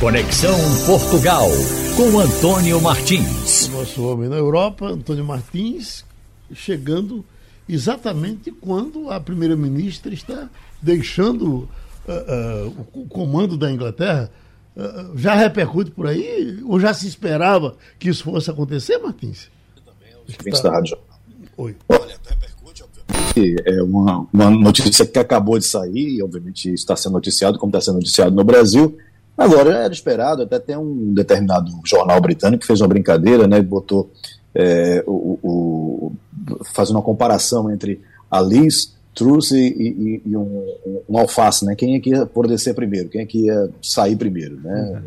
Conexão 0.00 0.56
Portugal 0.86 1.48
com 1.96 2.18
Antônio 2.18 2.80
Martins. 2.80 3.68
Nosso 3.68 4.06
homem 4.06 4.28
na 4.28 4.36
Europa, 4.36 4.86
Antônio 4.86 5.24
Martins, 5.24 6.04
chegando 6.54 7.24
exatamente 7.68 8.50
quando 8.50 9.10
a 9.10 9.20
primeira-ministra 9.20 10.12
está 10.12 10.48
deixando 10.80 11.68
uh, 12.06 12.68
uh, 12.68 12.86
o 12.92 13.06
comando 13.06 13.56
da 13.56 13.70
Inglaterra 13.70 14.30
ah, 14.76 15.10
já 15.14 15.34
repercute 15.34 15.90
por 15.90 16.06
aí? 16.06 16.60
Ou 16.64 16.80
já 16.80 16.92
se 16.92 17.06
esperava 17.06 17.76
que 17.98 18.08
isso 18.08 18.24
fosse 18.24 18.50
acontecer, 18.50 18.98
Martins? 18.98 19.48
Ouvintes 20.26 20.60
da 20.60 20.70
Rádio 20.70 20.98
Oi. 21.56 21.76
Olha, 21.88 22.16
repercute, 22.26 22.82
obviamente. 22.82 23.62
É 23.66 23.82
uma, 23.82 24.26
uma 24.32 24.50
notícia 24.50 25.06
que 25.06 25.18
acabou 25.18 25.58
de 25.58 25.64
sair, 25.64 26.16
e 26.16 26.22
obviamente 26.22 26.72
está 26.72 26.96
sendo 26.96 27.12
noticiado, 27.12 27.58
como 27.58 27.70
está 27.70 27.80
sendo 27.80 27.96
noticiado 27.96 28.34
no 28.34 28.42
Brasil. 28.42 28.96
Agora, 29.38 29.84
era 29.84 29.92
esperado, 29.92 30.42
até 30.42 30.58
tem 30.58 30.76
um 30.76 31.12
determinado 31.14 31.70
jornal 31.84 32.20
britânico 32.20 32.62
que 32.62 32.66
fez 32.66 32.80
uma 32.80 32.88
brincadeira, 32.88 33.46
né? 33.46 33.60
Botou 33.62 34.10
é, 34.54 35.04
o, 35.06 35.38
o, 35.42 35.48
fazendo 36.72 36.96
uma 36.96 37.02
comparação 37.02 37.70
entre 37.70 38.00
a 38.30 38.40
Liz 38.40 38.94
Truss 39.14 39.52
e, 39.52 39.58
e, 39.68 40.22
e 40.26 40.36
um, 40.36 40.74
um, 41.08 41.18
alface, 41.18 41.64
né? 41.64 41.74
Quem 41.76 41.94
é 41.94 42.00
que 42.00 42.10
ia 42.10 42.28
descer 42.48 42.74
primeiro? 42.74 43.08
Quem 43.08 43.20
é 43.20 43.26
que 43.26 43.46
ia 43.46 43.70
sair 43.80 44.16
primeiro, 44.16 44.60
né? 44.60 45.02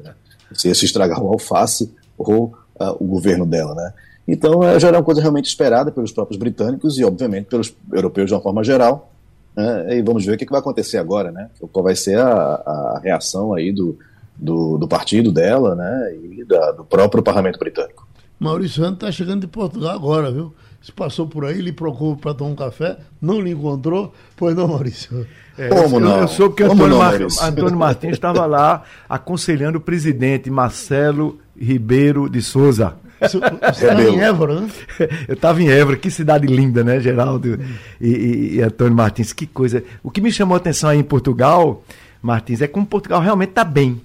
Se 0.54 0.70
ia 0.70 0.76
se 0.76 0.86
estragar 0.86 1.22
o 1.22 1.28
alface 1.28 1.92
ou 2.18 2.54
uh, 2.80 2.96
o 3.00 3.06
governo 3.06 3.46
dela, 3.46 3.76
né? 3.76 3.94
Então, 4.28 4.60
uh, 4.60 4.80
já 4.80 4.88
era 4.88 4.98
uma 4.98 5.04
coisa 5.04 5.22
realmente 5.22 5.48
esperada 5.48 5.92
pelos 5.92 6.12
próprios 6.12 6.40
britânicos 6.40 6.98
e, 6.98 7.04
obviamente, 7.04 7.46
pelos 7.46 7.76
europeus 7.92 8.28
de 8.28 8.34
uma 8.34 8.42
forma 8.42 8.64
geral. 8.64 9.12
Né? 9.56 9.98
E 9.98 10.02
vamos 10.02 10.26
ver 10.26 10.36
o 10.36 10.38
que, 10.38 10.46
que 10.46 10.52
vai 10.52 10.62
acontecer 10.62 10.98
agora, 10.98 11.32
né? 11.32 11.50
Qual 11.72 11.84
vai 11.84 11.96
ser 11.96 12.20
a, 12.20 12.30
a 12.30 13.02
reação 13.04 13.54
aí 13.54 13.72
do, 13.74 13.98
do, 14.38 14.78
do, 14.78 14.88
partido 14.88 15.32
dela, 15.32 15.76
né? 15.76 16.16
E 16.16 16.46
da, 16.46 16.72
do 16.72 16.86
próprio 16.86 17.24
parlamento 17.24 17.60
britânico. 17.60 18.08
Maurício 18.40 18.84
Santos 18.84 18.98
está 18.98 19.12
chegando 19.12 19.42
de 19.42 19.48
Portugal 19.48 19.96
agora, 19.96 20.32
viu? 20.32 20.54
Se 20.88 20.94
passou 20.94 21.28
por 21.28 21.44
aí, 21.44 21.60
lhe 21.60 21.74
procurou 21.74 22.16
para 22.16 22.34
tomar 22.34 22.52
um 22.52 22.56
café, 22.56 22.98
não 23.22 23.42
lhe 23.42 23.52
encontrou, 23.52 24.14
pois 24.38 24.56
não, 24.56 24.70
Maurício? 24.70 25.28
É, 25.58 25.68
Como 25.68 25.98
eu, 25.98 26.00
não? 26.00 26.22
Eu 26.22 26.30
soube 26.30 26.56
que 26.56 26.64
Como 26.64 26.86
Antônio, 26.86 26.98
não, 26.98 27.36
Mar... 27.36 27.50
Antônio 27.50 27.78
Martins 27.78 28.14
estava 28.14 28.46
lá 28.46 28.84
aconselhando 29.10 29.80
o 29.80 29.82
presidente 29.82 30.50
Marcelo 30.50 31.40
Ribeiro 31.60 32.30
de 32.30 32.42
Souza. 32.42 32.96
Você 33.20 33.38
estava 33.38 34.02
em 34.02 34.22
Évora, 34.22 34.62
né? 34.62 34.70
Eu 35.28 35.34
estava 35.34 35.62
em 35.62 35.70
Évora, 35.70 35.98
que 35.98 36.10
cidade 36.10 36.48
linda, 36.48 36.86
né, 36.86 37.02
Geraldo 37.02 37.60
e, 38.00 38.08
e, 38.08 38.56
e, 38.56 38.62
Antônio 38.62 38.96
Martins? 38.96 39.34
Que 39.34 39.46
coisa. 39.46 39.84
O 40.02 40.10
que 40.10 40.22
me 40.22 40.32
chamou 40.32 40.56
a 40.56 40.58
atenção 40.58 40.90
aí 40.90 41.00
em 41.00 41.04
Portugal, 41.04 41.84
Martins, 42.22 42.62
é 42.62 42.68
como 42.68 42.86
Portugal 42.86 43.20
realmente 43.20 43.50
está 43.50 43.66
bem. 43.66 44.00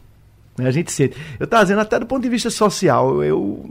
Né? 0.59 0.67
A 0.67 0.73
gente 0.73 0.91
sente. 0.91 1.17
Eu 1.39 1.45
estava 1.45 1.63
dizendo, 1.63 1.81
até 1.81 2.01
do 2.01 2.07
ponto 2.07 2.25
de 2.25 2.29
vista 2.29 2.51
social, 2.51 3.23
eu 3.23 3.65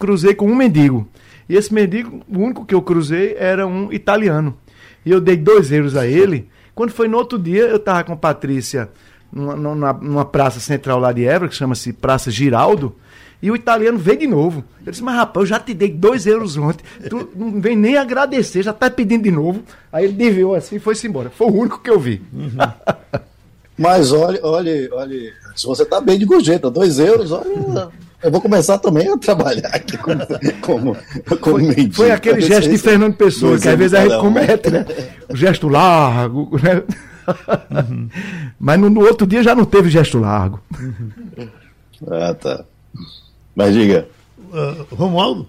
cruzei 0.00 0.34
com 0.34 0.50
um 0.50 0.56
mendigo. 0.56 1.06
E 1.50 1.56
esse 1.56 1.74
mendigo, 1.74 2.20
o 2.28 2.38
único 2.38 2.64
que 2.64 2.72
eu 2.72 2.80
cruzei 2.80 3.34
era 3.36 3.66
um 3.66 3.92
italiano. 3.92 4.56
E 5.04 5.10
eu 5.10 5.20
dei 5.20 5.36
dois 5.36 5.72
euros 5.72 5.96
a 5.96 6.06
ele. 6.06 6.48
Quando 6.76 6.92
foi 6.92 7.08
no 7.08 7.18
outro 7.18 7.36
dia, 7.36 7.62
eu 7.62 7.74
estava 7.74 8.04
com 8.04 8.12
a 8.12 8.16
Patrícia 8.16 8.88
numa, 9.32 9.56
numa, 9.56 9.92
numa, 9.94 10.24
praça 10.24 10.60
central 10.60 11.00
lá 11.00 11.10
de 11.10 11.24
Évora, 11.26 11.48
que 11.48 11.56
chama-se 11.56 11.92
Praça 11.92 12.30
Giraldo. 12.30 12.94
E 13.42 13.50
o 13.50 13.56
italiano 13.56 13.98
veio 13.98 14.20
de 14.20 14.28
novo. 14.28 14.62
Eu 14.86 14.92
disse, 14.92 15.02
mas 15.02 15.16
rapaz, 15.16 15.42
eu 15.42 15.46
já 15.48 15.58
te 15.58 15.74
dei 15.74 15.90
dois 15.90 16.24
euros 16.24 16.56
ontem. 16.56 16.84
Tu 17.08 17.28
não 17.34 17.60
vem 17.60 17.74
nem 17.74 17.96
agradecer, 17.96 18.62
já 18.62 18.70
está 18.70 18.88
pedindo 18.88 19.24
de 19.24 19.32
novo. 19.32 19.64
Aí 19.92 20.04
ele 20.04 20.12
deveu 20.12 20.54
assim 20.54 20.76
e 20.76 20.78
foi-se 20.78 21.08
embora. 21.08 21.30
Foi 21.30 21.48
o 21.48 21.52
único 21.52 21.80
que 21.80 21.90
eu 21.90 21.98
vi. 21.98 22.22
Uhum. 22.32 22.50
mas 23.76 24.12
olha, 24.12 24.38
olha, 24.44 24.88
olha, 24.92 25.32
se 25.56 25.66
você 25.66 25.82
está 25.82 26.00
bem 26.00 26.16
de 26.16 26.24
gorjeta, 26.26 26.70
dois 26.70 27.00
euros, 27.00 27.32
olha. 27.32 27.88
Eu 28.22 28.30
vou 28.30 28.40
começar 28.40 28.78
também 28.78 29.10
a 29.10 29.16
trabalhar 29.16 29.68
aqui 29.68 29.96
como, 29.96 30.20
como, 30.60 30.96
como 31.40 31.58
foi, 31.58 31.62
mendigo. 31.62 31.94
Foi 31.94 32.10
aquele 32.10 32.40
gesto 32.42 32.68
de 32.68 32.76
Fernando 32.76 33.14
Pessoa, 33.14 33.58
que 33.58 33.68
às 33.68 33.78
vezes 33.78 33.94
a 33.94 34.02
gente 34.02 34.20
comete, 34.20 34.70
né? 34.70 34.84
O 35.28 35.36
gesto 35.36 35.68
largo, 35.68 36.50
né? 36.62 36.82
Uhum. 37.70 38.08
Mas 38.58 38.78
no, 38.78 38.90
no, 38.90 39.00
outro 39.00 39.26
dia 39.26 39.42
já 39.42 39.54
não 39.54 39.64
teve 39.64 39.88
gesto 39.88 40.18
largo. 40.18 40.60
Uhum. 40.78 41.48
Ah, 42.10 42.34
tá. 42.34 42.64
Mas 43.54 43.74
diga. 43.74 44.06
Uh, 44.38 44.94
Romualdo? 44.94 45.46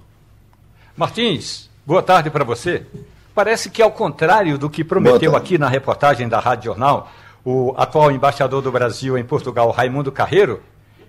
Martins, 0.96 1.70
boa 1.86 2.02
tarde 2.02 2.30
para 2.30 2.44
você. 2.44 2.86
Parece 3.34 3.70
que, 3.70 3.82
ao 3.82 3.92
contrário 3.92 4.58
do 4.58 4.70
que 4.70 4.84
prometeu 4.84 5.36
aqui 5.36 5.58
na 5.58 5.68
reportagem 5.68 6.28
da 6.30 6.40
Rádio 6.40 6.66
Jornal, 6.66 7.12
o 7.44 7.74
atual 7.78 8.12
embaixador 8.12 8.62
do 8.62 8.72
Brasil 8.72 9.18
em 9.18 9.24
Portugal, 9.24 9.72
Raimundo 9.72 10.12
Carreiro, 10.12 10.62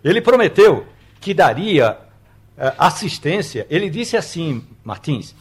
ele 0.03 0.21
prometeu 0.21 0.87
que 1.23 1.33
daria 1.33 1.93
uh, 1.93 2.75
assistência, 2.77 3.65
ele 3.71 3.89
disse 3.89 4.17
assim, 4.17 4.67
Martins, 4.83 5.35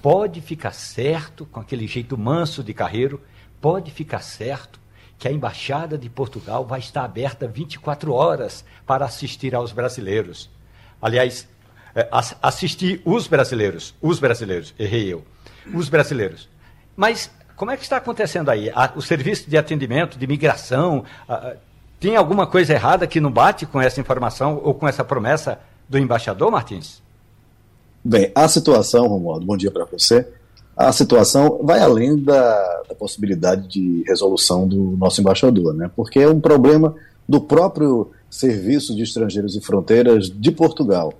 pode 0.00 0.40
ficar 0.40 0.72
certo 0.72 1.44
com 1.44 1.58
aquele 1.58 1.88
jeito 1.88 2.16
manso 2.16 2.62
de 2.62 2.72
carreiro, 2.72 3.20
pode 3.60 3.90
ficar 3.90 4.20
certo 4.20 4.80
que 5.18 5.26
a 5.26 5.32
Embaixada 5.32 5.98
de 5.98 6.08
Portugal 6.08 6.64
vai 6.64 6.78
estar 6.78 7.04
aberta 7.04 7.48
24 7.48 8.12
horas 8.12 8.64
para 8.86 9.04
assistir 9.04 9.54
aos 9.56 9.72
brasileiros. 9.72 10.48
Aliás, 11.02 11.48
é, 11.96 12.08
assistir 12.40 13.02
os 13.04 13.26
brasileiros, 13.26 13.92
os 14.00 14.20
brasileiros, 14.20 14.72
errei 14.78 15.12
eu, 15.12 15.24
os 15.74 15.88
brasileiros. 15.88 16.48
Mas 16.96 17.28
como 17.56 17.72
é 17.72 17.76
que 17.76 17.82
está 17.82 17.96
acontecendo 17.96 18.50
aí? 18.50 18.70
O 18.94 19.02
serviço 19.02 19.50
de 19.50 19.56
atendimento, 19.56 20.16
de 20.16 20.26
migração, 20.28 21.04
tem 22.04 22.16
alguma 22.16 22.46
coisa 22.46 22.74
errada 22.74 23.06
que 23.06 23.18
não 23.18 23.32
bate 23.32 23.64
com 23.64 23.80
essa 23.80 23.98
informação 23.98 24.60
ou 24.62 24.74
com 24.74 24.86
essa 24.86 25.02
promessa 25.02 25.58
do 25.88 25.98
embaixador, 25.98 26.50
Martins? 26.50 27.00
Bem, 28.04 28.30
a 28.34 28.46
situação, 28.46 29.08
Romualdo, 29.08 29.46
bom 29.46 29.56
dia 29.56 29.70
para 29.70 29.86
você. 29.86 30.28
A 30.76 30.92
situação 30.92 31.60
vai 31.62 31.80
além 31.80 32.22
da, 32.22 32.82
da, 32.90 32.94
possibilidade 32.94 33.66
de 33.68 34.04
resolução 34.06 34.68
do 34.68 34.98
nosso 34.98 35.22
embaixador, 35.22 35.72
né? 35.72 35.90
Porque 35.96 36.18
é 36.18 36.28
um 36.28 36.40
problema 36.40 36.94
do 37.26 37.40
próprio 37.40 38.10
Serviço 38.28 38.94
de 38.94 39.02
Estrangeiros 39.02 39.56
e 39.56 39.62
Fronteiras 39.62 40.28
de 40.28 40.52
Portugal. 40.52 41.10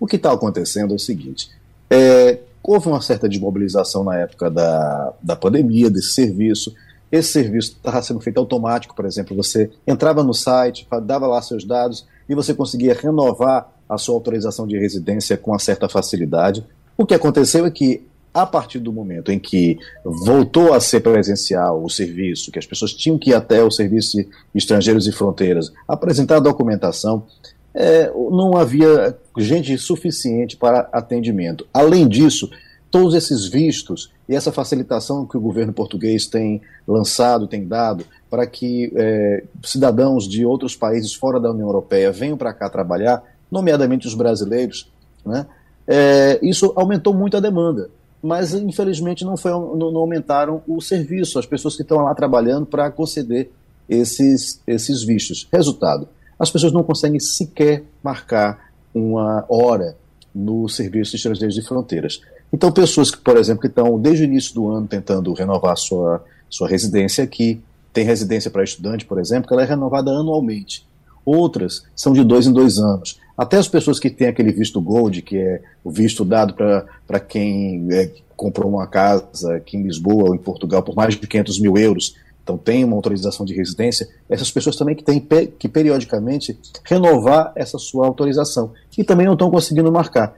O 0.00 0.08
que 0.08 0.16
está 0.16 0.32
acontecendo 0.32 0.92
é 0.92 0.96
o 0.96 0.98
seguinte: 0.98 1.50
é, 1.88 2.40
houve 2.60 2.88
uma 2.88 3.00
certa 3.00 3.28
desmobilização 3.28 4.02
na 4.02 4.18
época 4.18 4.50
da, 4.50 5.12
da 5.22 5.36
pandemia 5.36 5.88
desse 5.88 6.14
serviço. 6.14 6.74
Esse 7.12 7.32
serviço 7.32 7.72
estava 7.72 8.00
sendo 8.00 8.20
feito 8.20 8.38
automático, 8.38 8.96
por 8.96 9.04
exemplo, 9.04 9.36
você 9.36 9.70
entrava 9.86 10.24
no 10.24 10.32
site, 10.32 10.88
dava 11.02 11.26
lá 11.26 11.42
seus 11.42 11.62
dados 11.62 12.06
e 12.26 12.34
você 12.34 12.54
conseguia 12.54 12.94
renovar 12.94 13.70
a 13.86 13.98
sua 13.98 14.14
autorização 14.14 14.66
de 14.66 14.78
residência 14.78 15.36
com 15.36 15.50
uma 15.50 15.58
certa 15.58 15.90
facilidade. 15.90 16.64
O 16.96 17.04
que 17.04 17.12
aconteceu 17.12 17.66
é 17.66 17.70
que, 17.70 18.06
a 18.32 18.46
partir 18.46 18.78
do 18.78 18.90
momento 18.90 19.30
em 19.30 19.38
que 19.38 19.78
voltou 20.02 20.72
a 20.72 20.80
ser 20.80 21.00
presencial 21.00 21.84
o 21.84 21.90
serviço, 21.90 22.50
que 22.50 22.58
as 22.58 22.64
pessoas 22.64 22.94
tinham 22.94 23.18
que 23.18 23.30
ir 23.30 23.34
até 23.34 23.62
o 23.62 23.70
Serviço 23.70 24.16
de 24.16 24.28
Estrangeiros 24.54 25.06
e 25.06 25.12
Fronteiras, 25.12 25.70
apresentar 25.86 26.36
a 26.36 26.40
documentação, 26.40 27.26
é, 27.74 28.10
não 28.30 28.56
havia 28.56 29.14
gente 29.36 29.76
suficiente 29.76 30.56
para 30.56 30.88
atendimento. 30.92 31.66
Além 31.74 32.08
disso, 32.08 32.48
todos 32.92 33.14
esses 33.14 33.46
vistos 33.46 34.12
e 34.28 34.36
essa 34.36 34.52
facilitação 34.52 35.26
que 35.26 35.36
o 35.36 35.40
governo 35.40 35.72
português 35.72 36.26
tem 36.26 36.60
lançado, 36.86 37.46
tem 37.46 37.66
dado, 37.66 38.04
para 38.30 38.46
que 38.46 38.92
é, 38.94 39.44
cidadãos 39.64 40.28
de 40.28 40.44
outros 40.44 40.76
países 40.76 41.14
fora 41.14 41.40
da 41.40 41.50
União 41.50 41.66
Europeia 41.66 42.12
venham 42.12 42.36
para 42.36 42.52
cá 42.52 42.68
trabalhar, 42.68 43.24
nomeadamente 43.50 44.06
os 44.06 44.14
brasileiros, 44.14 44.92
né, 45.24 45.46
é, 45.88 46.38
isso 46.42 46.72
aumentou 46.76 47.14
muito 47.14 47.34
a 47.36 47.40
demanda. 47.40 47.90
Mas, 48.22 48.54
infelizmente, 48.54 49.24
não, 49.24 49.36
foi, 49.36 49.50
não, 49.50 49.90
não 49.90 50.00
aumentaram 50.00 50.62
o 50.68 50.80
serviço, 50.80 51.38
as 51.38 51.46
pessoas 51.46 51.74
que 51.74 51.82
estão 51.82 52.04
lá 52.04 52.14
trabalhando 52.14 52.66
para 52.66 52.88
conceder 52.90 53.50
esses, 53.88 54.60
esses 54.64 55.02
vistos. 55.02 55.48
Resultado: 55.52 56.06
as 56.38 56.50
pessoas 56.50 56.72
não 56.72 56.84
conseguem 56.84 57.18
sequer 57.18 57.82
marcar 58.02 58.70
uma 58.94 59.44
hora 59.48 59.96
no 60.32 60.68
Serviço 60.68 61.10
de 61.12 61.16
Estrangeiros 61.16 61.54
de 61.54 61.62
Fronteiras. 61.62 62.20
Então, 62.52 62.70
pessoas 62.70 63.10
que, 63.10 63.18
por 63.18 63.36
exemplo, 63.36 63.60
que 63.60 63.68
estão 63.68 63.98
desde 63.98 64.24
o 64.24 64.26
início 64.26 64.54
do 64.54 64.70
ano 64.70 64.86
tentando 64.86 65.32
renovar 65.32 65.76
sua, 65.76 66.22
sua 66.50 66.68
residência 66.68 67.24
aqui, 67.24 67.62
tem 67.92 68.04
residência 68.04 68.50
para 68.50 68.62
estudante, 68.62 69.04
por 69.04 69.18
exemplo, 69.18 69.48
que 69.48 69.54
ela 69.54 69.62
é 69.62 69.66
renovada 69.66 70.10
anualmente. 70.10 70.86
Outras 71.24 71.84
são 71.94 72.12
de 72.12 72.24
dois 72.24 72.46
em 72.46 72.52
dois 72.52 72.78
anos. 72.78 73.20
Até 73.36 73.56
as 73.56 73.68
pessoas 73.68 73.98
que 73.98 74.10
têm 74.10 74.28
aquele 74.28 74.52
visto 74.52 74.80
Gold, 74.80 75.22
que 75.22 75.38
é 75.38 75.62
o 75.82 75.90
visto 75.90 76.24
dado 76.24 76.54
para 76.54 77.20
quem 77.20 77.86
é, 77.90 78.10
comprou 78.36 78.68
uma 78.70 78.86
casa 78.86 79.56
aqui 79.56 79.76
em 79.76 79.82
Lisboa 79.82 80.28
ou 80.28 80.34
em 80.34 80.38
Portugal 80.38 80.82
por 80.82 80.94
mais 80.94 81.14
de 81.14 81.26
500 81.26 81.60
mil 81.60 81.76
euros, 81.76 82.16
então 82.42 82.58
tem 82.58 82.84
uma 82.84 82.96
autorização 82.96 83.46
de 83.46 83.54
residência, 83.54 84.08
essas 84.28 84.50
pessoas 84.50 84.76
também 84.76 84.96
que 84.96 85.04
têm 85.04 85.24
que 85.58 85.68
periodicamente 85.68 86.58
renovar 86.84 87.52
essa 87.54 87.78
sua 87.78 88.06
autorização 88.06 88.72
e 88.98 89.04
também 89.04 89.26
não 89.26 89.34
estão 89.34 89.50
conseguindo 89.50 89.92
marcar. 89.92 90.36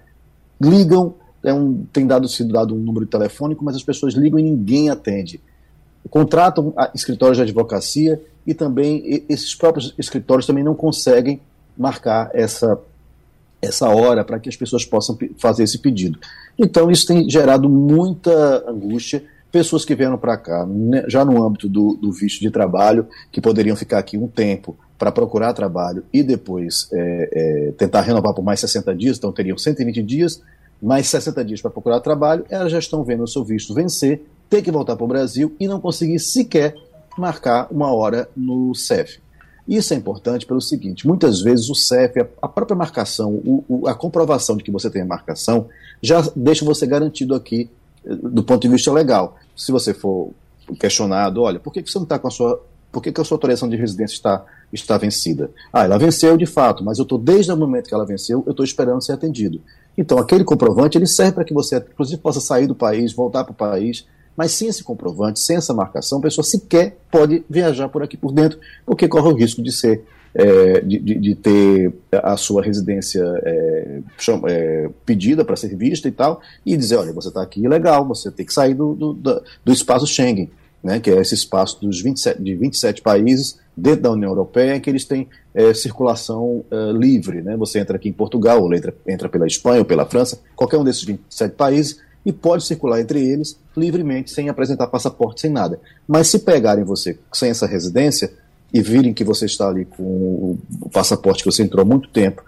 Ligam, 0.61 1.15
é 1.45 1.53
um, 1.53 1.85
tem 1.93 2.07
dado, 2.07 2.29
sido 2.29 2.53
dado 2.53 2.75
um 2.75 2.79
número 2.79 3.07
telefônico, 3.07 3.65
mas 3.65 3.77
as 3.77 3.83
pessoas 3.83 4.15
ligam 4.15 4.39
e 4.39 4.43
ninguém 4.43 4.91
atende. 4.91 5.41
Contratam 6.11 6.75
escritórios 6.95 7.37
de 7.37 7.43
advocacia 7.43 8.21
e 8.47 8.53
também 8.53 9.25
esses 9.29 9.55
próprios 9.55 9.95
escritórios 9.99 10.47
também 10.47 10.65
não 10.65 10.75
conseguem 10.75 11.41
marcar 11.77 12.31
essa, 12.35 12.79
essa 13.61 13.89
hora 13.89 14.25
para 14.25 14.39
que 14.39 14.49
as 14.49 14.57
pessoas 14.57 14.85
possam 14.85 15.17
fazer 15.39 15.65
esse 15.65 15.79
pedido. 15.79 16.19
Então, 16.59 16.91
isso 16.91 17.07
tem 17.07 17.29
gerado 17.29 17.69
muita 17.69 18.65
angústia. 18.69 19.25
Pessoas 19.51 19.85
que 19.85 19.95
vieram 19.95 20.19
para 20.19 20.37
cá, 20.37 20.67
né, 20.67 21.05
já 21.07 21.25
no 21.25 21.43
âmbito 21.45 21.69
do, 21.69 21.95
do 21.95 22.11
visto 22.13 22.41
de 22.41 22.51
trabalho, 22.51 23.07
que 23.31 23.41
poderiam 23.41 23.77
ficar 23.77 23.99
aqui 23.99 24.19
um 24.19 24.27
tempo 24.27 24.77
para 24.99 25.13
procurar 25.13 25.53
trabalho 25.53 26.05
e 26.13 26.23
depois 26.23 26.89
é, 26.93 27.29
é, 27.69 27.73
tentar 27.73 28.01
renovar 28.01 28.35
por 28.35 28.43
mais 28.43 28.61
60 28.61 28.95
dias, 28.95 29.19
então 29.19 29.33
teriam 29.33 29.57
120 29.57 30.03
dias, 30.03 30.43
mais 30.85 31.09
60 31.09 31.45
dias 31.45 31.63
para 31.63 31.71
procurar 31.71 32.01
trabalho, 32.01 32.45
elas 32.51 32.71
já 32.71 32.79
estão 32.79 33.03
vendo 33.03 33.25
o 33.25 33.29
seu 33.29 33.43
visto 33.43 33.73
vencer, 33.73 34.23
ter 34.51 34.63
que 34.63 34.71
voltar 34.71 34.97
para 34.97 35.05
o 35.05 35.09
Brasil 35.09 35.55
e 35.59 35.67
não 35.67 35.81
conseguir 35.81 36.19
sequer 36.19 36.75
marcar 37.17 37.69
uma 37.71 37.93
hora 37.93 38.29
no 38.37 38.75
CEF. 38.75 39.19
Isso 39.67 39.95
é 39.95 39.97
importante 39.97 40.45
pelo 40.45 40.61
seguinte: 40.61 41.07
muitas 41.07 41.41
vezes 41.41 41.71
o 41.71 41.75
CEF, 41.75 42.27
a 42.41 42.49
própria 42.49 42.77
marcação, 42.77 43.33
o, 43.33 43.65
o, 43.67 43.89
a 43.89 43.95
comprovação 43.95 44.57
de 44.57 44.63
que 44.63 44.71
você 44.71 44.91
tem 44.91 45.03
a 45.03 45.07
marcação, 45.07 45.69
já 46.03 46.23
deixa 46.37 46.65
você 46.65 46.87
garantido 46.87 47.35
aqui 47.35 47.71
eh, 48.05 48.15
do 48.15 48.43
ponto 48.43 48.61
de 48.61 48.69
vista 48.69 48.93
legal. 48.93 49.39
Se 49.57 49.73
você 49.73 49.95
for 49.95 50.33
questionado, 50.79 51.41
olha, 51.41 51.59
por 51.59 51.73
que 51.73 51.81
você 51.81 51.99
não 51.99 52.05
está 52.05 52.19
com 52.19 52.29
a 52.29 52.31
sua. 52.31 52.63
Por 52.93 53.03
que, 53.03 53.11
que 53.11 53.21
a 53.21 53.25
sua 53.25 53.35
autorização 53.35 53.69
de 53.69 53.77
residência 53.77 54.15
está, 54.15 54.45
está 54.73 54.97
vencida? 54.97 55.51
Ah, 55.73 55.85
ela 55.85 55.99
venceu 55.99 56.37
de 56.37 56.47
fato, 56.47 56.85
mas 56.85 56.99
eu 56.99 57.03
estou, 57.03 57.19
desde 57.19 57.51
o 57.51 57.57
momento 57.57 57.89
que 57.89 57.95
ela 57.95 58.07
venceu, 58.07 58.45
eu 58.47 58.53
estou 58.53 58.65
esperando 58.65 59.03
ser 59.03 59.15
atendido. 59.15 59.61
Então, 59.97 60.19
aquele 60.19 60.45
comprovante, 60.45 60.99
ele 60.99 61.07
serve 61.07 61.33
para 61.33 61.45
que 61.45 61.55
você, 61.55 61.77
inclusive, 61.77 62.21
possa 62.21 62.41
sair 62.41 62.67
do 62.67 62.75
país, 62.75 63.13
voltar 63.13 63.45
para 63.45 63.53
o 63.53 63.55
país, 63.55 64.07
mas 64.37 64.53
sem 64.53 64.69
esse 64.69 64.83
comprovante, 64.83 65.39
sem 65.39 65.57
essa 65.57 65.73
marcação, 65.73 66.19
a 66.19 66.23
pessoa 66.23 66.45
sequer 66.45 66.97
pode 67.11 67.45
viajar 67.49 67.89
por 67.89 68.03
aqui 68.03 68.17
por 68.17 68.33
dentro, 68.33 68.59
porque 68.85 69.07
corre 69.07 69.29
o 69.29 69.37
risco 69.37 69.63
de 69.63 69.73
ser 69.73 70.05
é, 70.35 70.81
de, 70.81 70.99
de, 70.99 71.15
de, 71.15 71.35
ter 71.37 71.95
a 72.13 72.37
sua 72.37 72.61
residência 72.61 73.23
é, 73.45 74.01
é, 74.49 74.91
pedida 75.07 75.45
para 75.45 75.55
ser 75.55 75.77
vista 75.77 76.09
e 76.09 76.13
tal, 76.13 76.41
e 76.67 76.77
dizer, 76.77 76.97
olha, 76.97 77.13
você 77.13 77.29
está 77.29 77.41
aqui 77.41 77.61
ilegal, 77.61 78.05
você 78.05 78.33
tem 78.33 78.45
que 78.45 78.53
sair 78.53 78.75
do, 78.75 78.95
do, 78.95 79.15
do, 79.65 79.73
espaço 79.73 80.09
Schengen, 80.09 80.51
né, 80.83 80.99
que 80.99 81.09
é 81.09 81.21
esse 81.21 81.35
espaço 81.35 81.81
dos 81.81 82.03
27, 82.03 82.43
de 82.43 82.55
27 82.57 83.01
países 83.01 83.61
dentro 83.77 84.03
da 84.03 84.11
União 84.11 84.31
Europeia 84.31 84.79
que 84.79 84.89
eles 84.89 85.05
têm 85.05 85.29
é, 85.55 85.75
circulação 85.75 86.65
é, 86.71 86.93
livre. 86.93 87.43
Né, 87.43 87.57
você 87.57 87.79
entra 87.79 87.97
aqui 87.97 88.09
em 88.09 88.13
Portugal, 88.13 88.63
ou 88.63 88.75
entra, 88.75 88.95
entra 89.07 89.29
pela 89.29 89.47
Espanha 89.47 89.81
ou 89.81 89.85
pela 89.85 90.07
França, 90.07 90.41
qualquer 90.55 90.79
um 90.79 90.85
desses 90.85 91.05
27 91.05 91.55
países, 91.55 92.01
e 92.25 92.33
pode 92.33 92.65
circular 92.65 93.01
entre 93.01 93.21
eles 93.23 93.59
livremente, 93.77 94.31
sem 94.31 94.49
apresentar 94.49 94.87
passaporte, 94.87 95.43
sem 95.43 95.51
nada. 95.51 95.79
Mas 96.09 96.29
se 96.29 96.39
pegarem 96.39 96.85
você 96.85 97.19
sem 97.33 97.51
essa 97.51 97.67
residência 97.67 98.33
e 98.73 98.81
virem 98.81 99.13
que 99.13 99.23
você 99.23 99.47
está 99.47 99.69
ali 99.69 99.85
com 99.85 100.57
o 100.81 100.91
passaporte 100.91 101.43
que 101.43 101.51
você 101.51 101.63
entrou 101.63 101.83
há 101.83 101.85
muito 101.85 102.09
tempo, 102.09 102.43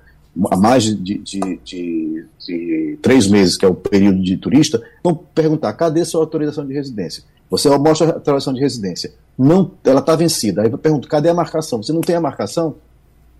há 0.50 0.56
mais 0.56 0.84
de, 0.84 0.94
de, 0.94 1.60
de, 1.64 2.24
de, 2.38 2.98
três 3.02 3.26
meses, 3.26 3.56
que 3.56 3.64
é 3.64 3.68
o 3.68 3.74
período 3.74 4.22
de 4.22 4.36
turista, 4.36 4.82
vão 5.02 5.14
perguntar: 5.14 5.72
cadê 5.74 6.04
sua 6.04 6.20
autorização 6.20 6.66
de 6.66 6.74
residência? 6.74 7.22
Você 7.50 7.68
mostra 7.78 8.10
a 8.10 8.14
autorização 8.14 8.52
de 8.52 8.60
residência. 8.60 9.12
Não, 9.38 9.72
ela 9.84 10.00
está 10.00 10.16
vencida. 10.16 10.62
Aí 10.62 10.70
eu 10.70 10.78
pergunto: 10.78 11.08
cadê 11.08 11.28
a 11.28 11.34
marcação? 11.34 11.82
Você 11.82 11.92
não 11.92 12.00
tem 12.00 12.16
a 12.16 12.20
marcação? 12.20 12.76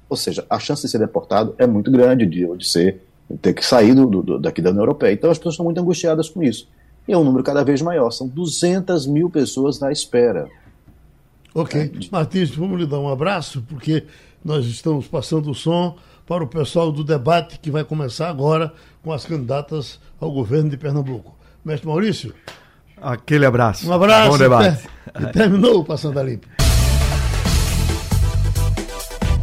Ou 0.09 0.17
seja, 0.17 0.47
a 0.49 0.59
chance 0.59 0.83
de 0.83 0.89
ser 0.89 0.99
deportado 0.99 1.55
é 1.59 1.67
muito 1.67 1.91
grande, 1.91 2.27
de, 2.27 2.47
de 2.57 2.69
ser 2.69 3.03
ter 3.41 3.53
que 3.55 3.65
sair 3.65 3.95
do, 3.95 4.07
do, 4.07 4.39
daqui 4.39 4.63
da 4.63 4.71
União 4.71 4.83
Europeia. 4.83 5.13
Então 5.13 5.31
as 5.31 5.39
pessoas 5.39 5.55
estão 5.55 5.65
muito 5.65 5.81
angustiadas 5.81 6.29
com 6.29 6.43
isso. 6.43 6.69
E 7.09 7.13
é 7.13 7.19
um 7.19 7.25
número 7.25 7.43
cada 7.43 7.65
vez 7.65 7.83
maior, 7.83 8.11
são 8.11 8.27
200 8.27 9.07
mil 9.07 9.31
pessoas 9.31 9.79
na 9.79 9.91
espera. 9.91 10.49
Ok. 11.55 11.81
É. 11.81 11.91
Martins, 12.11 12.51
vamos 12.51 12.79
lhe 12.79 12.87
dar 12.87 13.01
um 13.01 13.09
abraço, 13.09 13.63
porque 13.69 14.05
nós 14.45 14.67
estamos 14.67 15.07
passando 15.09 15.51
o 15.51 15.55
som 15.55 15.97
para 16.27 16.43
o 16.43 16.47
pessoal 16.47 16.91
do 16.91 17.05
debate 17.05 17.59
que 17.59 17.71
vai 17.71 17.85
começar 17.85 18.29
agora 18.29 18.73
com 19.03 19.13
as 19.13 19.25
candidatas 19.25 20.01
ao 20.21 20.31
governo 20.31 20.69
de 20.69 20.77
Pernambuco. 20.77 21.35
Mestre 21.65 21.89
Maurício? 21.89 22.35
Aquele 23.01 23.47
abraço. 23.47 23.88
Um 23.88 23.92
abraço. 23.92 24.30
Bom 24.30 24.38
debate. 24.38 24.88
E 25.18 25.24
terminou 25.32 25.80
o 25.80 25.84
Passando 25.84 26.18
a 26.18 26.22
Limpo. 26.22 26.47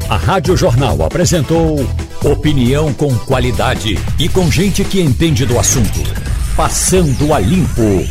A 0.07 0.17
Rádio 0.17 0.55
Jornal 0.55 1.01
apresentou 1.01 1.79
opinião 2.23 2.93
com 2.93 3.17
qualidade 3.19 3.97
e 4.19 4.29
com 4.29 4.51
gente 4.51 4.83
que 4.83 5.01
entende 5.01 5.45
do 5.45 5.57
assunto. 5.57 5.99
Passando 6.55 7.33
a 7.33 7.39
Limpo. 7.39 8.07